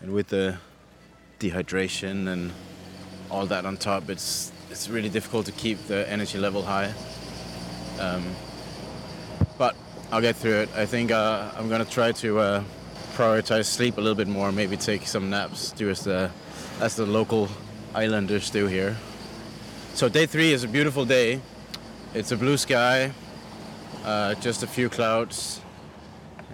And 0.01 0.13
with 0.13 0.29
the 0.29 0.57
dehydration 1.39 2.27
and 2.27 2.51
all 3.29 3.45
that 3.47 3.65
on 3.65 3.77
top, 3.77 4.09
it's 4.09 4.51
it's 4.69 4.89
really 4.89 5.09
difficult 5.09 5.45
to 5.45 5.51
keep 5.51 5.77
the 5.87 6.09
energy 6.09 6.37
level 6.37 6.61
high. 6.61 6.93
Um, 7.99 8.23
but 9.57 9.75
I'll 10.11 10.21
get 10.21 10.35
through 10.35 10.61
it. 10.61 10.69
I 10.75 10.85
think 10.85 11.11
uh, 11.11 11.51
I'm 11.57 11.69
gonna 11.69 11.85
try 11.85 12.11
to 12.13 12.39
uh, 12.39 12.63
prioritize 13.15 13.65
sleep 13.65 13.97
a 13.97 14.01
little 14.01 14.15
bit 14.15 14.27
more. 14.27 14.51
Maybe 14.51 14.77
take 14.77 15.07
some 15.07 15.29
naps, 15.29 15.71
do 15.71 15.89
as 15.89 16.03
the 16.03 16.29
as 16.79 16.95
the 16.95 17.05
local 17.05 17.49
islanders 17.95 18.49
do 18.49 18.67
here. 18.67 18.95
So 19.93 20.09
day 20.09 20.25
three 20.27 20.53
is 20.53 20.63
a 20.63 20.67
beautiful 20.67 21.05
day. 21.05 21.41
It's 22.13 22.31
a 22.31 22.37
blue 22.37 22.57
sky, 22.57 23.11
uh, 24.05 24.35
just 24.35 24.63
a 24.63 24.67
few 24.67 24.89
clouds, 24.89 25.59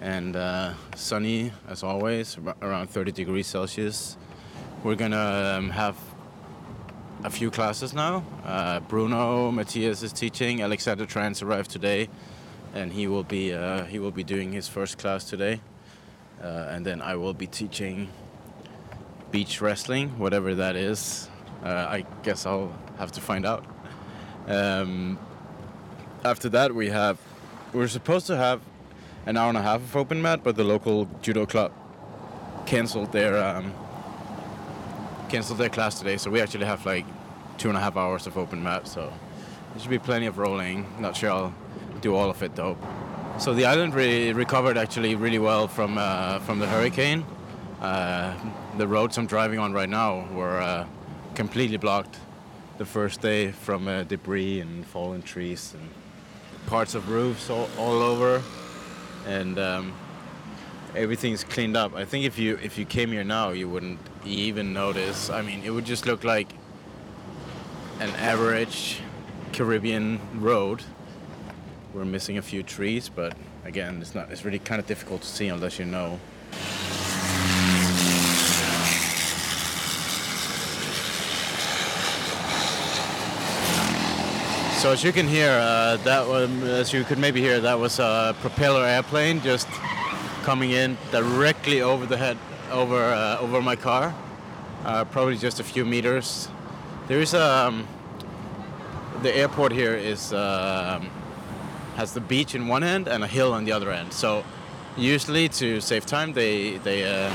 and 0.00 0.34
uh, 0.34 0.74
sunny 0.96 1.52
as 1.68 1.82
always, 1.82 2.38
around 2.62 2.88
30 2.88 3.12
degrees 3.12 3.46
Celsius. 3.46 4.16
We're 4.82 4.96
gonna 4.96 5.56
um, 5.58 5.70
have 5.70 5.96
a 7.24 7.30
few 7.30 7.50
classes 7.50 7.94
now. 7.94 8.22
Uh, 8.44 8.80
Bruno 8.80 9.50
Matthias 9.50 10.02
is 10.02 10.12
teaching. 10.12 10.60
Alexander 10.60 11.06
Trans 11.06 11.40
arrived 11.40 11.70
today, 11.70 12.10
and 12.74 12.92
he 12.92 13.06
will 13.08 13.24
be 13.24 13.52
uh, 13.52 13.84
he 13.84 13.98
will 13.98 14.10
be 14.10 14.22
doing 14.22 14.52
his 14.52 14.68
first 14.68 14.98
class 14.98 15.24
today. 15.24 15.60
Uh, 16.42 16.68
and 16.70 16.84
then 16.84 17.00
I 17.00 17.16
will 17.16 17.32
be 17.32 17.46
teaching 17.46 18.10
beach 19.30 19.62
wrestling, 19.62 20.18
whatever 20.18 20.54
that 20.54 20.76
is. 20.76 21.30
Uh, 21.64 21.68
I 21.68 22.04
guess 22.22 22.44
I'll 22.44 22.76
have 22.98 23.10
to 23.12 23.22
find 23.22 23.46
out. 23.46 23.64
Um, 24.46 25.18
after 26.24 26.50
that, 26.50 26.74
we 26.74 26.90
have 26.90 27.18
we're 27.72 27.88
supposed 27.88 28.26
to 28.26 28.36
have 28.36 28.60
an 29.24 29.38
hour 29.38 29.48
and 29.48 29.56
a 29.56 29.62
half 29.62 29.80
of 29.80 29.96
open 29.96 30.20
mat, 30.20 30.40
but 30.44 30.56
the 30.56 30.64
local 30.64 31.08
judo 31.22 31.46
club 31.46 31.72
canceled 32.66 33.12
their 33.12 33.42
um, 33.42 33.72
canceled 35.30 35.58
their 35.58 35.70
class 35.70 35.98
today, 35.98 36.18
so 36.18 36.30
we 36.30 36.40
actually 36.42 36.66
have 36.66 36.84
like 36.84 37.06
two 37.58 37.68
and 37.68 37.76
a 37.76 37.80
half 37.80 37.96
hours 37.96 38.26
of 38.26 38.36
open 38.36 38.62
mat. 38.62 38.86
So 38.86 39.12
there 39.72 39.80
should 39.80 39.90
be 39.90 39.98
plenty 39.98 40.26
of 40.26 40.38
rolling. 40.38 40.86
Not 40.98 41.16
sure 41.16 41.30
I'll 41.30 41.54
do 42.00 42.14
all 42.14 42.30
of 42.30 42.42
it 42.42 42.54
though. 42.54 42.76
So 43.38 43.52
the 43.52 43.66
island 43.66 43.94
really 43.94 44.32
recovered 44.32 44.78
actually 44.78 45.16
really 45.16 45.40
well 45.40 45.66
from 45.66 45.98
uh, 45.98 46.38
from 46.40 46.58
the 46.58 46.66
hurricane. 46.66 47.24
Uh, 47.80 48.34
the 48.78 48.86
roads 48.86 49.18
I'm 49.18 49.26
driving 49.26 49.58
on 49.58 49.72
right 49.72 49.88
now 49.88 50.26
were 50.32 50.60
uh, 50.60 50.86
completely 51.34 51.76
blocked 51.76 52.16
the 52.78 52.84
first 52.84 53.20
day 53.20 53.52
from 53.52 53.88
uh, 53.88 54.04
debris 54.04 54.60
and 54.60 54.86
fallen 54.86 55.22
trees 55.22 55.74
and 55.74 55.88
parts 56.66 56.94
of 56.94 57.08
roofs 57.08 57.50
all, 57.50 57.68
all 57.78 58.02
over, 58.02 58.42
and 59.26 59.58
um, 59.58 59.92
everything's 60.96 61.44
cleaned 61.44 61.76
up. 61.76 61.94
I 61.94 62.04
think 62.04 62.24
if 62.24 62.38
you 62.38 62.58
if 62.62 62.78
you 62.78 62.84
came 62.84 63.12
here 63.12 63.24
now, 63.24 63.50
you 63.50 63.68
wouldn't 63.68 64.00
even 64.24 64.72
notice. 64.72 65.30
I 65.30 65.42
mean, 65.42 65.62
it 65.64 65.70
would 65.70 65.84
just 65.84 66.06
look 66.06 66.24
like 66.24 66.48
an 68.00 68.10
average 68.10 69.00
Caribbean 69.52 70.20
road. 70.34 70.82
We're 71.92 72.04
missing 72.04 72.38
a 72.38 72.42
few 72.42 72.62
trees, 72.62 73.08
but 73.08 73.36
again, 73.64 74.00
it's 74.00 74.14
not. 74.14 74.30
It's 74.30 74.44
really 74.44 74.58
kind 74.58 74.80
of 74.80 74.86
difficult 74.86 75.22
to 75.22 75.28
see 75.28 75.48
unless 75.48 75.78
you 75.78 75.84
know. 75.84 76.18
So 84.80 84.90
as 84.90 85.02
you 85.02 85.12
can 85.12 85.26
hear, 85.26 85.50
uh, 85.50 85.96
that 86.04 86.26
was, 86.28 86.50
as 86.64 86.92
you 86.92 87.04
could 87.04 87.18
maybe 87.18 87.40
hear, 87.40 87.58
that 87.60 87.78
was 87.78 87.98
a 88.00 88.36
propeller 88.40 88.84
airplane 88.84 89.40
just 89.40 89.66
coming 90.42 90.72
in 90.72 90.98
directly 91.10 91.80
over 91.80 92.04
the 92.04 92.18
head, 92.18 92.36
over 92.70 93.02
uh, 93.02 93.38
over 93.38 93.62
my 93.62 93.76
car, 93.76 94.14
uh, 94.84 95.04
probably 95.04 95.38
just 95.38 95.58
a 95.60 95.64
few 95.64 95.84
meters. 95.84 96.48
There 97.06 97.20
is 97.20 97.34
um, 97.34 97.86
the 99.22 99.36
airport 99.36 99.72
here 99.72 99.94
is 99.94 100.32
um, 100.32 101.10
has 101.96 102.14
the 102.14 102.20
beach 102.20 102.54
in 102.54 102.66
one 102.66 102.82
end 102.82 103.08
and 103.08 103.22
a 103.22 103.26
hill 103.26 103.52
on 103.52 103.64
the 103.64 103.72
other 103.72 103.90
end. 103.90 104.12
So 104.12 104.42
usually 104.96 105.48
to 105.50 105.82
save 105.82 106.06
time, 106.06 106.32
they 106.32 106.78
they 106.78 107.04
uh, 107.04 107.30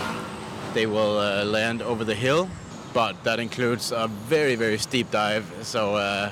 they 0.73 0.87
will 0.87 1.19
uh, 1.19 1.45
land 1.45 1.83
over 1.83 2.03
the 2.03 2.15
hill, 2.15 2.49
but 2.93 3.23
that 3.23 3.39
includes 3.39 3.91
a 3.91 4.07
very 4.07 4.55
very 4.55 4.79
steep 4.79 5.11
dive. 5.11 5.45
So 5.61 5.95
uh, 5.95 6.31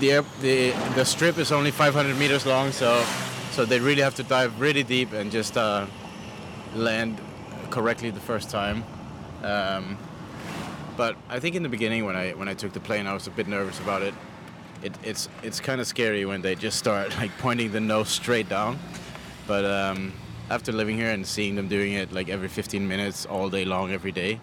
the, 0.00 0.12
air, 0.12 0.24
the 0.42 0.72
the 0.94 1.04
strip 1.04 1.38
is 1.38 1.50
only 1.50 1.70
500 1.70 2.18
meters 2.18 2.44
long, 2.44 2.72
so 2.72 3.02
so 3.52 3.64
they 3.64 3.80
really 3.80 4.02
have 4.02 4.14
to 4.16 4.22
dive 4.22 4.60
really 4.60 4.82
deep 4.82 5.14
and 5.14 5.32
just 5.32 5.56
uh, 5.56 5.86
land 6.74 7.18
correctly 7.70 8.10
the 8.10 8.20
first 8.20 8.50
time. 8.50 8.84
Um, 9.42 9.96
but 10.98 11.16
I 11.28 11.38
think 11.38 11.54
in 11.54 11.62
the 11.62 11.68
beginning 11.68 12.04
when 12.04 12.16
I 12.16 12.32
when 12.32 12.48
I 12.48 12.54
took 12.54 12.72
the 12.72 12.80
plane, 12.80 13.06
I 13.06 13.14
was 13.14 13.28
a 13.28 13.30
bit 13.30 13.46
nervous 13.46 13.78
about 13.78 14.02
it. 14.02 14.14
it 14.82 14.92
it's 15.04 15.28
it's 15.44 15.60
kind 15.60 15.80
of 15.80 15.86
scary 15.86 16.26
when 16.26 16.42
they 16.42 16.56
just 16.56 16.76
start 16.76 17.16
like 17.18 17.30
pointing 17.38 17.70
the 17.70 17.80
nose 17.80 18.08
straight 18.08 18.48
down. 18.48 18.78
But 19.46 19.64
um, 19.64 20.12
after 20.50 20.72
living 20.72 20.96
here 20.96 21.10
and 21.10 21.24
seeing 21.24 21.54
them 21.54 21.68
doing 21.68 21.92
it 21.92 22.12
like 22.12 22.28
every 22.28 22.48
15 22.48 22.86
minutes 22.86 23.26
all 23.26 23.48
day 23.48 23.64
long 23.64 23.92
every 23.92 24.10
day, 24.10 24.40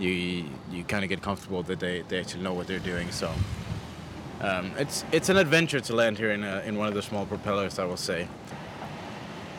you 0.00 0.44
you 0.72 0.82
kind 0.88 1.04
of 1.04 1.08
get 1.08 1.22
comfortable 1.22 1.62
that 1.62 1.78
they, 1.78 2.02
they 2.08 2.18
actually 2.18 2.42
know 2.42 2.52
what 2.52 2.66
they're 2.66 2.86
doing. 2.92 3.12
So 3.12 3.30
um, 4.40 4.72
it's 4.76 5.04
it's 5.12 5.28
an 5.28 5.36
adventure 5.36 5.78
to 5.80 5.94
land 5.94 6.18
here 6.18 6.32
in 6.32 6.42
a, 6.42 6.62
in 6.66 6.76
one 6.76 6.88
of 6.88 6.94
the 6.94 7.02
small 7.02 7.26
propellers, 7.26 7.78
I 7.78 7.84
will 7.84 7.96
say. 7.96 8.26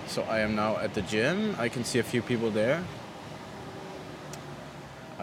So 0.08 0.24
I 0.24 0.40
am 0.40 0.56
now 0.56 0.76
at 0.76 0.94
the 0.94 1.04
gym. 1.04 1.56
I 1.58 1.70
can 1.70 1.86
see 1.86 2.00
a 2.00 2.04
few 2.04 2.22
people 2.22 2.52
there. 2.52 2.84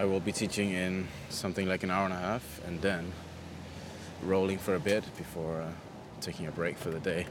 I 0.01 0.07
will 0.07 0.19
be 0.19 0.33
teaching 0.33 0.71
in 0.71 1.07
something 1.29 1.69
like 1.69 1.83
an 1.83 1.91
hour 1.91 2.07
and 2.07 2.15
a 2.15 2.17
half, 2.17 2.63
and 2.67 2.81
then 2.81 3.13
rolling 4.23 4.57
for 4.57 4.75
a 4.75 4.81
bit 4.81 5.05
before 5.19 5.61
uh, 5.61 5.71
taking 6.23 6.47
a 6.47 6.51
break 6.51 6.79
for 6.79 6.89
the 6.89 7.01
day. 7.01 7.27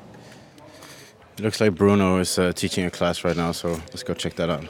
It 1.39 1.41
looks 1.41 1.59
like 1.59 1.73
Bruno 1.73 2.19
is 2.19 2.37
uh, 2.37 2.51
teaching 2.53 2.85
a 2.85 2.91
class 2.91 3.23
right 3.23 3.35
now, 3.35 3.53
so 3.53 3.69
let's 3.69 4.03
go 4.03 4.13
check 4.13 4.35
that 4.35 4.51
out. 4.51 4.65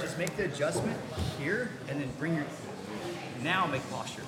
Just 0.00 0.16
make 0.16 0.36
the 0.36 0.44
adjustment 0.44 0.96
here, 1.40 1.70
and 1.88 2.00
then 2.00 2.08
bring 2.20 2.36
your. 2.36 2.44
Now 3.42 3.66
make 3.66 3.82
posture. 3.90 4.22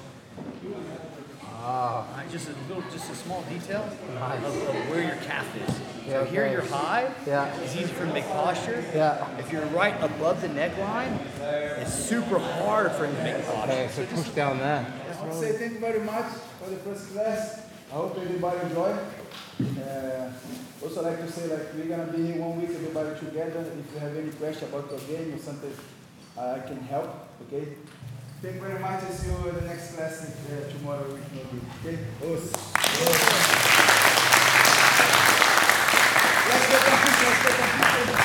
Ah. 1.66 2.06
All 2.10 2.16
right. 2.18 2.30
Just 2.30 2.48
a 2.48 2.54
little, 2.68 2.82
just 2.92 3.10
a 3.10 3.14
small 3.14 3.42
detail 3.42 3.82
of, 3.82 4.44
of 4.44 4.90
where 4.90 5.02
your 5.02 5.16
calf 5.24 5.46
is. 5.66 5.74
So 5.74 5.80
Yeah, 6.06 6.24
here 6.26 6.42
okay. 6.44 6.52
you're 6.52 6.66
high. 6.66 7.10
Yeah. 7.26 7.54
It's 7.62 7.74
easy 7.74 7.86
for 7.86 8.02
him 8.02 8.08
to 8.08 8.14
make 8.14 8.28
posture. 8.28 8.84
Yeah. 8.94 9.38
If 9.38 9.50
you're 9.50 9.64
right 9.66 9.96
above 10.02 10.42
the 10.42 10.48
neckline, 10.48 11.18
it's 11.80 11.94
super 11.94 12.38
hard 12.38 12.92
for 12.92 13.06
him 13.06 13.16
to 13.16 13.22
make 13.24 13.46
posture. 13.46 13.72
Okay, 13.72 13.88
so 13.92 14.04
push 14.06 14.28
down 14.30 14.58
there. 14.58 14.84
Say 15.32 15.52
thank 15.52 15.72
you 15.72 15.78
very 15.80 16.00
much 16.00 16.26
for 16.60 16.68
the 16.68 16.76
first 16.76 17.12
class. 17.14 17.62
I 17.90 17.94
hope 17.94 18.18
everybody 18.18 18.58
enjoy. 18.68 18.92
Uh, 19.80 20.30
also 20.82 21.02
like 21.02 21.18
to 21.18 21.32
say 21.32 21.46
like 21.46 21.72
we're 21.74 21.86
gonna 21.96 22.12
be 22.12 22.26
here 22.26 22.42
one 22.42 22.60
week 22.60 22.70
everybody 22.74 23.18
together. 23.18 23.64
If 23.80 23.94
you 23.94 24.00
have 24.00 24.14
any 24.16 24.30
question 24.32 24.68
about 24.68 24.90
your 24.90 25.00
game 25.08 25.32
or 25.32 25.38
something, 25.38 25.72
uh, 26.36 26.58
I 26.58 26.68
can 26.68 26.80
help. 26.82 27.08
Okay. 27.46 27.68
Thank 28.44 28.56
you 28.56 28.60
very 28.60 28.78
much. 28.78 29.02
I 29.02 29.08
see 29.08 29.30
you 29.30 29.48
in 29.48 29.54
the 29.54 29.62
next 29.62 29.94
class 29.94 30.20
uh, 30.20 30.70
tomorrow 30.70 31.04
with 31.04 31.32
me. 31.32 31.40
Okay. 31.80 31.96
Os. 32.20 32.52
Let's 36.44 36.66
get 36.68 36.80
some 36.84 36.98
pictures. 37.00 37.40
Let's 37.40 37.56
get 37.56 37.56
some 37.56 37.72
pictures. 37.80 38.20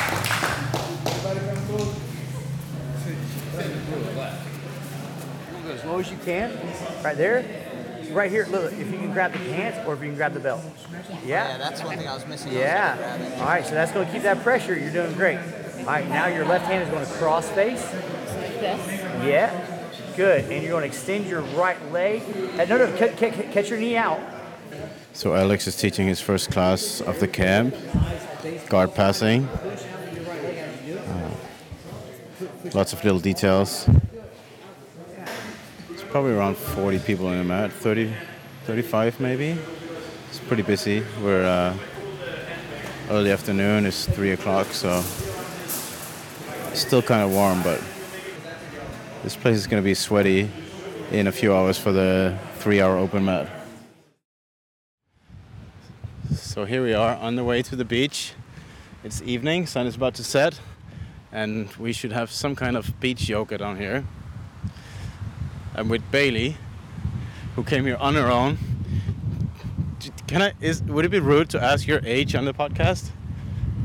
Everybody 1.08 1.40
come 1.40 1.62
close. 1.68 1.96
Go 5.64 5.72
as 5.72 5.86
low 5.86 6.00
as 6.00 6.12
you 6.12 6.18
can, 6.18 6.52
right 7.02 7.16
there. 7.16 7.46
Right 8.12 8.30
here, 8.30 8.46
look, 8.52 8.74
if 8.74 8.92
you 8.92 8.98
can 8.98 9.14
grab 9.14 9.32
the 9.32 9.40
pants 9.40 9.80
or 9.88 9.94
if 9.94 10.02
you 10.02 10.08
can 10.08 10.18
grab 10.18 10.34
the 10.34 10.42
belt. 10.42 10.62
Yeah? 11.24 11.48
Yeah, 11.48 11.58
that's 11.60 11.82
one 11.82 11.98
thing 11.98 12.10
I 12.10 12.16
was 12.16 12.28
missing. 12.28 12.52
Yeah. 12.52 13.38
All 13.40 13.46
right, 13.46 13.66
so 13.66 13.74
that's 13.74 13.94
going 13.94 14.06
to 14.06 14.12
keep 14.12 14.24
that 14.24 14.44
pressure. 14.44 14.78
You're 14.78 14.92
doing 14.92 15.14
great. 15.14 15.40
All 15.80 15.86
right, 15.86 16.10
now 16.10 16.28
your 16.28 16.44
left 16.44 16.66
hand 16.66 16.84
is 16.84 16.90
going 16.90 17.06
to 17.06 17.12
cross 17.14 17.48
face. 17.52 17.88
Yes. 18.60 18.80
Yeah. 19.24 19.69
Good. 20.20 20.52
And 20.52 20.62
you're 20.62 20.72
going 20.72 20.82
to 20.82 20.88
extend 20.88 21.28
your 21.28 21.40
right 21.56 21.82
leg. 21.94 22.22
Uh, 22.60 22.66
No, 22.66 22.78
no, 22.78 22.98
catch, 22.98 23.16
catch, 23.16 23.70
your 23.70 23.80
knee 23.80 23.96
out. 23.96 24.20
So 25.14 25.34
Alex 25.34 25.66
is 25.66 25.78
teaching 25.78 26.08
his 26.08 26.20
first 26.20 26.52
class 26.52 27.00
of 27.00 27.22
the 27.22 27.28
camp, 27.30 27.74
guard 28.68 28.94
passing. 28.94 29.48
Uh, 31.08 31.32
lots 32.74 32.92
of 32.92 33.02
little 33.02 33.22
details. 33.22 33.88
It's 35.90 36.04
probably 36.10 36.34
around 36.34 36.58
40 36.58 37.00
people 37.00 37.32
in 37.32 37.38
the 37.38 37.46
mat, 37.46 37.72
30, 37.72 38.14
35 38.66 39.22
maybe. 39.22 39.58
It's 40.28 40.40
pretty 40.40 40.64
busy. 40.64 41.02
We're 41.24 41.46
uh, 41.46 41.78
early 43.10 43.32
afternoon. 43.32 43.86
It's 43.86 44.06
three 44.06 44.32
o'clock, 44.32 44.68
so 44.74 45.02
still 46.74 47.02
kind 47.02 47.24
of 47.24 47.32
warm, 47.32 47.64
but 47.64 47.82
this 49.24 49.36
place 49.36 49.58
is 49.58 49.68
going 49.68 49.82
to 49.82 49.86
be 49.86 49.94
sweaty 49.94 50.50
in 51.12 51.28
a 51.28 51.32
few 51.32 51.54
hours 51.54 51.78
for 51.78 51.92
the 51.92 52.38
three-hour 52.56 52.98
open 52.98 53.26
mat. 53.26 53.50
So 56.34 56.66
here 56.66 56.84
we 56.84 56.94
are 56.94 57.16
on 57.16 57.36
the 57.36 57.44
way 57.44 57.62
to 57.64 57.76
the 57.76 57.86
beach. 57.86 58.34
It's 59.04 59.22
evening, 59.22 59.66
sun 59.66 59.88
is 59.88 59.96
about 59.96 60.16
to 60.16 60.24
set, 60.24 60.60
and 61.32 61.70
we 61.78 61.94
should 61.94 62.12
have 62.12 62.32
some 62.32 62.56
kind 62.56 62.76
of 62.78 63.00
beach 63.00 63.30
yoga 63.30 63.58
down 63.58 63.78
here. 63.78 64.06
I'm 65.74 65.90
with 65.90 66.10
Bailey, 66.12 66.58
who 67.56 67.64
came 67.64 67.86
here 67.86 67.98
on 67.98 68.16
her 68.16 68.28
own. 68.28 68.58
Can 70.28 70.42
I? 70.42 70.54
Is 70.62 70.84
would 70.84 71.06
it 71.06 71.10
be 71.10 71.20
rude 71.20 71.50
to 71.52 71.64
ask 71.64 71.88
your 71.88 72.02
age 72.06 72.36
on 72.36 72.46
the 72.46 72.54
podcast? 72.54 73.10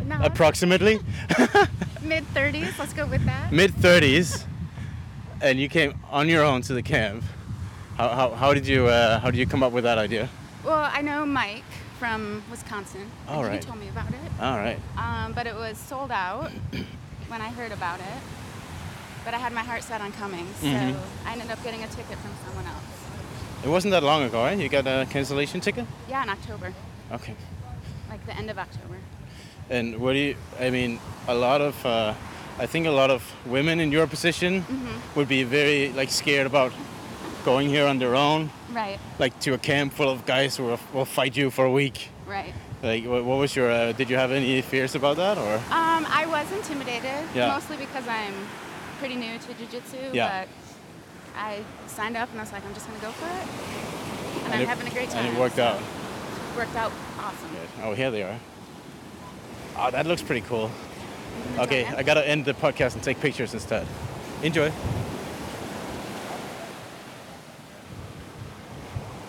No. 0.06 0.18
Approximately 0.20 0.96
Mid 2.02 2.24
30s, 2.34 2.78
let's 2.78 2.92
go 2.92 3.06
with 3.06 3.24
that. 3.24 3.50
mid 3.50 3.72
30s, 3.72 4.44
and 5.42 5.58
you 5.58 5.68
came 5.68 5.94
on 6.10 6.28
your 6.28 6.44
own 6.44 6.62
to 6.62 6.74
the 6.74 6.82
camp. 6.82 7.24
How, 7.96 8.08
how, 8.08 8.30
how 8.30 8.54
did 8.54 8.66
you 8.66 8.86
uh, 8.86 9.20
how 9.20 9.30
did 9.30 9.38
you 9.38 9.46
come 9.46 9.62
up 9.62 9.72
with 9.72 9.84
that 9.84 9.98
idea? 9.98 10.28
Well, 10.64 10.90
I 10.92 11.02
know 11.02 11.24
Mike 11.26 11.62
from 11.98 12.42
Wisconsin. 12.50 13.08
All 13.28 13.42
right. 13.44 13.54
He 13.62 13.66
told 13.66 13.78
me 13.78 13.88
about 13.88 14.08
it. 14.08 14.20
All 14.40 14.56
right. 14.56 14.78
Um, 14.96 15.32
but 15.32 15.46
it 15.46 15.54
was 15.54 15.78
sold 15.78 16.10
out 16.10 16.50
when 17.28 17.40
I 17.40 17.48
heard 17.50 17.72
about 17.72 18.00
it. 18.00 18.06
But 19.24 19.32
I 19.32 19.38
had 19.38 19.52
my 19.52 19.62
heart 19.62 19.82
set 19.82 20.00
on 20.00 20.12
coming, 20.12 20.46
so 20.60 20.66
Mhm. 20.66 20.96
I 21.24 21.32
ended 21.32 21.50
up 21.50 21.62
getting 21.64 21.82
a 21.82 21.86
ticket 21.88 22.18
from 22.18 22.30
someone 22.44 22.66
else. 22.66 22.84
It 23.64 23.68
wasn't 23.68 23.92
that 23.92 24.02
long 24.02 24.22
ago, 24.24 24.42
right? 24.42 24.58
You 24.58 24.68
got 24.68 24.86
a 24.86 25.06
cancellation 25.08 25.60
ticket? 25.60 25.86
Yeah, 26.10 26.22
in 26.22 26.28
October, 26.28 26.74
Okay. 27.10 27.34
like 28.10 28.24
the 28.26 28.36
end 28.36 28.50
of 28.50 28.58
October. 28.58 28.96
And 29.70 29.98
what 29.98 30.12
do 30.12 30.18
you? 30.18 30.36
I 30.60 30.68
mean, 30.68 31.00
a 31.26 31.34
lot 31.34 31.62
of, 31.62 31.86
uh, 31.86 32.12
I 32.58 32.66
think 32.66 32.86
a 32.86 32.90
lot 32.90 33.10
of 33.10 33.22
women 33.46 33.80
in 33.80 33.90
your 33.92 34.06
position 34.06 34.62
Mhm. 34.62 35.16
would 35.16 35.28
be 35.28 35.42
very 35.44 35.92
like 35.92 36.10
scared 36.10 36.46
about 36.46 36.72
going 37.44 37.68
here 37.68 37.86
on 37.86 37.98
their 37.98 38.14
own, 38.14 38.50
Right, 38.72 38.98
like 39.18 39.38
to 39.40 39.54
a 39.54 39.58
camp 39.58 39.92
full 39.92 40.08
of 40.08 40.24
guys 40.24 40.56
who 40.56 40.64
will, 40.64 40.80
will 40.92 41.04
fight 41.04 41.36
you 41.36 41.50
for 41.50 41.64
a 41.64 41.70
week. 41.70 42.10
right. 42.26 42.52
Like, 42.82 43.04
what, 43.06 43.24
what 43.24 43.38
was 43.38 43.56
your? 43.56 43.70
Uh, 43.70 43.92
did 43.92 44.10
you 44.10 44.16
have 44.18 44.30
any 44.30 44.60
fears 44.60 44.94
about 44.94 45.16
that, 45.16 45.38
or? 45.38 45.54
Um, 45.72 46.04
I 46.06 46.26
was 46.26 46.46
intimidated, 46.52 47.24
Yeah. 47.34 47.48
mostly 47.54 47.76
because 47.78 48.06
I'm 48.06 48.34
pretty 48.98 49.16
new 49.16 49.38
to 49.38 49.54
jiu-jitsu, 49.54 50.10
Yeah. 50.12 50.28
but 50.44 50.48
I 51.34 51.60
signed 51.86 52.14
up 52.16 52.28
and 52.30 52.40
I 52.40 52.42
was 52.42 52.52
like, 52.52 52.62
I'm 52.66 52.74
just 52.74 52.86
gonna 52.86 53.00
go 53.00 53.10
for 53.12 53.24
it. 53.26 53.46
And, 54.44 54.44
And 54.44 54.54
I'm 54.54 54.60
it- 54.62 54.68
having 54.68 54.86
a 54.86 54.90
great 54.90 55.08
time. 55.10 55.24
and 55.24 55.34
it 55.34 55.40
worked 55.40 55.56
so 55.56 55.64
out. 55.64 55.80
Worked 56.56 56.76
out 56.76 56.92
awesome. 57.18 57.48
Good. 57.56 57.68
Oh, 57.84 57.94
here 57.94 58.10
they 58.10 58.22
are. 58.22 58.38
Oh, 59.78 59.90
that 59.90 60.06
looks 60.06 60.20
pretty 60.22 60.42
cool. 60.42 60.70
Okay, 61.58 61.84
I 61.84 62.02
gotta 62.02 62.26
end 62.26 62.44
the 62.44 62.54
podcast 62.54 62.94
and 62.94 63.02
take 63.02 63.20
pictures 63.20 63.54
instead. 63.54 63.86
Enjoy. 64.42 64.72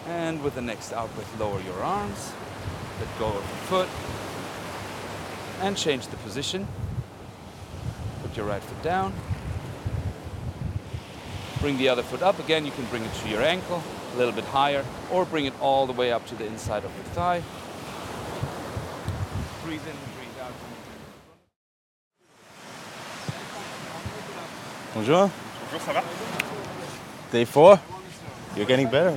And 0.07 0.43
with 0.43 0.55
the 0.55 0.61
next 0.61 0.91
out 0.93 1.13
breath, 1.15 1.39
lower 1.39 1.61
your 1.61 1.81
arms, 1.83 2.31
let 2.99 3.19
go 3.19 3.27
of 3.27 3.35
the 3.35 3.57
foot, 3.67 3.89
and 5.61 5.77
change 5.77 6.07
the 6.07 6.17
position. 6.17 6.67
Put 8.21 8.35
your 8.35 8.45
right 8.45 8.61
foot 8.61 8.81
down. 8.81 9.13
Bring 11.59 11.77
the 11.77 11.89
other 11.89 12.03
foot 12.03 12.21
up 12.21 12.39
again. 12.39 12.65
You 12.65 12.71
can 12.71 12.85
bring 12.85 13.03
it 13.03 13.13
to 13.13 13.29
your 13.29 13.41
ankle, 13.41 13.81
a 14.13 14.17
little 14.17 14.33
bit 14.33 14.45
higher, 14.45 14.83
or 15.11 15.25
bring 15.25 15.45
it 15.45 15.53
all 15.61 15.87
the 15.87 15.93
way 15.93 16.11
up 16.11 16.25
to 16.27 16.35
the 16.35 16.45
inside 16.45 16.83
of 16.83 16.95
your 16.95 17.05
thigh. 17.13 17.41
Breathe 19.63 19.81
in, 19.87 19.95
breathe 20.15 20.39
out. 20.41 20.51
Bonjour. 24.95 25.29
Bonjour, 25.73 25.81
ça 25.85 25.91
va? 25.91 26.01
Day 27.29 27.43
four. 27.43 27.77
You're 28.55 28.65
getting 28.65 28.87
better. 28.89 29.13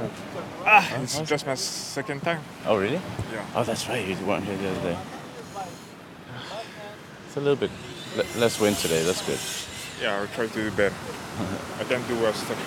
Ah, 0.66 0.84
it's 1.00 1.20
just 1.20 1.46
my 1.46 1.54
second 1.54 2.20
time. 2.20 2.40
Oh, 2.66 2.76
really? 2.76 3.00
Yeah. 3.32 3.44
Oh, 3.54 3.62
that's 3.62 3.88
right. 3.88 4.04
You 4.04 4.16
weren't 4.26 4.44
here 4.44 4.56
the 4.56 4.70
other 4.70 4.80
day. 4.80 4.98
It's 7.28 7.36
a 7.36 7.40
little 7.40 7.54
bit 7.54 7.70
le- 8.16 8.40
less 8.40 8.58
wind 8.58 8.76
today. 8.78 9.04
That's 9.04 9.22
good. 9.22 9.38
Yeah, 10.02 10.18
I'll 10.18 10.26
try 10.34 10.48
to 10.48 10.52
do 10.52 10.68
better. 10.72 10.96
I 11.78 11.84
can't 11.84 12.08
do 12.08 12.16
step. 12.32 12.58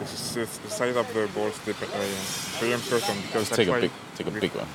this 0.00 0.14
is 0.14 0.34
the 0.34 0.48
the 0.64 0.70
size 0.70 0.96
of 0.96 1.12
the 1.12 1.28
balls 1.34 1.60
uh, 1.68 1.72
very 2.58 2.72
important 2.72 3.20
because 3.26 3.48
Just 3.48 3.54
take 3.54 3.68
a 3.68 3.80
big, 3.80 3.90
take 4.16 4.28
a 4.28 4.30
big 4.30 4.54
one. 4.54 4.68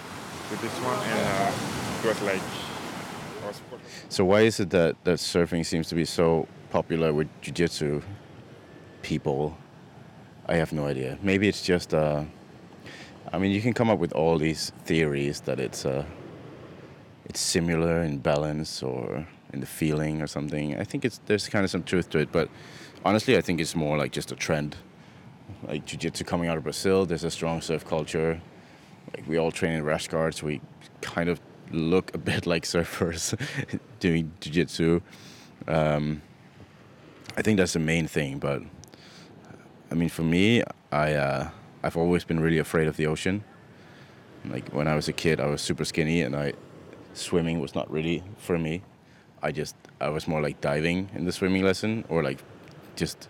With 0.51 0.61
this 0.61 0.77
one, 0.85 0.99
and 1.01 1.25
uh, 1.25 2.03
it 2.03 2.07
was 2.07 2.21
like. 2.21 2.66
So 4.09 4.23
why 4.23 4.41
is 4.41 4.59
it 4.59 4.69
that, 4.69 4.95
that 5.03 5.19
surfing 5.19 5.65
seems 5.65 5.89
to 5.89 5.95
be 5.95 6.05
so 6.05 6.47
popular 6.69 7.13
with 7.13 7.27
jiu-jitsu 7.41 8.01
people? 9.01 9.57
I 10.47 10.55
have 10.55 10.71
no 10.71 10.85
idea. 10.85 11.17
Maybe 11.21 11.49
it's 11.49 11.61
just. 11.61 11.93
Uh, 11.93 12.23
I 13.33 13.37
mean, 13.37 13.51
you 13.51 13.61
can 13.61 13.73
come 13.73 13.89
up 13.89 13.99
with 13.99 14.13
all 14.13 14.37
these 14.37 14.71
theories 14.85 15.41
that 15.41 15.59
it's 15.59 15.85
uh, 15.85 16.05
it's 17.25 17.41
similar 17.41 18.01
in 18.01 18.19
balance 18.19 18.81
or 18.81 19.27
in 19.51 19.59
the 19.59 19.65
feeling 19.65 20.21
or 20.21 20.27
something. 20.27 20.79
I 20.79 20.85
think 20.85 21.03
it's 21.03 21.19
there's 21.25 21.49
kind 21.49 21.65
of 21.65 21.69
some 21.69 21.83
truth 21.83 22.09
to 22.11 22.19
it, 22.19 22.31
but 22.31 22.49
honestly, 23.03 23.35
I 23.35 23.41
think 23.41 23.59
it's 23.59 23.75
more 23.75 23.97
like 23.97 24.13
just 24.13 24.31
a 24.31 24.35
trend. 24.35 24.77
Like 25.67 25.85
jiu-jitsu 25.85 26.23
coming 26.23 26.47
out 26.47 26.57
of 26.57 26.63
Brazil, 26.63 27.05
there's 27.05 27.25
a 27.25 27.31
strong 27.31 27.59
surf 27.59 27.85
culture. 27.85 28.41
Like 29.13 29.27
we 29.27 29.37
all 29.37 29.51
train 29.51 29.73
in 29.73 29.83
rash 29.83 30.07
guards. 30.07 30.41
We 30.41 30.61
kind 31.01 31.27
of 31.27 31.41
look 31.71 32.13
a 32.13 32.17
bit 32.17 32.45
like 32.53 32.63
surfers 32.63 33.37
doing 33.99 34.31
jiu-jitsu. 34.39 35.01
Um, 35.67 36.21
I 37.35 37.41
think 37.41 37.57
that's 37.57 37.73
the 37.73 37.79
main 37.79 38.07
thing. 38.07 38.39
But 38.39 38.61
I 39.91 39.95
mean, 39.95 40.09
for 40.09 40.23
me, 40.23 40.63
I 40.91 41.13
uh, 41.13 41.49
I've 41.83 41.97
always 41.97 42.23
been 42.23 42.39
really 42.39 42.57
afraid 42.57 42.87
of 42.87 42.97
the 42.97 43.07
ocean. 43.07 43.43
Like 44.45 44.69
when 44.69 44.87
I 44.87 44.95
was 44.95 45.07
a 45.07 45.13
kid, 45.13 45.39
I 45.39 45.47
was 45.47 45.61
super 45.61 45.85
skinny, 45.85 46.21
and 46.21 46.35
I 46.35 46.53
swimming 47.13 47.59
was 47.59 47.75
not 47.75 47.89
really 47.91 48.23
for 48.37 48.57
me. 48.57 48.81
I 49.41 49.51
just 49.51 49.75
I 49.99 50.09
was 50.09 50.27
more 50.27 50.41
like 50.41 50.61
diving 50.61 51.09
in 51.13 51.25
the 51.25 51.31
swimming 51.31 51.63
lesson, 51.63 52.05
or 52.09 52.23
like 52.23 52.39
just 52.95 53.27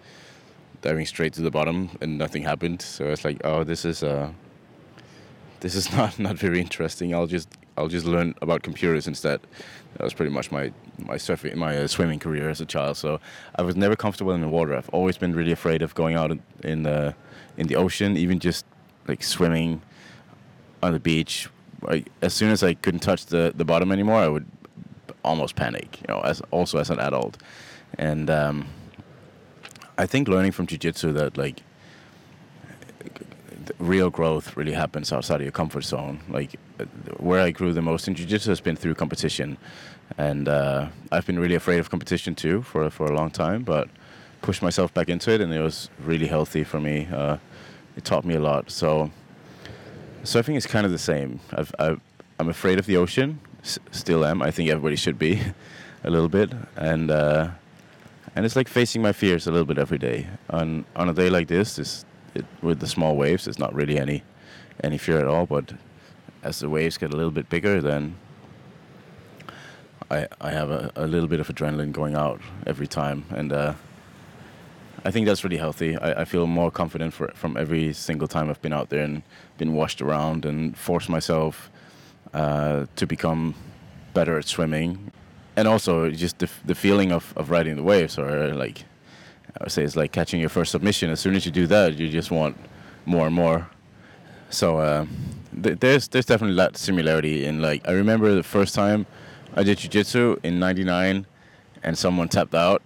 diving 0.81 1.05
straight 1.05 1.33
to 1.33 1.41
the 1.41 1.51
bottom, 1.51 1.89
and 2.01 2.17
nothing 2.17 2.43
happened. 2.43 2.81
So 2.81 3.05
it's 3.05 3.25
like, 3.25 3.41
oh, 3.43 3.63
this 3.63 3.83
is 3.83 4.03
uh, 4.03 4.31
this 5.59 5.75
is 5.75 5.91
not 5.97 6.19
not 6.19 6.37
very 6.37 6.61
interesting. 6.61 7.13
I'll 7.13 7.27
just 7.27 7.49
I'll 7.77 7.87
just 7.87 8.05
learn 8.05 8.33
about 8.41 8.63
computers 8.63 9.07
instead. 9.07 9.39
That 9.93 10.03
was 10.03 10.13
pretty 10.13 10.31
much 10.31 10.51
my 10.51 10.71
my 10.97 11.15
surfing 11.15 11.55
my 11.55 11.77
uh, 11.77 11.87
swimming 11.87 12.19
career 12.19 12.49
as 12.49 12.59
a 12.59 12.65
child. 12.65 12.97
So 12.97 13.19
I 13.55 13.61
was 13.61 13.75
never 13.75 13.95
comfortable 13.95 14.33
in 14.33 14.41
the 14.41 14.47
water. 14.47 14.75
I've 14.75 14.89
always 14.89 15.17
been 15.17 15.33
really 15.33 15.51
afraid 15.51 15.81
of 15.81 15.93
going 15.93 16.15
out 16.15 16.31
in, 16.63 16.83
the 16.83 17.15
in 17.57 17.67
the 17.67 17.75
ocean, 17.75 18.17
even 18.17 18.39
just 18.39 18.65
like 19.07 19.23
swimming 19.23 19.81
on 20.81 20.93
the 20.93 20.99
beach. 20.99 21.49
Like 21.81 22.09
as 22.21 22.33
soon 22.33 22.51
as 22.51 22.63
I 22.63 22.73
couldn't 22.73 23.01
touch 23.01 23.27
the 23.27 23.53
the 23.55 23.65
bottom 23.65 23.91
anymore, 23.91 24.19
I 24.19 24.27
would 24.27 24.47
almost 25.23 25.55
panic. 25.55 25.99
You 26.01 26.15
know, 26.15 26.21
as 26.21 26.41
also 26.51 26.79
as 26.79 26.89
an 26.89 26.99
adult, 26.99 27.37
and 27.97 28.29
um, 28.29 28.67
I 29.97 30.05
think 30.07 30.27
learning 30.27 30.51
from 30.51 30.67
jujitsu 30.67 31.13
that 31.13 31.37
like 31.37 31.61
real 33.79 34.09
growth 34.09 34.55
really 34.57 34.73
happens 34.73 35.11
outside 35.13 35.35
of 35.37 35.41
your 35.43 35.51
comfort 35.51 35.83
zone. 35.83 36.19
Like 36.29 36.55
where 37.17 37.41
I 37.41 37.51
grew 37.51 37.73
the 37.73 37.81
most 37.81 38.07
in 38.07 38.15
jiu-jitsu 38.15 38.49
has 38.49 38.61
been 38.61 38.75
through 38.75 38.95
competition, 38.95 39.57
and 40.17 40.47
uh, 40.47 40.87
I've 41.11 41.25
been 41.25 41.39
really 41.39 41.55
afraid 41.55 41.79
of 41.79 41.89
competition 41.89 42.35
too 42.35 42.61
for 42.61 42.89
for 42.89 43.05
a 43.07 43.15
long 43.15 43.29
time. 43.31 43.63
But 43.63 43.89
pushed 44.41 44.61
myself 44.61 44.93
back 44.93 45.09
into 45.09 45.31
it, 45.31 45.41
and 45.41 45.53
it 45.53 45.61
was 45.61 45.89
really 46.03 46.27
healthy 46.27 46.63
for 46.63 46.79
me. 46.79 47.07
Uh, 47.11 47.37
it 47.95 48.05
taught 48.05 48.23
me 48.23 48.35
a 48.35 48.39
lot. 48.39 48.69
So 48.71 49.11
surfing 50.23 50.55
is 50.55 50.65
kind 50.67 50.85
of 50.85 50.91
the 50.91 50.97
same. 50.99 51.39
I've, 51.51 51.73
I've, 51.79 51.99
I'm 52.39 52.49
afraid 52.49 52.79
of 52.79 52.85
the 52.85 52.97
ocean, 52.97 53.39
s- 53.63 53.79
still 53.91 54.23
am. 54.25 54.41
I 54.41 54.51
think 54.51 54.69
everybody 54.69 54.95
should 54.95 55.17
be, 55.17 55.41
a 56.03 56.09
little 56.09 56.29
bit, 56.29 56.51
and 56.75 57.09
uh, 57.11 57.49
and 58.35 58.45
it's 58.45 58.55
like 58.55 58.67
facing 58.67 59.01
my 59.01 59.11
fears 59.13 59.47
a 59.47 59.51
little 59.51 59.65
bit 59.65 59.77
every 59.79 59.97
day. 59.97 60.27
On 60.49 60.85
on 60.95 61.09
a 61.09 61.13
day 61.13 61.29
like 61.29 61.47
this, 61.47 61.79
it's, 61.79 62.05
it, 62.37 62.45
with 62.61 62.79
the 62.79 62.87
small 62.87 63.15
waves, 63.15 63.45
there's 63.45 63.59
not 63.59 63.73
really 63.73 63.97
any 63.99 64.23
any 64.83 64.97
fear 64.97 65.19
at 65.19 65.27
all. 65.27 65.45
But 65.45 65.73
as 66.43 66.59
the 66.59 66.69
waves 66.69 66.97
get 66.97 67.13
a 67.13 67.17
little 67.17 67.31
bit 67.31 67.49
bigger, 67.49 67.81
then 67.81 68.15
I 70.09 70.27
I 70.41 70.51
have 70.51 70.71
a, 70.71 70.91
a 70.95 71.07
little 71.07 71.27
bit 71.27 71.39
of 71.39 71.47
adrenaline 71.47 71.91
going 71.91 72.15
out 72.15 72.41
every 72.65 72.87
time, 72.87 73.25
and 73.29 73.51
uh, 73.51 73.73
I 75.05 75.11
think 75.11 75.27
that's 75.27 75.43
really 75.43 75.57
healthy. 75.57 75.95
I, 75.95 76.21
I 76.21 76.25
feel 76.25 76.47
more 76.47 76.71
confident 76.71 77.13
for, 77.13 77.31
from 77.33 77.55
every 77.55 77.93
single 77.93 78.27
time 78.27 78.49
I've 78.49 78.61
been 78.61 78.73
out 78.73 78.89
there 78.89 79.03
and 79.03 79.21
been 79.57 79.73
washed 79.73 80.01
around 80.01 80.45
and 80.45 80.77
forced 80.77 81.09
myself 81.09 81.69
uh, 82.33 82.85
to 82.95 83.07
become 83.07 83.55
better 84.13 84.37
at 84.37 84.45
swimming. 84.45 85.11
And 85.55 85.67
also 85.67 86.09
just 86.09 86.39
the, 86.39 86.49
the 86.65 86.75
feeling 86.75 87.11
of, 87.11 87.33
of 87.35 87.49
riding 87.49 87.75
the 87.77 87.83
waves 87.83 88.17
or 88.17 88.53
like, 88.53 88.85
I 89.59 89.63
would 89.63 89.71
say 89.71 89.83
it's 89.83 89.95
like 89.95 90.11
catching 90.11 90.39
your 90.39 90.49
first 90.49 90.71
submission. 90.71 91.09
As 91.09 91.19
soon 91.19 91.35
as 91.35 91.45
you 91.45 91.51
do 91.51 91.67
that, 91.67 91.97
you 91.97 92.09
just 92.09 92.31
want 92.31 92.57
more 93.05 93.25
and 93.25 93.35
more. 93.35 93.67
So 94.49 94.77
uh, 94.77 95.05
th- 95.61 95.79
there's 95.79 96.07
there's 96.07 96.25
definitely 96.25 96.57
that 96.57 96.77
similarity 96.77 97.45
in 97.45 97.61
like 97.61 97.87
I 97.87 97.91
remember 97.91 98.33
the 98.35 98.43
first 98.43 98.75
time 98.75 99.05
I 99.55 99.63
did 99.63 99.79
jiu-jitsu 99.79 100.37
in 100.43 100.59
99 100.59 101.25
and 101.83 101.97
someone 101.97 102.29
tapped 102.29 102.55
out 102.55 102.81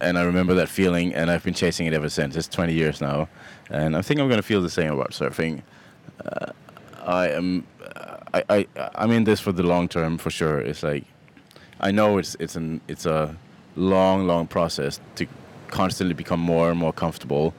and 0.00 0.18
I 0.18 0.22
remember 0.22 0.54
that 0.54 0.68
feeling, 0.68 1.14
and 1.14 1.30
I've 1.30 1.44
been 1.44 1.54
chasing 1.54 1.86
it 1.86 1.94
ever 1.94 2.08
since. 2.08 2.36
It's 2.36 2.48
20 2.48 2.72
years 2.72 3.00
now, 3.00 3.28
and 3.70 3.96
I 3.96 4.02
think 4.02 4.20
I'm 4.20 4.28
to 4.28 4.42
feel 4.42 4.60
the 4.60 4.70
same 4.70 4.92
about 4.92 5.10
surfing. 5.10 5.62
Uh, 6.24 6.52
I 7.02 7.28
am, 7.28 7.66
I, 8.32 8.44
I, 8.48 8.66
I'm 8.94 9.10
in 9.10 9.24
this 9.24 9.40
for 9.40 9.52
the 9.52 9.62
long 9.62 9.88
term 9.88 10.18
for 10.18 10.30
sure. 10.30 10.60
It's 10.60 10.82
like, 10.82 11.04
I 11.80 11.90
know 11.90 12.18
it's 12.18 12.36
it's 12.40 12.56
an 12.56 12.80
it's 12.88 13.06
a 13.06 13.36
long, 13.76 14.26
long 14.26 14.46
process 14.46 15.00
to 15.16 15.26
constantly 15.68 16.14
become 16.14 16.40
more 16.40 16.70
and 16.70 16.78
more 16.78 16.92
comfortable 16.92 17.54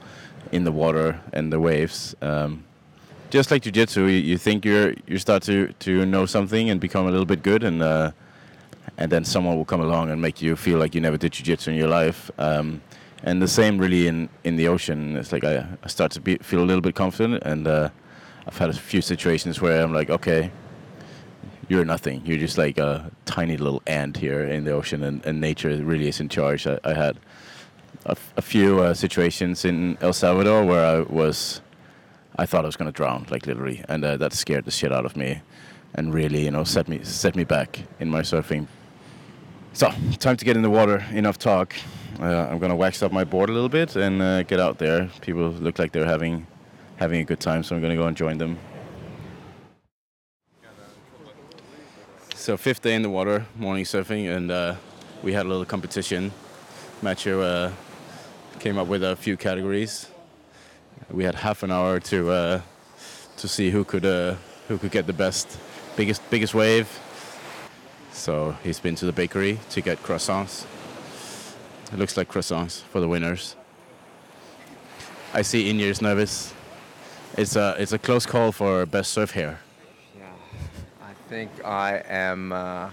in 0.52 0.64
the 0.64 0.72
water 0.72 1.20
and 1.32 1.52
the 1.52 1.60
waves. 1.60 2.14
Um, 2.22 2.64
just 3.30 3.50
like 3.50 3.62
jujitsu, 3.62 3.96
you, 3.96 4.18
you 4.18 4.38
think 4.38 4.64
you're 4.64 4.94
you 5.06 5.18
start 5.18 5.42
to 5.44 5.72
to 5.80 6.06
know 6.06 6.26
something 6.26 6.70
and 6.70 6.80
become 6.80 7.06
a 7.06 7.10
little 7.10 7.26
bit 7.26 7.42
good, 7.42 7.64
and 7.64 7.82
uh, 7.82 8.12
and 8.98 9.10
then 9.10 9.24
someone 9.24 9.56
will 9.56 9.64
come 9.64 9.80
along 9.80 10.10
and 10.10 10.20
make 10.20 10.40
you 10.40 10.56
feel 10.56 10.78
like 10.78 10.94
you 10.94 11.00
never 11.00 11.16
did 11.16 11.32
jiu-jitsu 11.32 11.70
in 11.70 11.76
your 11.76 11.88
life. 11.88 12.30
Um, 12.38 12.80
and 13.22 13.42
the 13.42 13.48
same 13.48 13.78
really 13.78 14.06
in, 14.06 14.28
in 14.44 14.56
the 14.56 14.68
ocean. 14.68 15.16
It's 15.16 15.32
like 15.32 15.44
I, 15.44 15.66
I 15.82 15.88
start 15.88 16.12
to 16.12 16.20
be, 16.20 16.36
feel 16.38 16.60
a 16.60 16.64
little 16.64 16.80
bit 16.80 16.94
confident, 16.94 17.42
and 17.44 17.66
uh, 17.66 17.88
I've 18.46 18.56
had 18.58 18.70
a 18.70 18.74
few 18.74 19.02
situations 19.02 19.60
where 19.60 19.82
I'm 19.82 19.92
like, 19.92 20.10
okay, 20.10 20.50
you're 21.68 21.84
nothing. 21.84 22.22
You're 22.24 22.38
just 22.38 22.58
like 22.58 22.78
a 22.78 23.10
tiny 23.24 23.56
little 23.56 23.82
ant 23.86 24.16
here 24.16 24.44
in 24.44 24.64
the 24.64 24.70
ocean, 24.72 25.02
and, 25.02 25.24
and 25.26 25.40
nature 25.40 25.76
really 25.82 26.08
is 26.08 26.20
in 26.20 26.28
charge. 26.28 26.66
I, 26.66 26.78
I 26.84 26.94
had 26.94 27.18
a, 28.06 28.12
f- 28.12 28.32
a 28.36 28.42
few 28.42 28.80
uh, 28.80 28.94
situations 28.94 29.64
in 29.64 29.98
El 30.00 30.12
Salvador 30.12 30.64
where 30.64 30.84
I 30.86 31.00
was, 31.00 31.60
I 32.36 32.46
thought 32.46 32.64
I 32.64 32.68
was 32.68 32.76
going 32.76 32.90
to 32.90 32.96
drown, 32.96 33.26
like 33.30 33.46
literally, 33.46 33.84
and 33.88 34.04
uh, 34.04 34.16
that 34.16 34.32
scared 34.32 34.64
the 34.64 34.70
shit 34.70 34.92
out 34.92 35.04
of 35.04 35.16
me, 35.16 35.42
and 35.94 36.14
really, 36.14 36.44
you 36.44 36.50
know, 36.50 36.64
set 36.64 36.88
me 36.88 37.00
set 37.02 37.34
me 37.36 37.44
back 37.44 37.80
in 38.00 38.08
my 38.08 38.22
surfing. 38.22 38.66
So, 39.72 39.90
time 40.18 40.36
to 40.36 40.44
get 40.44 40.56
in 40.56 40.62
the 40.62 40.70
water. 40.70 41.04
Enough 41.12 41.38
talk. 41.38 41.74
Uh, 42.20 42.48
I'm 42.50 42.58
gonna 42.58 42.76
wax 42.76 43.02
up 43.02 43.12
my 43.12 43.24
board 43.24 43.50
a 43.50 43.52
little 43.52 43.68
bit 43.68 43.94
and 43.96 44.22
uh, 44.22 44.42
get 44.44 44.58
out 44.58 44.78
there. 44.78 45.10
People 45.20 45.50
look 45.50 45.78
like 45.78 45.92
they're 45.92 46.06
having 46.06 46.46
having 46.96 47.20
a 47.20 47.24
good 47.24 47.40
time, 47.40 47.62
so 47.62 47.76
I'm 47.76 47.82
gonna 47.82 47.96
go 47.96 48.06
and 48.06 48.16
join 48.16 48.38
them. 48.38 48.58
So 52.34 52.56
fifth 52.56 52.82
day 52.82 52.94
in 52.94 53.02
the 53.02 53.10
water, 53.10 53.44
morning 53.56 53.84
surfing, 53.84 54.34
and 54.34 54.50
uh, 54.50 54.76
we 55.22 55.32
had 55.32 55.44
a 55.44 55.48
little 55.48 55.64
competition. 55.64 56.32
Matthew 57.02 57.42
uh, 57.42 57.72
came 58.60 58.78
up 58.78 58.86
with 58.86 59.02
a 59.04 59.16
few 59.16 59.36
categories. 59.36 60.08
We 61.10 61.24
had 61.24 61.34
half 61.34 61.62
an 61.62 61.70
hour 61.70 62.00
to 62.00 62.30
uh, 62.30 62.60
to 63.36 63.48
see 63.48 63.70
who 63.70 63.84
could 63.84 64.04
uh, 64.04 64.34
who 64.68 64.78
could 64.78 64.90
get 64.90 65.06
the 65.06 65.12
best, 65.12 65.58
biggest 65.96 66.22
biggest 66.30 66.54
wave. 66.54 66.88
So 68.12 68.56
he's 68.64 68.80
been 68.80 68.94
to 68.96 69.06
the 69.06 69.12
bakery 69.12 69.58
to 69.70 69.80
get 69.80 70.02
croissants. 70.02 70.64
It 71.92 71.98
looks 71.98 72.16
like 72.16 72.28
croissants 72.28 72.82
for 72.82 73.00
the 73.00 73.08
winners. 73.08 73.54
I 75.34 75.42
see 75.42 75.68
Inier's 75.70 76.00
nervous. 76.00 76.52
It's 77.36 77.56
a 77.56 77.76
it's 77.78 77.92
a 77.92 77.98
close 77.98 78.26
call 78.26 78.52
for 78.52 78.86
best 78.86 79.12
surf 79.12 79.32
hair. 79.32 79.60
I 81.02 81.12
think 81.28 81.50
I 81.64 82.02
am 82.08 82.52
uh, 82.52 82.90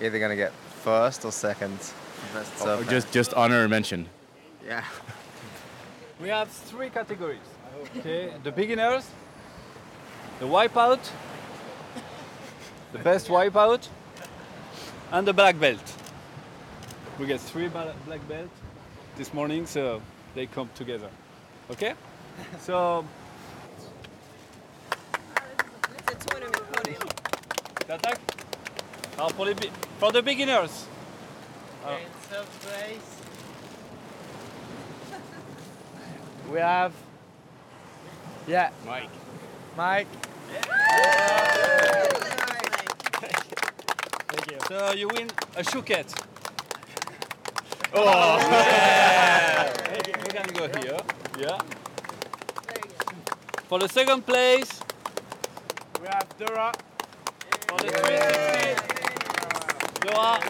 either 0.00 0.18
going 0.18 0.30
to 0.30 0.36
get 0.36 0.52
first 0.84 1.24
or 1.24 1.32
second. 1.32 1.76
Best 2.34 2.52
Or 2.60 2.64
surfer. 2.78 2.90
just 2.90 3.10
just 3.12 3.34
honor 3.34 3.62
and 3.62 3.70
mention. 3.70 4.06
Yeah. 4.66 4.84
We 6.20 6.28
have 6.28 6.48
three 6.48 6.90
categories. 6.90 7.38
Okay, 7.96 8.32
the 8.44 8.52
beginners, 8.52 9.08
the 10.38 10.46
wipeout, 10.46 10.98
the 12.92 12.98
best 12.98 13.28
wipeout, 13.28 13.88
and 15.12 15.26
the 15.26 15.32
black 15.32 15.58
belt. 15.58 15.80
We 17.18 17.26
get 17.26 17.40
three 17.40 17.68
black 17.68 18.28
belt 18.28 18.50
this 19.16 19.32
morning, 19.32 19.66
so 19.66 20.02
they 20.34 20.46
come 20.46 20.68
together. 20.74 21.08
Okay? 21.70 21.94
So. 22.60 23.04
T'attaques 27.86 28.20
Alors 29.18 29.32
pour 29.34 29.44
les 29.44 29.54
be- 29.54 29.70
for 29.98 30.12
the 30.12 30.22
beginners. 30.22 30.86
Alors, 31.84 31.98
we 36.50 36.58
have 36.58 36.92
yeah 38.46 38.70
Mike. 38.86 39.10
Mike. 39.76 40.08
Thank 44.28 44.50
you. 44.50 44.58
So 44.68 44.92
you 44.92 45.08
win 45.08 45.30
a 45.56 45.62
chouquette. 45.62 46.12
Oh. 47.94 48.38
yeah. 48.38 49.72
We 50.06 50.28
can 50.28 50.52
go 50.54 50.68
here. 50.80 50.98
Yeah. 51.38 51.58
For 53.68 53.78
the 53.78 53.88
second 53.88 54.26
place, 54.26 54.80
we 56.00 56.08
have 56.08 56.26
Dora. 56.38 56.72
For 57.68 57.78
the 57.78 57.90
360, 57.90 58.80
Dora, 60.00 60.40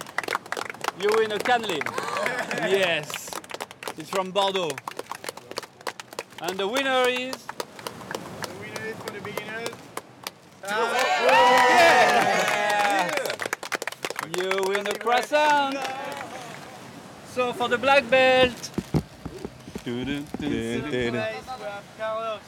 you 1.00 1.10
win 1.16 1.32
a 1.32 1.38
canelé. 1.38 1.80
Yes. 2.70 3.30
It's 3.96 4.10
from 4.10 4.30
Bordeaux. 4.30 4.70
And 6.40 6.56
the 6.58 6.66
winner 6.66 7.04
is. 7.08 7.36
The 7.36 8.54
winner 8.60 8.84
is 8.88 8.96
for 8.96 9.10
the 9.12 9.20
beginners. 9.20 9.68
Yeah. 12.30 13.10
You 14.36 14.62
win 14.66 14.86
a 14.86 14.94
croissant. 14.94 15.76
So 17.34 17.52
for 17.52 17.68
the 17.68 17.78
black 17.78 18.08
belt. 18.10 18.70
Dun, 19.84 20.04
dun, 20.06 20.26
dun, 20.40 20.90
dun, 20.90 21.12
dun. 21.14 21.24
Carlos. 21.98 22.40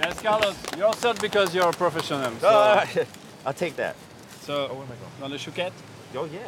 Yes, 0.00 0.20
Carlos, 0.22 0.56
you're 0.76 0.92
third 0.92 1.20
because 1.20 1.54
you're 1.54 1.68
a 1.68 1.72
professional. 1.72 2.30
So, 2.40 2.48
Oh, 2.48 2.84
I'll 3.46 3.52
take 3.54 3.76
that. 3.76 3.96
so 4.42 4.68
you 4.70 5.22
want 5.22 5.32
a 5.32 5.38
chouquette? 5.38 5.72
Oh 6.14 6.26
yeah. 6.26 6.40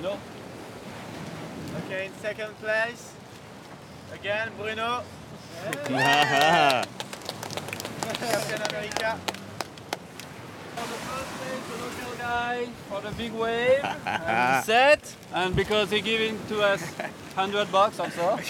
Bruno? 0.00 0.16
Okay, 1.84 2.06
in 2.06 2.12
second 2.22 2.56
place. 2.58 3.12
Again, 4.14 4.48
Bruno. 4.56 5.02
Captain 8.18 8.62
America. 8.62 9.18
For 10.74 10.86
the 10.86 10.98
first 11.04 11.30
place, 11.36 11.64
the 11.68 11.76
local 11.84 12.12
guy 12.18 12.66
for 12.88 13.00
the 13.02 13.10
big 13.10 13.32
wave 13.32 13.84
and 14.06 14.64
set, 14.64 15.14
and 15.34 15.54
because 15.54 15.90
he 15.90 16.00
giving 16.00 16.38
to 16.48 16.62
us 16.62 16.80
100 17.34 17.70
bucks 17.70 18.00
also. 18.00 18.38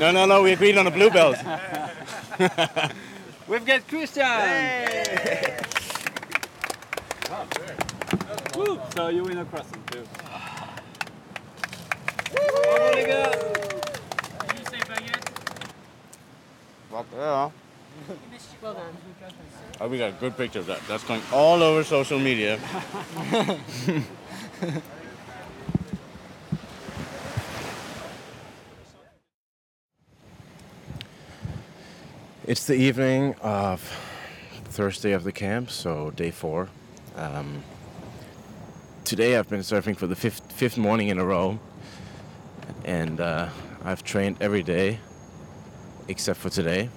No, 0.00 0.10
no, 0.10 0.26
no. 0.26 0.42
We 0.42 0.50
agreed 0.52 0.76
on 0.76 0.88
a 0.88 0.90
blue 0.90 1.10
belt. 1.10 1.36
We've 3.46 3.64
got 3.64 3.86
Christian. 3.86 4.26
Woo. 8.54 8.78
So 8.94 9.08
you 9.08 9.22
win 9.22 9.38
a 9.38 9.44
croissant 9.44 9.86
too. 9.90 10.04
Bravo 12.32 12.94
les 12.94 13.06
gars. 13.06 13.36
Yeah. 17.16 17.50
Well 18.62 18.74
done. 18.74 18.96
Oh, 19.80 19.88
we 19.88 19.98
got 19.98 20.10
a 20.10 20.14
good 20.14 20.36
picture 20.36 20.60
of 20.60 20.66
that. 20.66 20.80
That's 20.86 21.04
going 21.04 21.22
all 21.32 21.62
over 21.62 21.84
social 21.84 22.18
media. 22.18 22.58
it's 32.46 32.66
the 32.66 32.74
evening 32.74 33.34
of 33.40 33.80
Thursday 34.64 35.12
of 35.12 35.24
the 35.24 35.32
camp, 35.32 35.70
so 35.70 36.10
day 36.12 36.30
four. 36.30 36.68
Um, 37.16 37.62
today 39.04 39.36
I've 39.36 39.48
been 39.48 39.60
surfing 39.60 39.96
for 39.96 40.06
the 40.06 40.16
fifth, 40.16 40.52
fifth 40.52 40.78
morning 40.78 41.08
in 41.08 41.18
a 41.18 41.24
row, 41.24 41.58
and 42.84 43.20
uh, 43.20 43.48
I've 43.84 44.02
trained 44.02 44.36
every 44.40 44.62
day 44.62 44.98
except 46.08 46.40
for 46.40 46.50
today. 46.50 46.88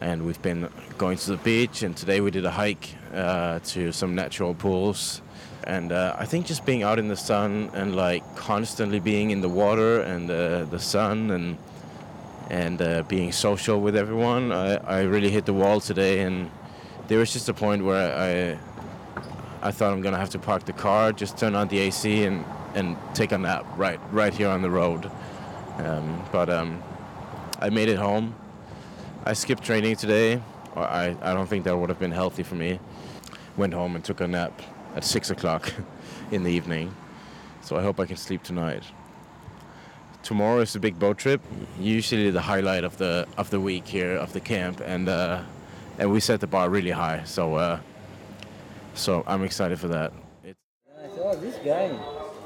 And 0.00 0.24
we've 0.24 0.40
been 0.42 0.68
going 0.96 1.18
to 1.18 1.30
the 1.30 1.36
beach 1.38 1.82
and 1.82 1.96
today 1.96 2.20
we 2.20 2.30
did 2.30 2.44
a 2.44 2.50
hike 2.50 2.94
uh, 3.12 3.58
to 3.60 3.92
some 3.92 4.14
natural 4.14 4.54
pools. 4.54 5.22
And 5.64 5.92
uh, 5.92 6.16
i 6.18 6.24
think 6.24 6.46
just 6.46 6.64
being 6.64 6.82
out 6.82 6.98
in 6.98 7.08
the 7.08 7.16
sun 7.16 7.70
and 7.74 7.94
like 7.94 8.22
constantly 8.36 9.00
being 9.00 9.30
in 9.30 9.40
the 9.42 9.48
water 9.50 10.00
and 10.00 10.30
uh, 10.30 10.64
the 10.64 10.78
sun 10.78 11.30
and 11.30 11.58
and 12.48 12.80
uh, 12.80 13.02
being 13.02 13.32
social 13.32 13.78
with 13.80 13.94
everyone 13.96 14.52
I, 14.52 14.76
I 14.76 15.00
really 15.02 15.30
hit 15.30 15.44
the 15.44 15.52
wall 15.52 15.80
today. 15.80 16.20
And 16.20 16.50
there 17.08 17.18
was 17.18 17.32
just 17.32 17.48
a 17.48 17.54
point 17.54 17.84
where 17.84 18.14
i 18.14 19.66
i 19.66 19.70
thought 19.72 19.92
i'm 19.92 20.02
gonna 20.02 20.18
have 20.18 20.30
to 20.30 20.38
park 20.38 20.64
the 20.66 20.72
car 20.72 21.10
just 21.10 21.36
turn 21.38 21.54
on 21.54 21.66
the 21.68 21.78
ac 21.78 22.24
and 22.24 22.44
and 22.78 22.96
take 23.14 23.32
a 23.32 23.38
nap 23.38 23.66
right 23.76 24.00
right 24.12 24.32
here 24.32 24.48
on 24.48 24.62
the 24.62 24.70
road 24.70 25.10
um, 25.78 26.24
but 26.32 26.48
um, 26.48 26.82
i 27.60 27.68
made 27.68 27.88
it 27.88 27.98
home 27.98 28.34
I 29.28 29.34
skipped 29.34 29.62
training 29.62 29.96
today. 29.96 30.40
I, 30.74 31.14
I 31.20 31.34
don't 31.34 31.46
think 31.46 31.64
that 31.64 31.76
would 31.76 31.90
have 31.90 31.98
been 31.98 32.12
healthy 32.12 32.42
for 32.42 32.54
me. 32.54 32.80
Went 33.58 33.74
home 33.74 33.94
and 33.94 34.02
took 34.02 34.22
a 34.22 34.26
nap 34.26 34.62
at 34.96 35.04
6 35.04 35.28
o'clock 35.28 35.70
in 36.30 36.44
the 36.44 36.50
evening. 36.50 36.96
So 37.60 37.76
I 37.76 37.82
hope 37.82 38.00
I 38.00 38.06
can 38.06 38.16
sleep 38.16 38.42
tonight. 38.42 38.84
Tomorrow 40.22 40.60
is 40.60 40.74
a 40.76 40.80
big 40.80 40.98
boat 40.98 41.18
trip. 41.18 41.42
Usually 41.78 42.30
the 42.30 42.40
highlight 42.40 42.84
of 42.84 42.96
the 42.96 43.26
of 43.36 43.50
the 43.50 43.60
week 43.60 43.86
here 43.86 44.12
of 44.16 44.32
the 44.32 44.40
camp, 44.40 44.80
and 44.84 45.08
uh, 45.08 45.42
and 45.98 46.10
we 46.10 46.20
set 46.20 46.40
the 46.40 46.46
bar 46.46 46.70
really 46.70 46.90
high. 46.90 47.22
So 47.24 47.54
uh, 47.56 47.80
so 48.94 49.24
I'm 49.26 49.44
excited 49.44 49.78
for 49.78 49.88
that. 49.88 50.12
I 50.42 51.08
said, 51.08 51.20
oh, 51.22 51.36
this 51.36 51.56
guy, 51.56 51.90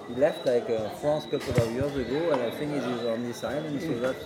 he 0.08 0.14
left 0.14 0.46
like 0.46 0.68
uh, 0.70 0.88
France 1.00 1.24
a 1.26 1.38
couple 1.38 1.62
of 1.62 1.72
years 1.72 1.94
ago, 1.96 2.30
and 2.32 2.42
I 2.42 2.50
think 2.50 2.72
he's 2.74 3.04
on 3.06 3.22
this 3.22 3.42
island. 3.44 3.80
So 3.80 3.94
that 4.00 4.16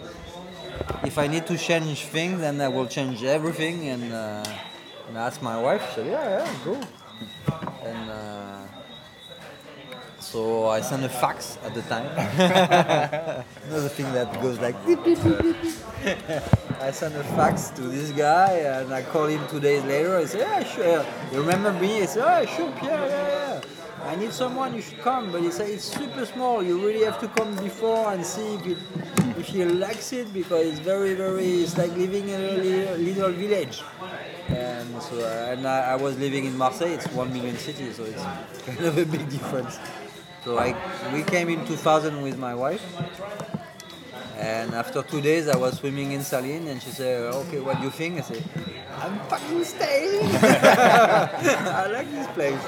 if 1.04 1.18
I 1.18 1.26
need 1.26 1.46
to 1.46 1.56
change 1.56 2.04
things, 2.06 2.40
then 2.40 2.60
I 2.60 2.68
will 2.68 2.86
change 2.86 3.22
everything. 3.24 3.88
And, 3.88 4.12
uh, 4.12 4.44
and 5.08 5.18
I 5.18 5.26
asked 5.26 5.42
my 5.42 5.60
wife. 5.60 5.82
Said, 5.94 6.06
yeah, 6.06 6.44
yeah, 6.44 6.54
go. 6.64 6.80
And 7.84 8.10
uh, 8.10 8.66
So 10.20 10.66
I 10.68 10.80
sent 10.80 11.04
a 11.04 11.08
fax 11.08 11.56
at 11.64 11.72
the 11.72 11.82
time. 11.82 12.06
Another 13.68 13.88
thing 13.88 14.12
that 14.12 14.28
goes 14.42 14.58
like. 14.58 14.74
I 16.80 16.90
sent 16.90 17.14
a 17.14 17.24
fax 17.38 17.70
to 17.70 17.82
this 17.82 18.10
guy 18.10 18.52
and 18.58 18.92
I 18.92 19.02
called 19.02 19.30
him 19.30 19.46
two 19.48 19.60
days 19.60 19.84
later. 19.84 20.16
I 20.16 20.24
said, 20.24 20.40
Yeah, 20.40 20.64
sure. 20.64 21.06
You 21.32 21.40
remember 21.40 21.72
me? 21.72 22.00
He 22.00 22.06
said, 22.06 22.24
Oh, 22.26 22.44
sure, 22.44 22.72
Pierre, 22.80 23.08
yeah, 23.08 23.60
yeah. 23.62 23.75
I 24.06 24.14
need 24.14 24.32
someone, 24.32 24.74
you 24.74 24.82
should 24.82 25.00
come. 25.00 25.32
But 25.32 25.42
said, 25.52 25.68
It's 25.70 25.84
super 25.84 26.24
small. 26.24 26.62
You 26.62 26.84
really 26.84 27.04
have 27.04 27.18
to 27.20 27.28
come 27.28 27.56
before 27.56 28.12
and 28.12 28.24
see 28.24 28.54
if, 28.54 28.66
it, 28.66 28.78
if 29.36 29.46
he 29.46 29.64
likes 29.64 30.12
it 30.12 30.32
because 30.32 30.66
it's 30.66 30.78
very, 30.78 31.14
very, 31.14 31.62
it's 31.62 31.76
like 31.76 31.90
living 31.96 32.28
in 32.28 32.40
a 32.40 32.96
little, 32.96 33.32
village. 33.32 33.82
And 34.48 35.02
so, 35.02 35.18
and 35.50 35.66
I, 35.66 35.92
I 35.92 35.96
was 35.96 36.16
living 36.18 36.44
in 36.44 36.56
Marseille. 36.56 36.92
It's 36.92 37.08
one 37.12 37.32
million 37.32 37.56
city, 37.56 37.92
so 37.92 38.04
it's 38.04 38.22
kind 38.66 38.80
of 38.80 38.96
a 38.96 39.04
big 39.04 39.28
difference. 39.28 39.78
So 40.44 40.58
I, 40.58 40.76
we 41.12 41.24
came 41.24 41.48
in 41.48 41.66
2000 41.66 42.22
with 42.22 42.38
my 42.38 42.54
wife, 42.54 42.84
and 44.38 44.74
after 44.74 45.02
two 45.02 45.20
days 45.20 45.48
I 45.48 45.56
was 45.56 45.78
swimming 45.78 46.12
in 46.12 46.22
Saline, 46.22 46.68
and 46.68 46.82
she 46.82 46.90
said, 46.90 47.32
"Okay, 47.34 47.60
what 47.60 47.78
do 47.78 47.84
you 47.84 47.90
think?" 47.90 48.18
I 48.18 48.22
said, 48.22 48.44
"I'm 49.00 49.18
fucking 49.30 49.64
staying. 49.64 50.20
I 51.82 51.86
like 51.90 52.10
this 52.10 52.28
place." 52.36 52.62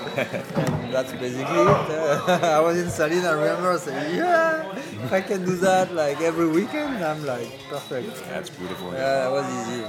And 0.57 0.93
that's 0.93 1.13
basically 1.13 1.61
it. 1.61 1.89
I 2.57 2.61
was 2.61 2.79
in 2.79 2.91
Saline. 2.91 3.25
I 3.25 3.33
remember 3.33 3.73
I 3.73 3.77
said, 3.79 4.17
"Yeah, 4.17 4.77
if 5.05 5.13
I 5.13 5.21
can 5.21 5.45
do 5.45 5.57
that 5.57 5.93
like 5.95 6.21
every 6.21 6.49
weekend, 6.49 7.05
I'm 7.05 7.25
like 7.27 7.49
perfect." 7.69 8.17
That's 8.29 8.51
beautiful. 8.51 8.93
Yeah, 8.93 9.29
that 9.29 9.33
was 9.33 9.47
easy. 9.59 9.85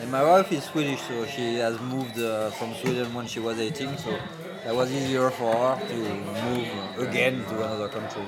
And 0.00 0.10
my 0.12 0.22
wife 0.22 0.52
is 0.52 0.64
Swedish, 0.64 1.00
so 1.02 1.24
she 1.26 1.54
has 1.56 1.80
moved 1.80 2.18
uh, 2.18 2.50
from 2.50 2.74
Sweden 2.74 3.14
when 3.14 3.26
she 3.26 3.40
was 3.40 3.58
18, 3.58 3.96
so 3.96 4.18
that 4.64 4.74
was 4.74 4.92
easier 4.92 5.30
for 5.30 5.54
her 5.54 5.86
to 5.88 5.96
move 6.44 6.68
again 6.98 7.44
to 7.46 7.54
another 7.64 7.88
country. 7.88 8.22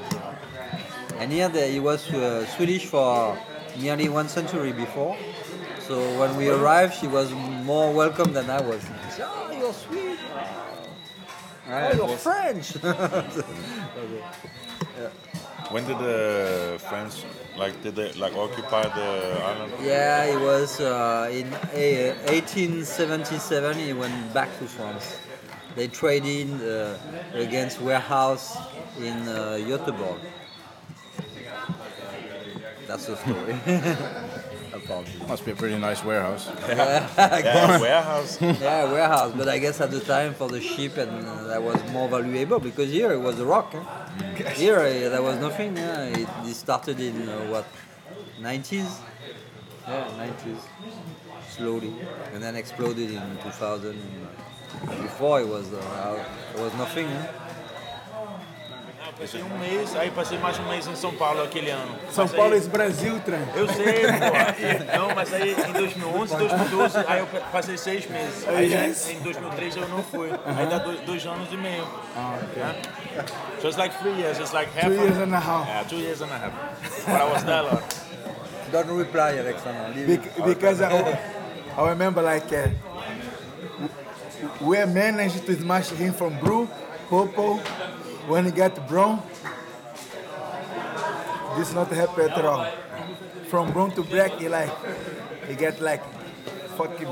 And 1.19 1.33
here 1.33 1.49
the, 1.49 1.67
he 1.67 1.81
was 1.81 2.09
uh, 2.13 2.47
Swedish 2.47 2.87
for 2.87 3.39
nearly 3.79 4.09
one 4.09 4.29
century 4.29 4.73
before, 4.73 5.17
so 5.87 6.19
when 6.19 6.37
we 6.37 6.49
arrived, 6.49 6.95
she 6.95 7.07
was 7.07 7.31
more 7.33 7.93
welcome 7.93 8.33
than 8.33 8.51
I 8.51 8.61
was. 8.61 8.83
She 8.83 8.89
said, 9.13 9.29
oh, 9.29 9.53
you're 9.53 9.73
Swedish. 9.73 10.19
Oh, 11.69 11.93
you're 11.95 12.17
French. 12.17 12.77
Okay. 12.85 13.45
Yeah. 15.01 15.09
When 15.71 15.87
did 15.87 15.99
the 15.99 16.79
French 16.89 17.25
like 17.57 17.81
did 17.83 17.97
they 17.97 18.13
like 18.13 18.37
occupy 18.37 18.83
the 18.83 19.41
island? 19.43 19.73
Yeah, 19.83 20.25
it 20.25 20.39
was 20.41 20.81
uh, 20.81 21.29
in 21.33 21.51
1877. 21.51 23.79
He 23.79 23.93
went 23.93 24.33
back 24.35 24.57
to 24.59 24.67
France. 24.67 25.19
They 25.75 25.89
traded 25.89 26.63
uh, 26.63 26.97
against 27.35 27.81
warehouse 27.81 28.57
in 28.99 29.29
uh, 29.29 29.59
Göteborg. 29.61 30.21
That's 32.87 33.07
the 33.07 33.17
story. 33.17 33.57
Must 35.29 35.45
be 35.45 35.51
a 35.53 35.57
pretty 35.57 35.79
nice 35.79 36.05
warehouse. 36.05 36.49
Yeah, 36.69 37.09
Yeah, 37.19 37.81
warehouse. 37.87 38.41
yeah, 38.41 38.85
warehouse. 38.93 39.33
But 39.37 39.49
I 39.49 39.59
guess 39.59 39.81
at 39.81 39.91
the 39.91 40.01
time 40.01 40.35
for 40.35 40.49
the 40.49 40.61
ship 40.61 40.97
and 40.97 41.27
uh, 41.27 41.45
that 41.49 41.63
was 41.63 41.77
more 41.93 42.09
valuable 42.09 42.61
because 42.61 42.91
here 42.91 43.11
it 43.13 43.19
was 43.21 43.41
a 43.41 43.45
rock. 43.47 43.75
eh? 43.75 44.51
Here 44.53 44.79
uh, 44.79 45.09
there 45.15 45.23
was 45.23 45.39
nothing. 45.41 45.77
Yeah, 45.77 46.05
it, 46.05 46.29
it 46.45 46.55
started 46.55 47.01
in 47.01 47.29
uh, 47.29 47.39
what 47.51 47.67
90s. 48.41 48.99
Yeah, 49.89 50.09
90s. 50.19 50.61
Slowly, 51.49 51.93
and 52.35 52.43
then 52.43 52.55
exploded 52.57 53.11
in 53.11 53.39
2000. 53.43 53.97
Before 55.03 55.41
it 55.41 55.49
was 55.49 55.73
uh, 55.73 56.23
there 56.55 56.63
was 56.65 56.75
nothing. 56.75 57.07
eh? 57.07 57.27
Passei 59.19 59.43
um 59.43 59.59
mês, 59.59 59.97
aí 59.97 60.11
passei 60.11 60.37
mais 60.39 60.59
um 60.59 60.69
mês 60.69 60.87
em 60.87 60.95
São 60.95 61.11
Paulo 61.15 61.43
aquele 61.43 61.71
ano. 61.71 61.97
São 62.13 62.27
Mas 62.27 62.35
Paulo 62.35 62.53
aí- 62.53 62.59
is 62.59 62.67
Brasil, 62.67 63.19
Tran. 63.21 63.41
Eu 63.55 63.67
sei, 63.69 64.03
pô. 64.03 64.93
Não, 64.99 65.15
mas 65.15 65.33
aí 65.33 65.53
em 65.53 65.73
2011, 65.73 66.37
2012, 66.37 66.99
aí 67.09 67.21
eu 67.21 67.27
passei 67.51 67.79
seis 67.79 68.07
meses. 68.11 68.47
Aí 68.47 68.71
Yes. 68.71 69.09
em 69.11 69.21
2013 69.21 69.79
eu 69.79 69.89
não 69.89 70.03
fui. 70.03 70.31
Aí 70.45 70.67
dá 70.67 70.79
dois, 70.79 71.01
dois 71.01 71.25
anos 71.27 71.51
e 71.51 71.57
meio. 71.57 71.87
Ah, 72.15 72.39
okay. 72.43 72.63
Yeah. 72.63 73.29
So 73.63 73.69
it's 73.69 73.79
like 73.79 73.97
three 74.01 74.13
years, 74.21 74.39
it's 74.39 74.53
like 74.53 74.71
half 74.77 74.85
Two 74.87 74.93
years 75.03 75.17
and 75.17 75.35
a 75.35 75.41
half. 75.41 75.67
Yeah, 75.67 75.85
two 75.89 75.97
years 75.99 76.21
and 76.21 76.31
a 76.31 76.39
half. 76.39 76.53
But 77.07 77.15
I 77.15 77.25
was 77.33 77.43
there 77.45 77.61
a 77.61 77.63
lot. 77.63 77.95
Don't 78.71 78.99
reply, 78.99 79.39
Alexander. 79.39 80.07
Bec- 80.07 80.45
because 80.45 80.83
I, 80.83 81.19
I 81.79 81.89
remember 81.89 82.21
like 82.21 82.53
uh, 82.53 82.69
we 84.61 84.77
managed 84.85 85.47
to 85.47 85.55
smash 85.57 85.89
him 85.91 86.13
from 86.13 86.39
Brew, 86.39 86.69
Popo, 87.09 87.61
when 88.27 88.45
he 88.45 88.51
got 88.51 88.89
Brown. 88.89 89.23
This 91.57 91.73
not 91.73 91.91
happy 91.91 92.23
at 92.23 92.45
all. 92.45 92.67
From 93.49 93.73
Brown 93.73 93.93
to 93.93 94.03
Black, 94.03 94.33
he 94.33 94.49
like 94.49 94.71
he 95.49 95.55
get 95.55 95.81
like 95.81 96.03
fucking 96.77 97.09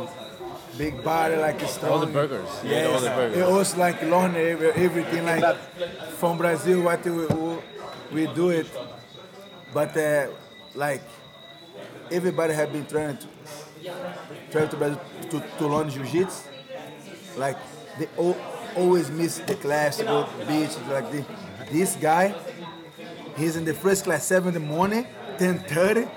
big 0.77 1.03
body, 1.03 1.37
like 1.37 1.61
strong. 1.69 1.93
All 1.93 1.99
the 2.01 2.07
burgers. 2.07 2.49
Yes. 2.65 2.93
all 2.93 3.01
the 3.01 3.09
burgers. 3.11 3.39
It 3.39 3.49
was 3.49 3.77
like 3.77 4.03
learn 4.03 4.35
every- 4.37 4.73
everything 4.73 5.25
like 5.25 5.57
from 6.19 6.37
Brazil 6.37 6.83
what 6.83 7.05
we, 7.05 7.27
we, 8.13 8.35
do 8.35 8.51
it, 8.51 8.67
but 9.73 9.97
uh, 9.97 10.27
like 10.75 11.03
everybody 12.11 12.53
have 12.55 12.73
been 12.73 12.87
trying 12.87 13.17
to 13.17 13.27
try 14.51 14.67
to 14.67 14.77
Brazil 14.77 15.01
to, 15.31 15.43
to 15.59 15.67
learn 15.67 15.89
jiu-jitsu. 15.89 16.51
Like 17.39 17.57
they 17.99 18.09
all, 18.17 18.37
always 18.77 19.11
miss 19.11 19.39
the 19.39 19.55
class 19.55 19.97
to 19.99 20.05
go 20.05 20.25
to 20.25 20.37
the 20.39 20.45
beach. 20.47 20.71
Like 20.89 21.11
this, 21.11 21.27
this 21.71 21.97
guy, 21.97 22.35
he's 23.37 23.57
in 23.57 23.65
the 23.65 23.75
first 23.75 24.05
class 24.05 24.25
seven 24.25 24.49
in 24.49 24.55
the 24.55 24.61
morning, 24.61 25.07
10:30, 25.39 26.09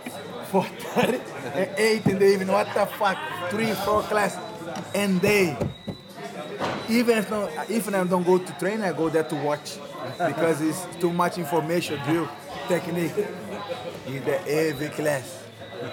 4:30, 0.52 1.22
and 1.56 1.70
eight 1.78 2.06
in 2.06 2.20
the 2.20 2.28
evening. 2.28 2.50
What 2.50 2.74
the 2.74 2.86
fuck? 2.86 3.18
Three, 3.50 3.74
four 3.74 4.02
class, 4.04 4.38
and 4.94 5.22
they. 5.22 5.58
Even 6.90 7.18
if 7.18 7.30
no, 7.30 7.50
even 7.70 7.96
I 7.96 8.04
don't 8.06 8.24
go 8.24 8.38
to 8.38 8.54
train, 8.60 8.82
I 8.82 8.94
go 8.94 9.10
there 9.10 9.24
to 9.24 9.36
watch 9.36 9.78
because 10.18 10.62
it's 10.62 10.86
too 11.00 11.12
much 11.12 11.38
information, 11.38 12.00
drill, 12.06 12.30
technique. 12.68 13.12
In 14.08 14.24
the 14.24 14.48
every 14.48 14.88
class, 14.90 15.44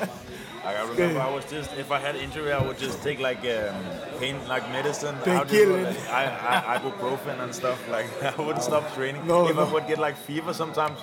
much. 0.00 0.08
Like, 0.64 0.76
I 0.78 0.88
remember 0.88 1.20
I 1.20 1.30
was 1.30 1.44
just, 1.50 1.70
if 1.76 1.90
I 1.92 1.98
had 1.98 2.16
injury, 2.16 2.50
I 2.50 2.62
would 2.66 2.78
just 2.78 3.02
take 3.02 3.20
like 3.20 3.40
um, 3.40 3.74
pain, 4.18 4.36
like 4.48 4.66
medicine. 4.72 5.14
How 5.16 5.44
do 5.44 5.54
you 5.54 5.66
Painkiller. 5.66 5.92
call? 5.92 6.14
I, 6.14 6.24
I, 6.66 6.78
ibuprofen 6.78 7.38
and 7.44 7.54
stuff. 7.54 7.78
Like 7.90 8.06
I 8.38 8.40
wouldn't 8.40 8.64
stop 8.64 8.94
training. 8.94 9.26
No, 9.26 9.46
if 9.46 9.56
no. 9.56 9.66
I 9.66 9.70
would 9.70 9.86
get 9.86 9.98
like 9.98 10.16
fever 10.16 10.54
sometimes, 10.54 10.98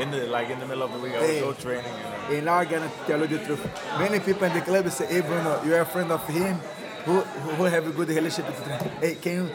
in 0.00 0.10
the 0.10 0.26
like 0.26 0.50
in 0.50 0.58
the 0.58 0.66
middle 0.66 0.82
of 0.82 0.92
the 0.92 0.98
week, 0.98 1.12
I 1.14 1.20
would 1.20 1.30
Hey. 1.30 1.40
go 1.40 1.52
training. 1.52 1.84
You. 2.28 2.36
And 2.38 2.46
now 2.46 2.54
I'm 2.56 2.68
gonna 2.68 2.90
tell 3.06 3.20
you 3.20 3.28
the 3.28 3.38
truth. 3.44 3.62
Many 4.00 4.18
people 4.18 4.42
in 4.48 4.52
the 4.52 4.62
club 4.62 4.90
say, 4.90 5.06
"Hey 5.06 5.20
Bruno, 5.20 5.62
you're 5.64 5.80
a 5.80 5.86
friend 5.86 6.10
of 6.10 6.26
him, 6.26 6.56
who 7.04 7.20
who 7.20 7.64
have 7.70 7.86
a 7.86 7.92
good 7.92 8.08
relationship 8.08 8.48
with 8.48 8.66
him. 8.66 8.80
Hey, 9.00 9.14
can 9.14 9.32
you 9.46 9.50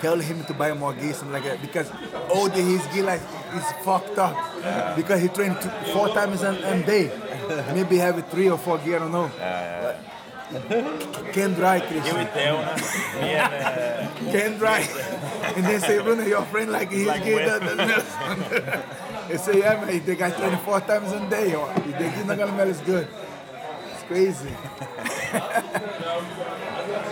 tell 0.00 0.18
him 0.18 0.44
to 0.46 0.54
buy 0.54 0.72
more 0.74 0.92
gear, 0.92 1.12
something 1.14 1.32
like 1.34 1.44
that? 1.44 1.62
Because 1.62 1.88
all 2.34 2.48
the 2.48 2.60
his 2.60 2.84
gear 2.88 3.04
like 3.04 3.22
is 3.54 3.64
fucked 3.84 4.18
up 4.18 4.36
because 4.96 5.20
he 5.22 5.28
trained 5.28 5.60
two, 5.60 5.70
four 5.92 6.08
times 6.08 6.42
a, 6.42 6.50
a 6.50 6.82
day. 6.84 7.10
Maybe 7.74 7.96
have 7.98 8.26
three 8.28 8.48
or 8.50 8.58
four 8.58 8.78
gear, 8.78 8.96
I 8.96 8.98
don't 9.00 9.12
know. 9.12 9.30
Can 11.32 11.52
dry, 11.54 11.80
Chris. 11.80 12.06
Eu 12.08 12.16
e 12.22 12.24
Theo, 12.32 12.56
né? 12.56 12.74
And, 13.20 13.52
uh, 13.52 14.32
Can 14.32 14.58
dry. 14.58 14.80
and 15.56 15.64
then 15.66 15.80
say, 15.80 15.98
Bruno, 16.00 16.24
your 16.24 16.42
friend 16.46 16.72
like 16.72 16.90
his 16.90 17.06
Like 17.06 17.22
gear. 17.24 17.36
wet. 17.36 17.60
that- 17.60 17.76
that- 17.76 19.28
They 19.28 19.36
say, 19.36 19.58
yeah, 19.58 19.76
man, 19.84 20.02
they 20.06 20.14
got 20.16 20.36
24 20.38 20.80
times 20.82 21.12
a 21.12 21.20
day. 21.28 21.54
Or 21.54 21.68
they 21.74 22.08
gear 22.10 22.24
not 22.24 22.38
gonna 22.38 22.52
smell 22.52 22.68
as 22.68 22.80
good. 22.80 23.06
It's 23.92 24.02
crazy. 24.04 24.48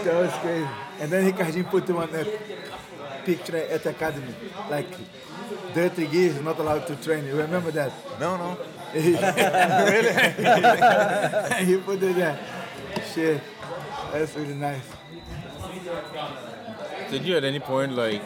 that 0.04 0.14
was 0.14 0.32
crazy. 0.40 0.68
And 1.00 1.10
then 1.12 1.30
Ricardinho 1.30 1.68
put 1.70 1.88
him 1.88 1.96
on 1.98 2.10
that 2.12 2.26
picture 3.26 3.56
at 3.58 3.82
the 3.82 3.90
academy. 3.90 4.34
Like, 4.70 4.88
dirty 5.74 6.06
gear 6.06 6.30
is 6.30 6.40
not 6.42 6.58
allowed 6.58 6.86
to 6.86 6.96
train. 6.96 7.26
You 7.26 7.36
remember 7.36 7.70
that? 7.72 7.92
No, 8.18 8.36
no. 8.36 8.58
really? 8.94 10.12
he 11.66 11.76
put 11.76 12.02
it 12.02 12.16
there. 12.16 12.38
Shit. 13.14 13.42
That's 14.12 14.34
really 14.36 14.54
nice. 14.54 14.82
Did 17.10 17.24
you 17.24 17.36
at 17.36 17.44
any 17.44 17.60
point 17.60 17.92
like 17.92 18.22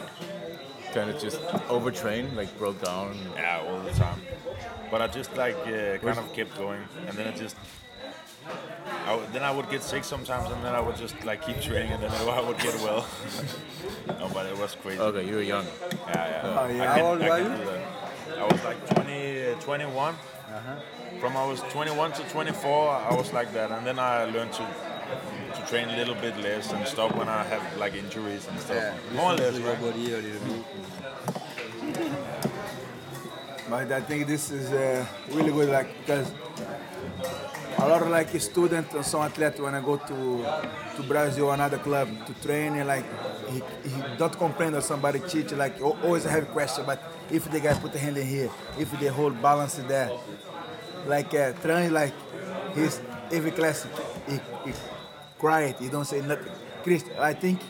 kind 0.95 1.11
of 1.11 1.21
just 1.21 1.41
overtrain, 1.69 2.35
like 2.35 2.57
broke 2.59 2.83
down? 2.83 3.17
Yeah, 3.35 3.63
all 3.67 3.81
the 3.81 3.93
time. 3.93 4.21
But 4.91 5.03
I 5.03 5.07
just 5.07 5.37
like 5.37 5.57
uh, 5.67 5.99
kind 5.99 6.19
of 6.19 6.33
kept 6.33 6.57
going, 6.57 6.83
and 7.07 7.17
then 7.17 7.29
I 7.29 7.37
just. 7.37 7.57
I 9.11 9.15
would- 9.17 9.33
then 9.33 9.43
I 9.43 9.51
would 9.51 9.69
get 9.71 9.83
sick 9.83 10.05
sometimes, 10.05 10.49
and 10.51 10.63
then 10.65 10.75
I 10.75 10.81
would 10.81 10.97
just 10.97 11.17
like 11.25 11.45
keep 11.45 11.61
training, 11.61 11.91
and 11.93 12.03
then 12.03 12.13
I 12.29 12.41
would 12.41 12.59
get 12.59 12.75
well. 12.87 13.05
no, 14.21 14.29
but 14.33 14.47
it 14.47 14.57
was 14.57 14.77
crazy. 14.83 15.01
Okay, 15.01 15.25
you 15.29 15.35
were 15.35 15.43
young. 15.55 15.67
Yeah, 15.67 16.29
yeah. 16.35 16.59
Oh, 16.61 16.69
yeah. 16.69 16.93
I 16.93 16.99
How 16.99 17.07
old 17.07 17.19
were 17.19 17.39
you? 17.39 17.45
do 17.57 17.65
that. 17.71 17.83
I 18.39 18.45
was 18.53 18.65
like 18.65 18.79
20, 18.95 19.53
uh, 19.53 19.55
21, 19.61 20.15
From 21.21 21.37
I 21.37 21.45
was 21.45 21.61
21 21.73 22.13
to 22.13 22.23
24, 22.31 22.91
I 23.11 23.15
was 23.15 23.33
like 23.33 23.53
that, 23.53 23.71
and 23.73 23.85
then 23.87 23.99
I 23.99 24.25
learned 24.25 24.53
to 24.55 24.67
to 25.57 25.61
train 25.67 25.89
a 25.89 25.97
little 25.97 26.15
bit 26.15 26.37
less 26.39 26.73
and 26.73 26.87
stop 26.87 27.11
when 27.17 27.29
I 27.29 27.43
have 27.43 27.63
like 27.77 27.95
injuries 27.95 28.47
and 28.49 28.57
stuff. 28.61 28.77
Yeah, 28.77 29.17
More 29.17 29.33
or 29.33 29.35
less, 29.35 29.55
Listen 29.59 29.63
to 29.63 29.99
your 30.09 30.19
right? 30.21 30.25
a 30.25 30.29
little 30.29 30.47
bit. 30.47 30.65
But 33.71 33.93
I 33.93 34.01
think 34.01 34.27
this 34.27 34.51
is 34.51 34.71
uh, 34.73 35.05
really 35.31 35.53
good, 35.53 35.69
like 35.69 35.89
because 36.01 36.33
a 37.79 37.89
lot 37.89 38.03
of 38.03 38.09
like 38.09 38.29
students 38.41 38.95
and 38.95 39.05
some 39.05 39.23
athletes 39.23 39.61
when 39.61 39.75
I 39.75 39.81
go 39.81 39.97
to 39.97 40.45
to 40.97 41.03
Brazil 41.03 41.47
or 41.47 41.55
another 41.55 41.79
club 41.79 42.09
to 42.27 42.35
train, 42.47 42.75
and 42.75 42.89
like 42.89 43.05
he, 43.51 43.63
he 43.89 44.03
don't 44.19 44.37
complain 44.37 44.73
that 44.73 44.83
somebody 44.83 45.21
cheat. 45.21 45.51
Like 45.57 45.81
al- 45.81 45.99
always 46.03 46.25
have 46.25 46.49
question, 46.49 46.85
but 46.87 47.03
if 47.31 47.51
the 47.51 47.61
guy 47.61 47.75
put 47.75 47.93
the 47.93 47.99
hand 47.99 48.17
in 48.17 48.27
here, 48.27 48.51
if 48.79 48.91
they 48.99 49.07
hold 49.07 49.41
balance 49.41 49.79
in 49.79 49.89
there, 49.89 50.11
like 51.07 51.33
uh, 51.35 51.53
Tran, 51.55 51.91
like 51.93 52.13
he's 52.75 53.01
every 53.33 53.51
class 53.51 53.87
he, 54.29 54.35
he 54.65 54.73
quiet, 55.39 55.77
he 55.79 55.89
don't 55.89 56.05
say 56.05 56.21
nothing. 56.21 56.53
Chris, 56.83 57.05
I 57.19 57.35
think 57.35 57.61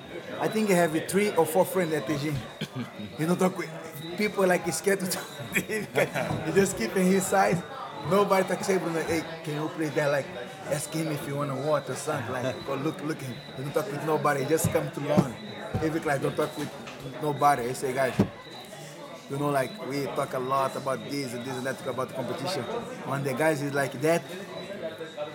I 0.41 0.49
think 0.49 0.69
he 0.69 0.75
have 0.75 0.93
three 1.09 1.31
or 1.31 1.45
four 1.47 1.65
friends 1.65 1.93
at 1.93 2.07
the 2.07 2.17
gym. 2.17 2.37
he 3.19 3.27
don't 3.27 3.39
talk 3.39 3.57
with 3.57 3.69
people 4.17 4.47
like 4.47 4.71
scared 4.73 5.01
to 5.01 5.07
talk. 5.07 5.27
he 5.55 6.53
just 6.53 6.77
keep 6.79 6.97
in 6.97 7.07
his 7.07 7.27
side. 7.27 7.63
Nobody 8.09 8.49
to 8.49 8.57
him 8.57 8.95
like, 8.95 9.07
hey, 9.07 9.25
can 9.45 9.55
you 9.55 9.69
play 9.69 9.89
that? 9.91 10.11
Like, 10.11 10.27
ask 10.71 10.93
him 10.93 11.09
if 11.09 11.27
you 11.29 11.37
want 11.37 11.51
to 11.51 11.69
watch 11.69 11.89
or 11.89 11.95
something. 11.95 12.33
Like, 12.33 12.67
go 12.67 12.75
look, 12.77 13.03
look 13.05 13.21
him. 13.21 13.35
Don't 13.57 13.73
talk 13.73 13.91
with 13.91 14.05
nobody. 14.07 14.45
Just 14.47 14.73
come 14.73 14.91
to 14.91 15.01
learn. 15.01 15.35
Every 15.83 16.01
like, 16.01 16.23
don't 16.23 16.37
talk 16.37 16.57
with 16.57 16.71
nobody. 17.23 17.69
He 17.69 17.75
say, 17.75 17.93
guys, 17.93 18.15
you 19.31 19.39
know, 19.39 19.51
like 19.51 19.71
we 19.89 20.05
talk 20.07 20.35
a 20.35 20.39
lot 20.39 20.75
about 20.77 21.09
this 21.09 21.35
and 21.35 21.45
this 21.45 21.57
and 21.57 21.67
that 21.67 21.87
about 21.87 22.09
the 22.09 22.15
competition. 22.15 22.63
When 23.07 23.23
the 23.23 23.35
guys 23.35 23.63
is 23.63 23.75
like 23.75 23.93
that, 24.01 24.23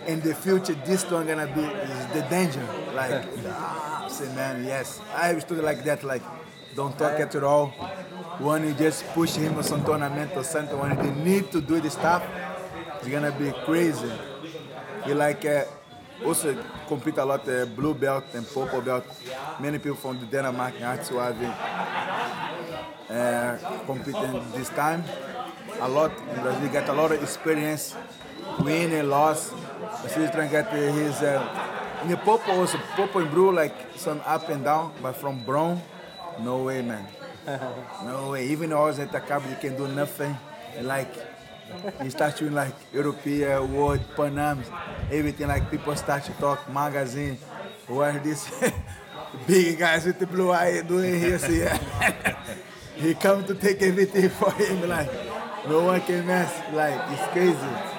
in 0.07 0.19
the 0.21 0.35
future, 0.35 0.75
this 0.85 1.09
one 1.09 1.27
gonna 1.27 1.47
be 1.47 1.61
is 1.61 2.07
the 2.07 2.21
danger. 2.29 2.67
Like, 2.93 3.25
ah, 3.47 4.07
say, 4.09 4.33
man, 4.35 4.65
yes. 4.65 5.01
I 5.13 5.27
have 5.27 5.41
stood 5.41 5.63
like 5.63 5.83
that, 5.85 6.03
like, 6.03 6.21
don't 6.75 6.97
talk 6.97 7.19
at 7.19 7.35
all. 7.43 7.67
When 8.39 8.67
you 8.67 8.73
just 8.73 9.05
push 9.13 9.35
him 9.35 9.57
or 9.57 9.63
some 9.63 9.83
tournament 9.85 10.31
or 10.35 10.43
something, 10.43 10.77
when 10.77 10.95
they 10.97 11.23
need 11.23 11.51
to 11.53 11.61
do 11.61 11.79
the 11.79 11.89
stuff, 11.89 12.21
it's 13.05 13.13
gonna 13.13 13.31
be 13.31 13.51
crazy. 13.65 14.11
He 15.05 15.13
like 15.13 15.45
uh, 15.45 15.65
also 16.25 16.57
compete 16.87 17.17
a 17.17 17.25
lot 17.25 17.47
uh, 17.47 17.65
blue 17.65 17.93
belt 17.93 18.23
and 18.33 18.47
purple 18.47 18.81
belt. 18.81 19.05
Many 19.59 19.77
people 19.77 19.97
from 19.97 20.19
the 20.19 20.25
Denmark 20.25 20.73
and 20.79 20.99
Hatsuavi 20.99 21.45
uh, 23.09 23.57
competing 23.85 24.41
this 24.55 24.69
time. 24.69 25.03
A 25.81 25.87
lot 25.87 26.11
in 26.35 26.41
Brazil 26.41 26.69
get 26.71 26.89
a 26.89 26.93
lot 26.93 27.11
of 27.11 27.21
experience, 27.21 27.95
win 28.59 28.91
and 28.91 29.09
loss. 29.09 29.53
Brazil 30.01 30.27
trying 30.31 30.49
to 30.49 30.63
get 30.63 30.73
his 30.73 31.21
uh, 31.21 32.01
in 32.01 32.09
the 32.09 32.17
purple 32.17 32.59
also 32.59 32.79
purple 32.95 33.21
and 33.21 33.29
blue 33.29 33.51
like 33.51 33.75
some 33.95 34.19
up 34.25 34.49
and 34.49 34.63
down, 34.63 34.93
but 34.99 35.15
from 35.15 35.43
brown, 35.45 35.79
no 36.39 36.63
way, 36.63 36.81
man. 36.81 37.05
no 38.03 38.31
way. 38.31 38.47
Even 38.47 38.71
though 38.71 38.81
I 38.81 38.85
was 38.85 38.97
at 38.97 39.11
the 39.11 39.19
cup, 39.19 39.43
you 39.47 39.57
can 39.61 39.77
do 39.77 39.87
nothing. 39.89 40.35
And 40.75 40.87
like 40.87 41.34
you 42.03 42.09
start 42.09 42.37
doing 42.37 42.53
like 42.53 42.73
European, 42.93 43.73
World, 43.73 44.01
Panam, 44.15 44.63
everything 45.11 45.47
like 45.47 45.69
people 45.69 45.95
start 45.95 46.23
to 46.25 46.31
talk 46.33 46.69
magazine. 46.71 47.37
What 47.87 48.23
these 48.23 48.49
big 49.47 49.79
guys 49.79 50.05
with 50.05 50.19
the 50.19 50.27
blue 50.27 50.51
eye 50.51 50.81
doing 50.81 51.19
here? 51.19 51.39
See, 51.39 51.65
he 52.95 53.13
come 53.13 53.45
to 53.45 53.55
take 53.55 53.81
everything 53.81 54.29
for 54.29 54.51
him. 54.51 54.89
Like 54.89 55.11
no 55.67 55.83
one 55.83 56.01
can 56.01 56.25
mess. 56.25 56.51
Like 56.73 56.99
it's 57.11 57.27
crazy. 57.31 57.95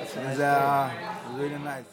It's 0.00 0.40
uh, 0.40 0.90
really 1.34 1.58
nice. 1.58 1.84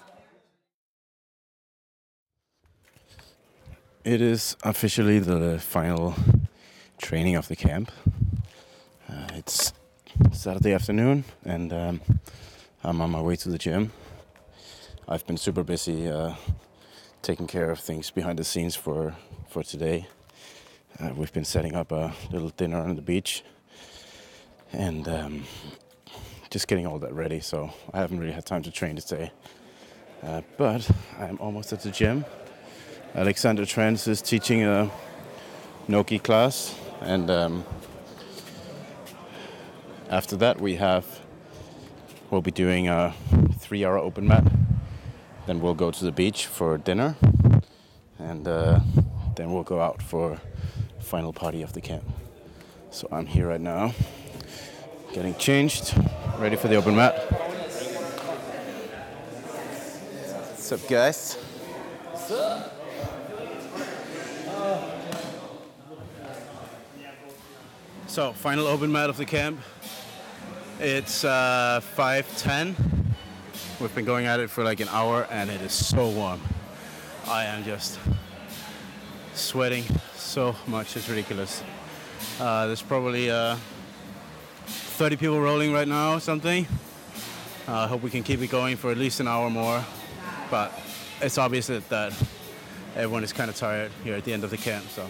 It 4.04 4.22
is 4.22 4.58
officially 4.64 5.20
the 5.20 5.60
final 5.60 6.16
training 6.98 7.36
of 7.36 7.48
the 7.48 7.56
camp. 7.56 7.92
Uh, 9.10 9.28
it's 9.36 9.72
Saturday 10.32 10.74
afternoon, 10.74 11.24
and 11.44 11.74
um, 11.74 12.02
I'm 12.84 13.02
on 13.02 13.10
my 13.10 13.22
way 13.22 13.36
to 13.38 13.50
the 13.50 13.58
gym. 13.58 13.92
I've 15.08 15.26
been 15.26 15.38
super 15.38 15.64
busy 15.64 16.08
uh, 16.08 16.36
taking 17.22 17.48
care 17.48 17.72
of 17.72 17.80
things 17.80 18.12
behind 18.12 18.38
the 18.38 18.44
scenes 18.44 18.76
for 18.76 19.16
for 19.50 19.64
today. 19.64 20.08
Uh, 21.00 21.12
we've 21.16 21.34
been 21.34 21.46
setting 21.46 21.76
up 21.76 21.92
a 21.92 22.14
little 22.32 22.50
dinner 22.50 22.78
on 22.78 22.96
the 22.96 23.02
beach, 23.02 23.44
and 24.72 25.08
um, 25.08 25.44
just 26.52 26.68
getting 26.68 26.86
all 26.86 27.00
that 27.00 27.14
ready. 27.14 27.40
So 27.40 27.72
I 27.92 28.00
haven't 28.00 28.20
really 28.20 28.34
had 28.34 28.46
time 28.46 28.62
to 28.64 28.72
train 28.72 28.96
today, 28.98 29.32
uh, 30.22 30.42
but 30.58 30.90
I'm 31.20 31.40
almost 31.40 31.74
at 31.74 31.82
the 31.82 31.92
gym. 31.92 32.26
Alexander 33.16 33.66
Trans 33.66 34.08
is 34.08 34.22
teaching 34.22 34.64
a 34.64 34.92
no-gi 35.88 36.20
class, 36.20 36.76
and 37.02 37.32
um, 37.32 37.66
after 40.10 40.36
that 40.38 40.60
we 40.60 40.76
have 40.76 41.06
we'll 42.30 42.42
be 42.42 42.52
doing 42.52 42.88
a 42.88 43.14
three-hour 43.60 43.98
open 43.98 44.28
mat. 44.28 44.44
Then 45.46 45.60
we'll 45.60 45.76
go 45.76 45.92
to 45.92 46.06
the 46.06 46.12
beach 46.12 46.48
for 46.48 46.78
dinner, 46.78 47.16
and 48.18 48.48
uh, 48.48 48.80
then 49.36 49.52
we'll 49.54 49.64
go 49.64 49.82
out 49.82 50.02
for 50.02 50.40
final 51.00 51.32
party 51.34 51.62
of 51.62 51.74
the 51.74 51.82
camp. 51.82 52.04
So 52.90 53.08
I'm 53.12 53.26
here 53.26 53.50
right 53.50 53.62
now, 53.62 53.94
getting 55.14 55.36
changed, 55.36 55.94
ready 56.40 56.56
for 56.56 56.68
the 56.70 56.76
open 56.76 56.96
mat. 56.96 57.14
What's 60.50 60.72
up, 60.72 60.88
guys? 60.88 61.38
So, 68.08 68.32
final 68.34 68.68
open 68.68 68.92
mat 68.92 69.10
of 69.10 69.18
the 69.18 69.26
camp. 69.26 69.60
It's 70.80 71.24
uh, 71.24 71.82
5:10. 71.96 72.76
We've 73.80 73.94
been 73.94 74.06
going 74.06 74.26
at 74.26 74.40
it 74.40 74.50
for 74.50 74.64
like 74.64 74.80
an 74.80 74.88
hour, 74.90 75.28
and 75.30 75.50
it 75.50 75.62
is 75.62 75.72
so 75.72 76.10
warm. 76.10 76.42
I 77.28 77.46
am 77.46 77.64
just 77.64 78.00
sweating 79.36 79.84
so 80.16 80.56
much. 80.66 80.98
It's 80.98 81.08
ridiculous. 81.08 81.64
Uh, 82.40 82.66
there's 82.66 82.82
probably 82.82 83.30
uh, 83.30 83.56
30 84.66 85.18
people 85.18 85.40
rolling 85.40 85.74
right 85.74 85.88
now, 85.88 86.16
or 86.16 86.20
something. 86.20 86.66
Uh, 87.68 87.74
I 87.74 87.88
hope 87.88 88.02
we 88.02 88.10
can 88.10 88.24
keep 88.24 88.42
it 88.42 88.48
going 88.48 88.76
for 88.76 88.92
at 88.92 88.98
least 88.98 89.20
an 89.20 89.28
hour 89.28 89.50
more. 89.50 89.86
But 90.50 90.74
it's 91.22 91.38
obvious 91.38 91.68
that, 91.68 91.88
that 91.90 92.14
everyone 92.96 93.24
is 93.24 93.32
kind 93.32 93.50
of 93.50 93.56
tired 93.56 93.92
here 94.04 94.16
at 94.16 94.24
the 94.24 94.34
end 94.34 94.44
of 94.44 94.50
the 94.50 94.58
camp. 94.58 94.86
So. 94.90 95.08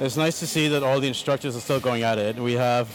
It's 0.00 0.16
nice 0.16 0.40
to 0.40 0.46
see 0.48 0.66
that 0.68 0.82
all 0.82 0.98
the 0.98 1.06
instructors 1.06 1.56
are 1.56 1.60
still 1.60 1.78
going 1.78 2.02
at 2.02 2.18
it. 2.18 2.34
We 2.36 2.54
have, 2.54 2.88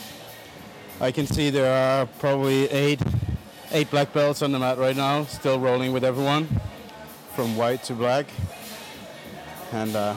I 0.99 1.11
can 1.11 1.25
see 1.25 1.49
there 1.49 1.71
are 1.71 2.05
probably 2.19 2.69
eight, 2.71 3.01
eight 3.71 3.89
black 3.89 4.11
belts 4.11 4.41
on 4.41 4.51
the 4.51 4.59
mat 4.59 4.77
right 4.77 4.97
now, 4.97 5.23
still 5.23 5.61
rolling 5.61 5.93
with 5.93 6.03
everyone, 6.03 6.49
from 7.35 7.55
white 7.55 7.83
to 7.83 7.93
black. 7.93 8.25
And 9.71 9.95
uh, 9.95 10.13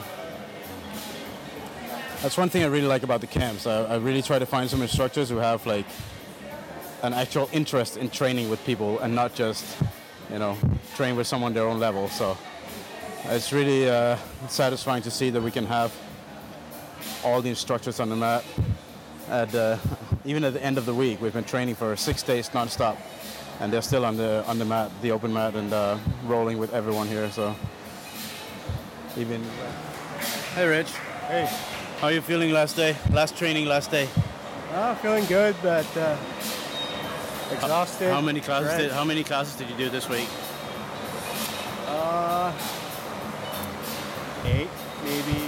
that's 2.21 2.37
one 2.37 2.49
thing 2.49 2.63
I 2.63 2.67
really 2.67 2.87
like 2.87 3.03
about 3.03 3.21
the 3.21 3.27
camps. 3.27 3.65
I, 3.65 3.83
I 3.85 3.95
really 3.95 4.21
try 4.21 4.37
to 4.37 4.45
find 4.45 4.69
some 4.69 4.81
instructors 4.81 5.29
who 5.29 5.37
have 5.37 5.65
like 5.65 5.85
an 7.01 7.13
actual 7.13 7.49
interest 7.53 7.95
in 7.95 8.09
training 8.09 8.49
with 8.49 8.63
people 8.65 8.99
and 8.99 9.15
not 9.15 9.33
just, 9.33 9.65
you 10.29 10.37
know, 10.37 10.57
train 10.95 11.15
with 11.15 11.27
someone 11.27 11.53
their 11.53 11.65
own 11.65 11.79
level. 11.79 12.09
So 12.09 12.37
it's 13.23 13.53
really 13.53 13.89
uh, 13.89 14.17
satisfying 14.49 15.01
to 15.03 15.11
see 15.11 15.29
that 15.29 15.41
we 15.41 15.49
can 15.49 15.65
have 15.65 15.93
all 17.23 17.41
the 17.41 17.49
instructors 17.49 17.99
on 17.99 18.09
the 18.09 18.15
mat. 18.15 18.43
At 19.29 19.53
uh, 19.55 19.77
even 20.25 20.43
at 20.43 20.53
the 20.53 20.63
end 20.63 20.77
of 20.77 20.85
the 20.85 20.93
week, 20.93 21.21
we've 21.21 21.33
been 21.33 21.43
training 21.43 21.75
for 21.75 21.95
six 21.95 22.23
days 22.23 22.49
nonstop, 22.49 22.97
and 23.59 23.71
they're 23.71 23.81
still 23.81 24.05
on 24.05 24.17
the 24.17 24.43
on 24.47 24.59
the 24.59 24.65
mat, 24.65 24.91
the 25.01 25.11
open 25.11 25.33
mat, 25.33 25.55
and 25.55 25.71
uh, 25.73 25.97
rolling 26.25 26.57
with 26.57 26.73
everyone 26.73 27.07
here. 27.07 27.29
So 27.31 27.55
even 29.17 29.43
hey, 30.55 30.67
Rich. 30.67 30.91
Hey, 31.27 31.49
how 31.99 32.07
are 32.07 32.13
you 32.13 32.21
feeling 32.21 32.51
last 32.51 32.75
day? 32.75 32.95
Last 33.11 33.37
training, 33.37 33.65
last 33.65 33.91
day. 33.91 34.09
Oh, 34.75 34.95
feeling 34.95 35.25
good, 35.25 35.55
but 35.61 35.85
uh, 35.95 36.17
exhausted. 37.51 38.11
How 38.11 38.21
many 38.21 38.41
classes 38.41 38.69
drenched. 38.69 38.83
did 38.83 38.91
How 38.91 39.03
many 39.03 39.23
classes 39.23 39.55
did 39.55 39.69
you 39.69 39.77
do 39.77 39.89
this 39.89 40.09
week? 40.09 40.27
Uh, 41.87 42.51
eight, 44.45 44.69
maybe. 45.03 45.42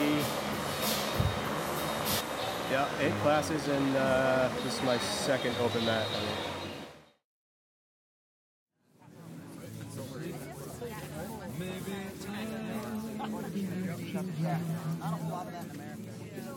Yeah, 2.75 2.89
eight 2.99 3.13
classes, 3.23 3.65
and 3.69 3.95
uh, 3.95 4.49
this 4.65 4.77
is 4.77 4.83
my 4.83 4.97
second 4.97 5.55
open 5.61 5.85
mat. 5.85 6.05
I 6.11 6.19
think. 6.19 6.55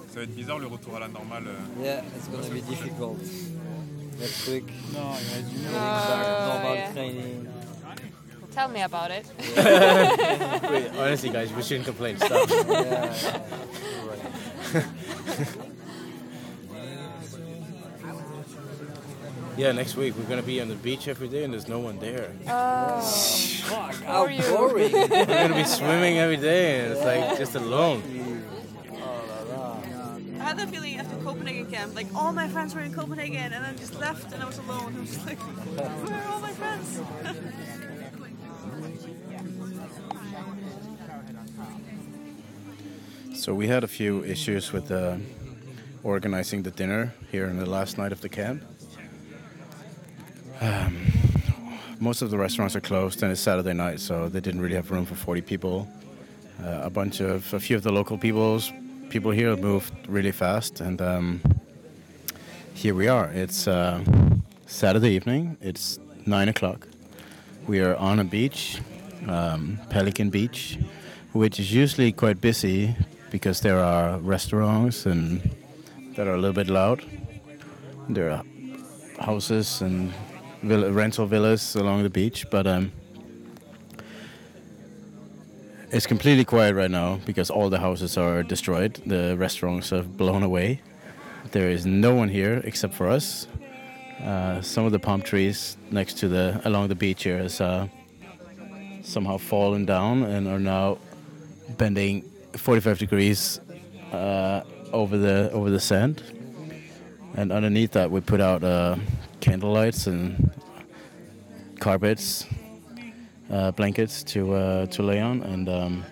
ça 0.09 0.17
va 0.17 0.23
être 0.23 0.35
bizarre 0.35 0.59
le 0.59 0.67
retour 0.67 0.97
à 0.97 1.01
la 1.01 1.09
normale. 1.09 1.45
euh. 1.47 1.85
Yeah, 1.85 2.03
it's 2.17 2.29
gonna 2.29 2.49
be 2.53 2.63
difficult. 2.63 3.19
Next 4.19 4.49
week. 4.49 4.65
No, 4.93 5.15
Normal 5.71 6.75
yeah. 6.75 6.93
training. 6.93 7.47
Tell 8.53 8.69
me 8.69 8.83
about 8.83 9.11
it. 9.13 9.25
Wait, 10.71 10.91
honestly, 10.99 11.31
guys, 11.31 11.53
we 11.57 11.63
shouldn't 11.63 11.87
complain. 11.87 12.17
Stop. 12.17 12.49
Yeah, 12.51 13.15
Yeah, 14.75 14.83
next 19.59 19.97
week 19.97 20.15
we're 20.17 20.25
gonna 20.25 20.43
be 20.43 20.61
on 20.61 20.69
the 20.69 20.77
beach 20.77 21.09
every 21.09 21.29
day 21.29 21.43
and 21.45 21.53
there's 21.53 21.69
no 21.69 21.81
one 21.81 21.99
there. 21.99 22.33
Oh, 22.47 23.01
Fuck, 23.01 23.95
how 24.05 24.27
how 24.27 24.57
boring. 24.57 24.93
We're 25.11 25.27
gonna 25.27 25.55
be 25.55 25.65
swimming 25.65 26.19
every 26.19 26.37
day 26.37 26.81
and 26.81 26.93
it's 26.93 27.05
like 27.05 27.37
just 27.37 27.55
alone. 27.57 28.03
I 30.39 30.45
had 30.51 30.59
that 30.59 30.69
feeling 30.71 30.97
after 30.97 31.17
Copenhagen 31.17 31.67
camp, 31.71 31.95
like 31.95 32.07
all 32.15 32.33
my 32.33 32.49
friends 32.49 32.75
were 32.75 32.81
in 32.81 32.95
Copenhagen, 32.95 33.53
and 33.53 33.67
I 33.67 33.73
just 33.75 33.99
left 33.99 34.33
and 34.33 34.43
I 34.43 34.47
was 34.47 34.59
alone. 34.59 34.95
I 34.97 35.01
was 35.01 35.27
like, 35.27 35.39
where 35.39 36.23
are 36.23 36.29
all 36.29 36.41
my 36.41 36.53
friends? 36.53 37.01
So 43.35 43.55
we 43.55 43.69
had 43.69 43.85
a 43.85 43.89
few 43.89 44.25
issues 44.25 44.73
with 44.73 44.91
uh, 44.91 45.17
organizing 46.03 46.65
the 46.65 46.73
dinner 46.73 47.15
here 47.31 47.47
in 47.47 47.57
the 47.57 47.67
last 47.67 47.97
night 47.97 48.11
of 48.11 48.21
the 48.21 48.29
camp. 48.29 48.65
Um, 50.61 51.13
most 52.01 52.23
of 52.23 52.31
the 52.31 52.39
restaurants 52.39 52.75
are 52.75 52.81
closed 52.81 53.23
and 53.23 53.31
it's 53.31 53.41
Saturday 53.41 53.75
night, 53.75 54.01
so 54.01 54.29
they 54.29 54.41
didn't 54.41 54.61
really 54.61 54.75
have 54.75 54.91
room 54.91 55.05
for 55.05 55.15
40 55.15 55.43
people. 55.43 55.89
Uh, 56.63 56.81
a 56.83 56.91
bunch 56.91 57.21
of 57.21 57.55
a 57.55 57.61
few 57.61 57.77
of 57.77 57.85
the 57.85 57.93
local 57.93 58.19
people's 58.19 58.73
people 59.09 59.31
here 59.31 59.57
moved 59.57 59.93
really 60.09 60.33
fast, 60.33 60.81
and 60.81 61.01
um, 61.01 61.41
here 62.75 62.95
we 62.95 63.07
are. 63.07 63.31
It's 63.33 63.69
uh, 63.69 64.03
Saturday 64.67 65.11
evening. 65.11 65.57
It's 65.61 66.01
nine 66.27 66.49
o'clock. 66.49 66.89
We 67.69 67.81
are 67.81 67.95
on 67.97 68.19
a 68.19 68.25
beach, 68.25 68.81
um, 69.29 69.79
Pelican 69.91 70.31
Beach, 70.31 70.79
which 71.33 71.61
is 71.61 71.73
usually 71.73 72.11
quite 72.11 72.41
busy 72.41 72.97
because 73.31 73.61
there 73.61 73.79
are 73.79 74.19
restaurants 74.19 75.07
and 75.07 75.41
that 76.17 76.27
are 76.27 76.35
a 76.35 76.39
little 76.39 76.53
bit 76.53 76.69
loud. 76.69 77.05
There 78.09 78.31
are 78.33 78.43
houses 79.21 79.83
and 79.83 80.13
vill- 80.63 80.91
rental 80.93 81.27
villas 81.27 81.75
along 81.75 82.03
the 82.03 82.11
beach, 82.11 82.47
but 82.51 82.67
um, 82.67 82.93
it's 85.91 86.07
completely 86.07 86.45
quiet 86.45 86.75
right 86.75 86.91
now 86.91 87.19
because 87.25 87.51
all 87.51 87.71
the 87.71 87.79
houses 87.79 88.19
are 88.19 88.43
destroyed. 88.43 89.01
The 89.07 89.37
restaurants 89.37 89.93
are 89.93 90.03
blown 90.03 90.43
away. 90.43 90.83
There 91.53 91.71
is 91.71 91.87
no 91.87 92.15
one 92.15 92.29
here 92.29 92.61
except 92.65 92.95
for 92.95 93.09
us. 93.09 93.47
Uh, 94.23 94.61
some 94.61 94.85
of 94.85 94.93
the 94.93 94.99
palm 94.99 95.23
trees 95.23 95.77
next 95.91 96.19
to 96.19 96.29
the 96.29 96.61
along 96.65 96.89
the 96.89 96.95
beach 96.95 97.23
here 97.23 97.39
has 97.39 97.61
uh, 97.61 97.87
somehow 99.03 99.39
fallen 99.39 99.87
down 99.87 100.25
and 100.25 100.49
are 100.49 100.59
now 100.59 100.99
bending 101.77 102.23
45 102.55 102.99
degrees 102.99 103.61
uh, 104.13 104.63
over 104.93 105.17
the 105.17 105.51
over 105.53 105.71
the 105.71 105.81
sand. 105.81 106.23
And 107.35 107.53
underneath 107.53 107.93
that, 107.93 108.11
we 108.11 108.21
put 108.21 108.41
out 108.41 108.65
uh, 108.65 108.97
candle 109.41 109.73
lights 109.73 110.07
and 110.07 110.51
carpets, 111.79 112.47
uh, 113.51 113.71
blankets 113.73 114.23
to 114.25 114.55
uh, 114.55 114.87
to 114.87 115.03
lay 115.03 115.21
on, 115.21 115.43
and 115.43 115.69
um, 115.69 116.05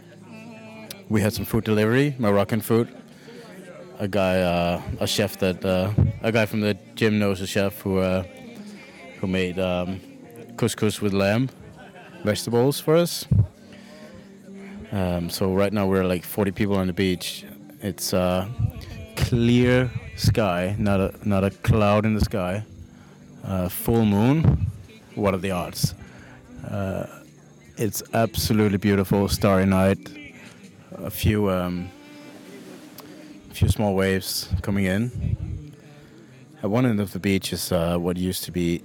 we 1.08 1.20
had 1.20 1.32
some 1.32 1.44
food 1.44 1.64
delivery, 1.64 2.14
Moroccan 2.18 2.60
food. 2.60 2.88
A 3.98 4.08
guy, 4.08 4.40
uh, 4.40 4.82
a 5.00 5.06
chef 5.06 5.38
that 5.38 5.64
uh, 5.64 5.90
a 6.22 6.30
guy 6.30 6.44
from 6.44 6.60
the 6.60 6.74
gym 6.94 7.18
knows 7.18 7.40
a 7.40 7.46
chef 7.46 7.80
who 7.80 7.98
uh, 7.98 8.24
who 9.20 9.26
made 9.26 9.58
um, 9.58 10.00
couscous 10.56 11.00
with 11.00 11.12
lamb, 11.12 11.48
vegetables 12.24 12.78
for 12.78 12.96
us. 12.96 13.26
Um, 14.92 15.30
so 15.30 15.54
right 15.54 15.72
now 15.72 15.86
we're 15.86 16.04
like 16.04 16.24
40 16.24 16.52
people 16.52 16.76
on 16.76 16.86
the 16.86 16.92
beach. 16.92 17.44
It's 17.80 18.10
clear 19.16 19.90
sky, 20.16 20.76
not 20.78 21.00
a 21.00 21.14
not 21.24 21.44
a 21.44 21.50
cloud 21.50 22.04
in 22.04 22.14
the 22.14 22.20
sky. 22.20 22.64
Uh, 23.46 23.68
full 23.68 24.04
moon. 24.04 24.66
What 25.14 25.32
are 25.32 25.38
the 25.38 25.52
odds? 25.52 25.94
Uh, 26.68 27.06
it's 27.76 28.02
absolutely 28.12 28.78
beautiful, 28.78 29.28
starry 29.28 29.66
night. 29.66 29.98
A 30.96 31.10
few 31.10 31.48
um, 31.50 31.88
few 33.52 33.68
small 33.68 33.94
waves 33.94 34.48
coming 34.62 34.86
in. 34.86 35.72
At 36.60 36.70
one 36.70 36.86
end 36.86 36.98
of 36.98 37.12
the 37.12 37.20
beach 37.20 37.52
is 37.52 37.70
uh, 37.70 37.98
what 37.98 38.16
used 38.16 38.42
to 38.44 38.50
be 38.50 38.82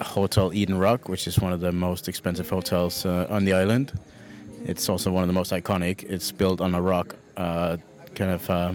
Hotel 0.00 0.54
Eden 0.54 0.78
Rock, 0.78 1.10
which 1.10 1.26
is 1.26 1.38
one 1.38 1.52
of 1.52 1.60
the 1.60 1.70
most 1.70 2.08
expensive 2.08 2.48
hotels 2.48 3.04
uh, 3.04 3.26
on 3.28 3.44
the 3.44 3.52
island. 3.52 3.92
It's 4.64 4.88
also 4.88 5.12
one 5.12 5.22
of 5.22 5.28
the 5.28 5.34
most 5.34 5.52
iconic. 5.52 6.04
It's 6.04 6.32
built 6.32 6.62
on 6.62 6.74
a 6.74 6.80
rock, 6.80 7.14
uh, 7.36 7.76
kind 8.14 8.30
of, 8.30 8.48
uh, 8.48 8.72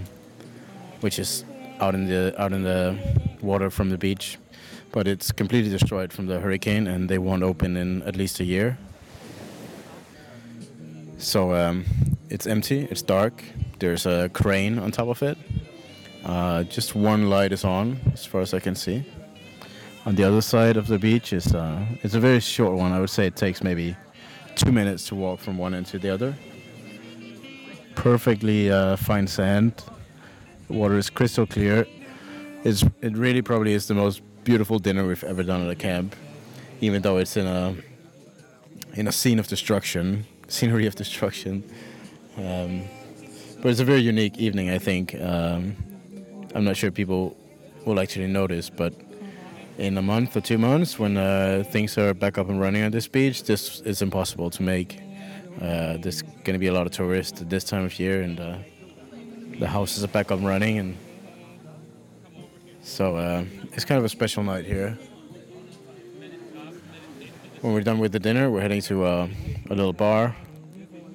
which 1.01 1.17
is 1.17 1.43
out 1.79 1.95
in 1.95 2.05
the 2.07 2.39
out 2.39 2.53
in 2.53 2.61
the 2.61 2.95
water 3.41 3.71
from 3.71 3.89
the 3.89 3.97
beach, 3.97 4.37
but 4.91 5.07
it's 5.07 5.31
completely 5.31 5.69
destroyed 5.69 6.13
from 6.13 6.27
the 6.27 6.39
hurricane, 6.39 6.87
and 6.87 7.09
they 7.09 7.17
won't 7.17 7.43
open 7.43 7.77
in 7.77 8.01
at 8.03 8.15
least 8.15 8.39
a 8.39 8.43
year. 8.43 8.77
So 11.17 11.53
um, 11.53 11.85
it's 12.29 12.47
empty. 12.47 12.87
It's 12.91 13.01
dark. 13.01 13.43
There's 13.79 14.05
a 14.05 14.29
crane 14.29 14.79
on 14.79 14.91
top 14.91 15.07
of 15.07 15.21
it. 15.23 15.37
Uh, 16.23 16.63
just 16.63 16.95
one 16.95 17.29
light 17.29 17.51
is 17.51 17.63
on, 17.63 17.99
as 18.13 18.25
far 18.25 18.41
as 18.41 18.53
I 18.53 18.59
can 18.59 18.75
see. 18.75 19.05
On 20.05 20.15
the 20.15 20.23
other 20.23 20.41
side 20.41 20.77
of 20.77 20.87
the 20.87 20.97
beach 20.97 21.33
is 21.33 21.53
uh, 21.53 21.85
it's 22.01 22.13
a 22.13 22.19
very 22.19 22.39
short 22.39 22.77
one. 22.77 22.91
I 22.91 22.99
would 22.99 23.09
say 23.09 23.27
it 23.27 23.35
takes 23.35 23.61
maybe 23.61 23.95
two 24.55 24.71
minutes 24.71 25.07
to 25.09 25.15
walk 25.15 25.39
from 25.39 25.57
one 25.57 25.73
end 25.73 25.85
to 25.87 25.99
the 25.99 26.09
other. 26.09 26.35
Perfectly 27.95 28.71
uh, 28.71 28.95
fine 28.95 29.27
sand. 29.27 29.83
The 30.67 30.73
water 30.73 30.97
is 30.97 31.09
crystal 31.09 31.45
clear. 31.45 31.85
It's 32.63 32.83
it 33.01 33.17
really 33.17 33.41
probably 33.41 33.73
is 33.73 33.87
the 33.87 33.93
most 33.93 34.21
beautiful 34.47 34.79
dinner 34.79 35.05
we've 35.05 35.25
ever 35.25 35.43
done 35.43 35.61
at 35.61 35.69
a 35.69 35.75
camp, 35.75 36.15
even 36.79 37.01
though 37.01 37.17
it's 37.17 37.35
in 37.35 37.45
a 37.45 37.75
in 38.93 39.05
a 39.05 39.11
scene 39.11 39.39
of 39.39 39.47
destruction, 39.49 40.25
scenery 40.47 40.87
of 40.87 40.95
destruction. 40.95 41.61
Um, 42.37 42.83
but 43.61 43.71
it's 43.71 43.81
a 43.81 43.89
very 43.93 43.99
unique 43.99 44.37
evening, 44.37 44.69
I 44.69 44.79
think. 44.79 45.13
Um, 45.15 45.75
I'm 46.55 46.63
not 46.63 46.77
sure 46.77 46.91
people 46.91 47.35
will 47.85 47.99
actually 47.99 48.27
notice, 48.27 48.69
but 48.69 48.93
in 49.77 49.97
a 49.97 50.01
month 50.01 50.37
or 50.37 50.41
two 50.41 50.57
months, 50.57 50.97
when 50.97 51.17
uh, 51.17 51.65
things 51.69 51.97
are 51.97 52.13
back 52.13 52.37
up 52.37 52.47
and 52.47 52.61
running 52.61 52.83
on 52.83 52.91
this 52.91 53.07
beach, 53.09 53.43
this 53.43 53.81
is 53.81 54.01
impossible 54.01 54.49
to 54.51 54.63
make. 54.63 55.01
Uh, 55.61 55.97
there's 55.97 56.21
going 56.21 56.53
to 56.53 56.63
be 56.65 56.67
a 56.67 56.73
lot 56.73 56.85
of 56.85 56.93
tourists 56.93 57.41
at 57.41 57.49
this 57.49 57.65
time 57.65 57.83
of 57.83 57.99
year, 57.99 58.21
and 58.21 58.39
uh, 58.39 58.57
the 59.59 59.67
houses 59.67 60.05
are 60.05 60.13
back 60.17 60.31
up 60.31 60.39
and 60.39 60.47
running, 60.47 60.77
and 60.77 60.97
so 62.87 63.17
uh, 63.17 63.43
it's 63.73 63.83
kind 63.83 63.99
of 63.99 64.05
a 64.05 64.09
special 64.09 64.43
night 64.43 64.65
here. 64.65 64.97
When 67.61 67.73
we're 67.73 67.81
done 67.81 67.99
with 67.99 68.13
the 68.13 68.19
dinner, 68.19 68.49
we're 68.49 68.61
heading 68.61 68.81
to 68.83 69.03
uh, 69.03 69.27
a 69.69 69.75
little 69.75 69.93
bar 69.93 70.35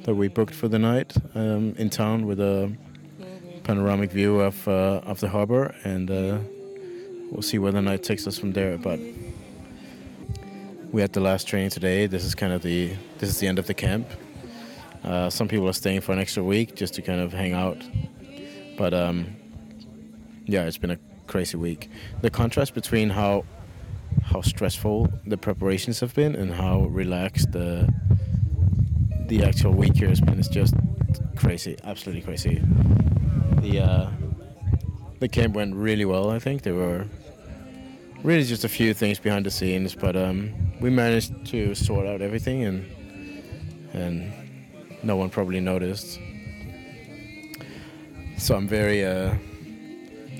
that 0.04 0.14
we 0.14 0.28
booked 0.28 0.54
for 0.54 0.68
the 0.68 0.78
night 0.78 1.14
um, 1.34 1.74
in 1.78 1.88
town 1.88 2.26
with 2.26 2.40
a 2.40 2.70
panoramic 3.64 4.12
view 4.12 4.40
of 4.40 4.68
uh, 4.68 5.00
of 5.04 5.20
the 5.20 5.28
harbor, 5.28 5.74
and 5.84 6.10
uh, 6.10 6.38
we'll 7.30 7.42
see 7.42 7.58
where 7.58 7.72
the 7.72 7.80
night 7.80 8.02
takes 8.02 8.26
us 8.26 8.38
from 8.38 8.52
there. 8.52 8.76
But 8.76 9.00
we 10.92 11.00
had 11.00 11.14
the 11.14 11.20
last 11.20 11.48
training 11.48 11.70
today. 11.70 12.06
This 12.06 12.24
is 12.24 12.34
kind 12.34 12.52
of 12.52 12.62
the 12.62 12.92
this 13.18 13.30
is 13.30 13.38
the 13.38 13.46
end 13.46 13.58
of 13.58 13.66
the 13.66 13.74
camp. 13.74 14.06
Uh, 15.04 15.30
some 15.30 15.48
people 15.48 15.68
are 15.68 15.72
staying 15.72 16.02
for 16.02 16.12
an 16.12 16.18
extra 16.18 16.44
week 16.44 16.76
just 16.76 16.94
to 16.94 17.02
kind 17.02 17.20
of 17.20 17.32
hang 17.32 17.54
out, 17.54 17.82
but 18.76 18.92
um, 18.92 19.26
yeah, 20.44 20.64
it's 20.64 20.78
been 20.78 20.90
a 20.90 20.98
crazy 21.32 21.56
week. 21.56 21.88
The 22.20 22.28
contrast 22.28 22.74
between 22.74 23.08
how 23.08 23.44
how 24.22 24.42
stressful 24.42 25.08
the 25.26 25.38
preparations 25.38 26.00
have 26.00 26.14
been 26.14 26.34
and 26.34 26.52
how 26.52 26.82
relaxed 27.00 27.52
the 27.52 27.88
the 29.28 29.42
actual 29.42 29.72
week 29.72 29.96
here 29.96 30.10
has 30.10 30.20
been 30.20 30.38
is 30.38 30.48
just 30.48 30.74
crazy, 31.34 31.74
absolutely 31.84 32.22
crazy. 32.28 32.62
The 33.62 33.80
uh, 33.80 34.10
the 35.20 35.28
camp 35.28 35.54
went 35.54 35.74
really 35.74 36.04
well. 36.04 36.28
I 36.30 36.38
think 36.38 36.62
there 36.62 36.74
were 36.74 37.06
really 38.22 38.44
just 38.44 38.64
a 38.64 38.68
few 38.68 38.92
things 38.92 39.18
behind 39.18 39.46
the 39.46 39.50
scenes, 39.50 39.94
but 39.94 40.14
um, 40.16 40.52
we 40.82 40.90
managed 40.90 41.32
to 41.46 41.74
sort 41.74 42.06
out 42.06 42.20
everything, 42.20 42.58
and 42.68 42.78
and 43.94 44.12
no 45.02 45.16
one 45.16 45.30
probably 45.30 45.60
noticed. 45.60 46.20
So 48.36 48.54
I'm 48.54 48.68
very 48.68 49.06
uh, 49.06 49.34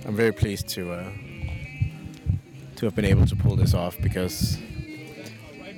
I'm 0.07 0.17
very 0.17 0.33
pleased 0.33 0.69
to 0.71 0.93
uh, 0.93 1.13
to 2.77 2.87
have 2.87 2.95
been 2.95 3.05
able 3.05 3.27
to 3.27 3.37
pull 3.37 3.57
this 3.57 3.75
off 3.75 3.97
because 4.03 4.59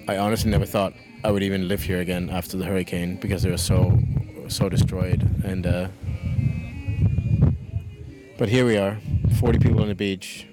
I 0.09 0.17
honestly 0.19 0.51
never 0.51 0.67
thought 0.67 0.95
I 1.23 1.31
would 1.31 1.43
even 1.43 1.69
live 1.69 1.83
here 1.83 2.01
again 2.01 2.31
after 2.31 2.57
the 2.57 2.65
hurricane 2.65 3.17
because 3.17 3.43
they 3.43 3.51
were 3.51 3.59
so 3.59 3.99
so 4.49 4.69
destroyed 4.69 5.23
and. 5.45 5.67
Uh, 5.67 5.89
but 8.39 8.39
But 8.39 8.49
here 8.49 8.67
we 8.67 8.77
are, 8.77 8.99
40 9.39 9.59
people 9.61 9.81
on 9.81 9.89
the 9.89 9.95
beach 9.95 10.49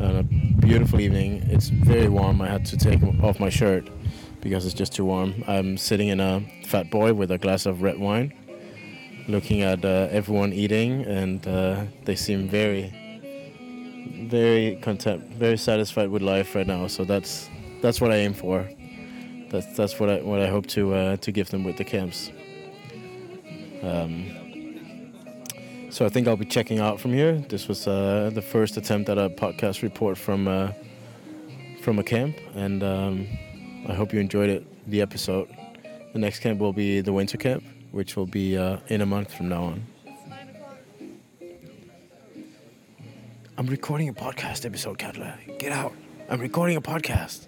on 0.00 0.16
a 0.16 0.22
beautiful 0.24 1.00
evening. 1.00 1.42
It's 1.48 1.68
very 1.68 2.08
warm. 2.08 2.40
I 2.40 2.48
had 2.48 2.64
to 2.66 2.76
take 2.76 3.00
off 3.22 3.38
my 3.38 3.48
shirt 3.48 3.88
because 4.40 4.66
it's 4.66 4.74
just 4.74 4.92
too 4.92 5.04
warm. 5.04 5.44
I'm 5.46 5.76
sitting 5.76 6.08
in 6.08 6.18
a 6.18 6.42
fat 6.66 6.90
boy 6.90 7.14
with 7.14 7.30
a 7.30 7.38
glass 7.38 7.64
of 7.64 7.80
red 7.80 7.98
wine, 7.98 8.32
looking 9.28 9.62
at 9.62 9.84
uh, 9.84 10.08
everyone 10.10 10.52
eating, 10.52 11.04
and 11.06 11.46
uh, 11.46 11.84
they 12.04 12.16
seem 12.16 12.48
very, 12.48 12.92
very 14.28 14.76
content, 14.76 15.24
very 15.34 15.56
satisfied 15.56 16.08
with 16.10 16.22
life 16.22 16.54
right 16.54 16.66
now. 16.66 16.86
So 16.86 17.04
that's 17.04 17.48
that's 17.80 18.00
what 18.00 18.10
I 18.10 18.16
aim 18.16 18.34
for. 18.34 18.68
That's 19.50 19.66
that's 19.76 19.98
what 19.98 20.10
I 20.10 20.20
what 20.22 20.40
I 20.40 20.48
hope 20.48 20.66
to 20.68 20.94
uh, 20.94 21.16
to 21.16 21.32
give 21.32 21.50
them 21.50 21.64
with 21.64 21.76
the 21.76 21.84
camps. 21.84 22.30
Um, 23.82 24.42
so 25.90 26.06
I 26.06 26.08
think 26.08 26.26
I'll 26.26 26.36
be 26.36 26.46
checking 26.46 26.78
out 26.78 27.00
from 27.00 27.12
here. 27.12 27.34
This 27.48 27.68
was 27.68 27.86
uh, 27.86 28.30
the 28.32 28.40
first 28.40 28.76
attempt 28.76 29.10
at 29.10 29.18
a 29.18 29.28
podcast 29.28 29.82
report 29.82 30.16
from 30.16 30.48
uh, 30.48 30.72
from 31.82 31.98
a 31.98 32.02
camp, 32.02 32.36
and 32.54 32.82
um, 32.82 33.26
I 33.88 33.94
hope 33.94 34.12
you 34.12 34.20
enjoyed 34.20 34.48
it. 34.48 34.90
The 34.90 35.00
episode. 35.00 35.48
The 36.12 36.18
next 36.18 36.40
camp 36.40 36.60
will 36.60 36.72
be 36.72 37.00
the 37.00 37.12
winter 37.12 37.38
camp, 37.38 37.64
which 37.90 38.16
will 38.16 38.26
be 38.26 38.56
uh, 38.56 38.78
in 38.88 39.00
a 39.00 39.06
month 39.06 39.32
from 39.32 39.48
now 39.48 39.64
on. 39.64 39.91
I'm 43.62 43.68
recording 43.68 44.08
a 44.08 44.12
podcast 44.12 44.66
episode, 44.66 44.98
Katla. 44.98 45.38
Get 45.60 45.70
out. 45.70 45.92
I'm 46.28 46.40
recording 46.40 46.76
a 46.76 46.80
podcast. 46.80 47.46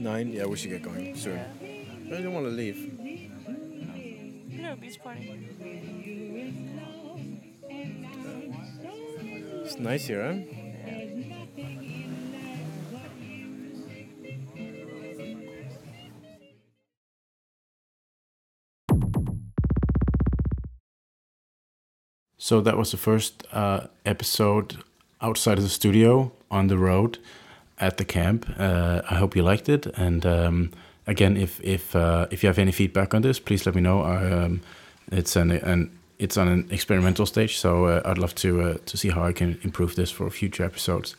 Nine? 0.00 0.32
Yeah, 0.32 0.46
we 0.46 0.56
should 0.56 0.70
get 0.70 0.82
going 0.82 1.14
soon. 1.14 1.38
I 2.12 2.20
don't 2.20 2.34
want 2.34 2.46
to 2.46 2.50
leave. 2.50 2.92
Know, 4.50 4.74
beach 4.80 5.00
party. 5.00 5.48
It's 9.62 9.78
nice 9.78 10.06
here, 10.08 10.24
huh? 10.24 10.63
So 22.44 22.60
that 22.60 22.76
was 22.76 22.90
the 22.90 22.98
first 22.98 23.46
uh, 23.52 23.86
episode 24.04 24.76
outside 25.22 25.56
of 25.56 25.64
the 25.64 25.70
studio 25.70 26.30
on 26.50 26.66
the 26.66 26.76
road 26.76 27.16
at 27.78 27.96
the 27.96 28.04
camp. 28.04 28.44
Uh, 28.58 29.00
I 29.10 29.14
hope 29.14 29.34
you 29.34 29.42
liked 29.42 29.70
it. 29.70 29.86
And 29.96 30.26
um, 30.26 30.70
again, 31.06 31.38
if 31.38 31.58
if 31.64 31.96
uh, 31.96 32.26
if 32.30 32.42
you 32.42 32.48
have 32.48 32.58
any 32.58 32.70
feedback 32.70 33.14
on 33.14 33.22
this, 33.22 33.40
please 33.40 33.64
let 33.64 33.74
me 33.74 33.80
know. 33.80 34.02
I, 34.02 34.30
um, 34.30 34.60
it's 35.10 35.36
an, 35.36 35.52
an 35.52 35.90
it's 36.18 36.36
on 36.36 36.48
an 36.48 36.68
experimental 36.70 37.24
stage, 37.24 37.56
so 37.56 37.86
uh, 37.86 38.02
I'd 38.04 38.18
love 38.18 38.34
to 38.34 38.60
uh, 38.60 38.76
to 38.84 38.96
see 38.98 39.08
how 39.08 39.24
I 39.24 39.32
can 39.32 39.58
improve 39.62 39.94
this 39.94 40.10
for 40.10 40.28
future 40.28 40.64
episodes. 40.64 41.16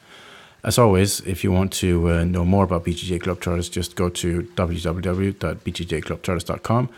As 0.63 0.78
always, 0.78 1.21
if 1.21 1.43
you 1.43 1.51
want 1.51 1.73
to 1.82 2.07
uh, 2.07 2.23
know 2.23 2.45
more 2.45 2.65
about 2.65 2.86
BJJ 2.86 3.23
Globetrotters, 3.23 3.71
just 3.71 3.95
go 3.95 4.09
to 4.09 4.43
www.bjjglobetrotters.com, 4.55 6.89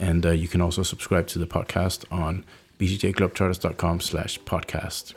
and 0.00 0.24
uh, 0.24 0.30
you 0.30 0.48
can 0.48 0.62
also 0.62 0.82
subscribe 0.82 1.26
to 1.26 1.38
the 1.38 1.46
podcast 1.46 2.06
on 2.10 2.44
bjjglobetrotters.com 2.78 4.00
slash 4.00 4.38
podcast. 4.40 5.14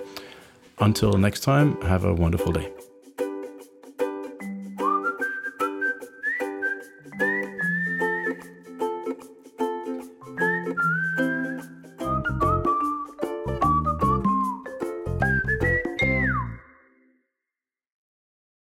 Until 0.80 1.14
next 1.14 1.41
time, 1.41 1.82
have 1.82 2.03
a 2.05 2.14
wonderful 2.14 2.51
day. 2.51 2.72